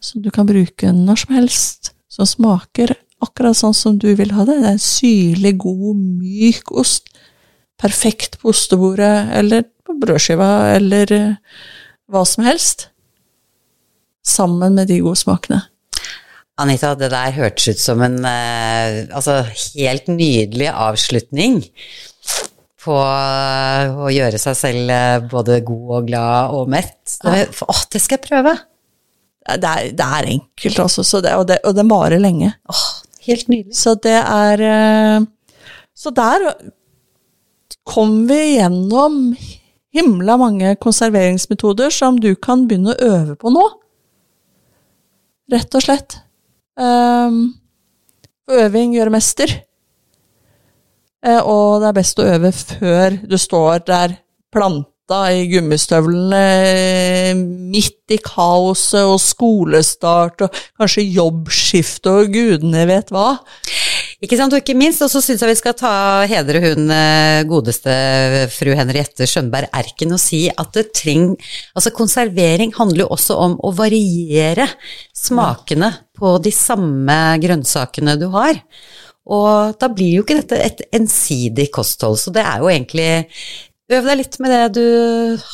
som 0.00 0.22
du 0.24 0.30
kan 0.32 0.48
bruke 0.48 0.92
når 0.96 1.24
som 1.24 1.34
helst, 1.36 1.92
som 2.10 2.28
smaker 2.28 2.94
akkurat 3.24 3.56
sånn 3.56 3.76
som 3.76 3.98
du 4.00 4.08
vil 4.16 4.32
ha 4.36 4.46
det. 4.48 4.58
Det 4.60 4.68
er 4.68 4.76
en 4.76 4.84
syrlig, 4.84 5.54
god, 5.60 5.98
myk 6.20 6.72
ost. 6.72 7.10
Perfekt 7.80 8.38
på 8.40 8.50
ostebordet, 8.52 9.30
eller 9.36 9.66
på 9.84 9.96
brødskiva, 10.00 10.50
eller 10.76 11.12
eh, 11.16 11.60
hva 12.10 12.24
som 12.28 12.44
helst. 12.48 12.88
Sammen 14.26 14.76
med 14.76 14.90
de 14.90 15.00
gode 15.04 15.20
smakene. 15.20 15.62
Anita, 16.60 16.94
det 16.98 17.10
der 17.12 17.34
hørtes 17.36 17.70
ut 17.72 17.80
som 17.80 18.02
en 18.04 18.18
eh, 18.28 19.02
altså, 19.16 19.40
helt 19.78 20.08
nydelig 20.12 20.68
avslutning 20.70 21.60
på 22.80 22.96
eh, 22.96 23.92
å 23.92 24.10
gjøre 24.12 24.40
seg 24.40 24.58
selv 24.58 24.92
eh, 24.94 25.28
både 25.30 25.60
god 25.66 25.94
og 25.98 26.08
glad 26.08 26.56
og 26.56 26.72
mett. 26.72 27.18
Det, 27.24 27.46
åh, 27.66 27.84
det 27.92 28.02
skal 28.02 28.18
jeg 28.18 28.26
prøve! 28.28 28.56
Det 29.50 29.66
er, 29.66 29.92
det 29.96 30.06
er 30.06 30.28
enkelt, 30.36 30.82
altså, 30.84 31.02
så 31.06 31.22
det, 31.24 31.32
og, 31.40 31.46
det, 31.48 31.58
og 31.66 31.74
det 31.74 31.86
varer 31.90 32.20
lenge. 32.22 32.52
Åh, 32.70 32.84
helt 33.26 33.48
nydelig. 33.50 33.76
Så 33.76 33.96
det 34.04 34.18
er 34.20 34.64
eh, 34.68 35.26
Så 35.96 36.12
der 36.16 36.52
kom 37.88 38.22
vi 38.28 38.58
gjennom 38.58 39.32
himla 39.96 40.36
mange 40.38 40.76
konserveringsmetoder 40.78 41.90
som 41.90 42.20
du 42.20 42.34
kan 42.38 42.68
begynne 42.68 42.94
å 42.94 43.14
øve 43.16 43.36
på 43.40 43.52
nå. 43.52 43.64
Rett 45.50 45.74
og 45.74 45.82
slett. 45.82 46.20
Um, 46.80 47.42
øving 48.50 48.94
gjør 48.96 49.12
mester. 49.12 49.52
Uh, 51.20 51.42
og 51.44 51.82
det 51.82 51.90
er 51.90 51.98
best 51.98 52.20
å 52.22 52.28
øve 52.32 52.52
før 52.56 53.18
du 53.28 53.36
står 53.38 53.84
der 53.90 54.16
planta 54.50 55.20
i 55.34 55.44
gummistøvlene 55.50 56.40
eh, 56.64 57.36
midt 57.36 58.14
i 58.14 58.18
kaoset 58.24 59.02
og 59.02 59.18
skolestart 59.20 60.46
og 60.46 60.56
kanskje 60.78 61.04
jobbskifte 61.10 62.14
og 62.22 62.32
gudene 62.32 62.86
vet 62.88 63.12
hva. 63.12 63.34
Ikke 64.20 64.36
sant, 64.36 64.52
og 64.52 64.60
ikke 64.60 64.76
minst, 64.76 65.00
og 65.00 65.08
så 65.08 65.22
syns 65.24 65.40
jeg 65.40 65.48
vi 65.48 65.56
skal 65.56 65.72
ta 65.80 65.92
hedre 66.28 66.60
hun 66.60 66.90
eh, 66.92 67.40
godeste 67.48 67.94
fru 68.52 68.74
Henriette 68.76 69.24
Skjønberg 69.24 69.72
Erken 69.80 70.12
og 70.12 70.20
si 70.20 70.42
at 70.50 70.74
det 70.76 70.90
treng 70.92 71.30
Altså, 71.72 71.94
konservering 71.96 72.74
handler 72.76 73.06
jo 73.06 73.14
også 73.16 73.38
om 73.40 73.54
å 73.64 73.70
variere 73.78 74.66
smakene 75.16 75.88
på 76.20 76.34
de 76.44 76.52
samme 76.52 77.16
grønnsakene 77.40 78.18
du 78.20 78.26
har. 78.34 78.60
Og 79.30 79.80
da 79.80 79.88
blir 79.88 80.18
jo 80.18 80.26
ikke 80.26 80.42
dette 80.42 80.60
et 80.68 80.84
ensidig 81.00 81.70
kosthold, 81.72 82.20
så 82.20 82.32
det 82.34 82.44
er 82.44 82.60
jo 82.60 82.70
egentlig 82.72 83.10
Øv 83.90 84.06
deg 84.06 84.20
litt 84.20 84.36
med 84.38 84.52
det 84.54 84.66
du 84.76 84.84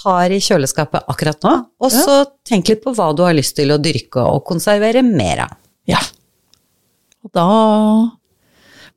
har 0.02 0.28
i 0.28 0.43
kjøleskapet 0.44 1.06
akkurat 1.09 1.47
nå, 1.47 1.52
og 1.80 1.88
så 1.88 2.18
tenk 2.44 2.68
litt 2.68 2.82
på 2.82 2.93
hva 2.93 3.06
du 3.16 3.22
har 3.24 3.32
lyst 3.32 3.55
til 3.56 3.72
å 3.72 3.78
dyrke 3.80 4.20
og 4.20 4.43
konservere 4.44 5.01
mer 5.06 5.47
av. 5.47 5.55
Ja. 5.88 6.02
Og 7.24 7.32
da 7.32 7.47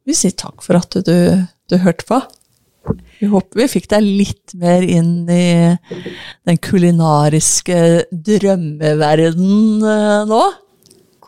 Vi 0.08 0.16
sier 0.18 0.36
takk 0.38 0.64
for 0.66 0.80
at 0.80 0.96
du, 1.06 1.16
du 1.70 1.78
hørte 1.84 2.08
på. 2.08 2.20
Vi 3.20 3.28
håper 3.30 3.60
vi 3.60 3.68
fikk 3.70 3.90
deg 3.92 4.06
litt 4.06 4.56
mer 4.60 4.86
inn 4.86 5.28
i 5.30 5.76
den 6.48 6.60
kulinariske 6.64 7.80
drømmeverden 8.10 9.84
eh, 9.84 10.22
nå. 10.30 10.42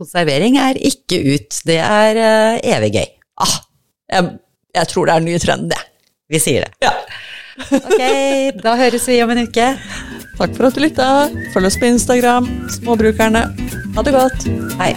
Konservering 0.01 0.57
er 0.57 0.79
ikke 0.79 1.19
ut, 1.35 1.59
det 1.67 1.77
er 1.83 2.17
uh, 2.17 2.55
evig 2.73 2.93
gøy. 2.95 3.11
Ah, 3.43 3.57
jeg, 4.09 4.31
jeg 4.79 4.89
tror 4.89 5.05
det 5.05 5.13
er 5.13 5.21
den 5.21 5.29
nye 5.29 5.43
trenden, 5.43 5.69
det. 5.75 5.81
Vi 6.31 6.41
sier 6.41 6.65
det. 6.65 6.73
Ja. 6.87 6.95
Ok, 7.77 8.01
da 8.63 8.73
høres 8.79 9.05
vi 9.11 9.19
om 9.21 9.35
en 9.35 9.43
uke. 9.45 9.67
Takk 10.39 10.57
for 10.57 10.71
at 10.71 10.79
du 10.79 10.81
lytta. 10.87 11.11
Følg 11.53 11.69
oss 11.69 11.77
på 11.77 11.91
Instagram, 11.91 12.49
Småbrukerne. 12.79 13.45
Ha 13.93 14.07
det 14.07 14.17
godt. 14.17 14.49
Hei. 14.81 14.95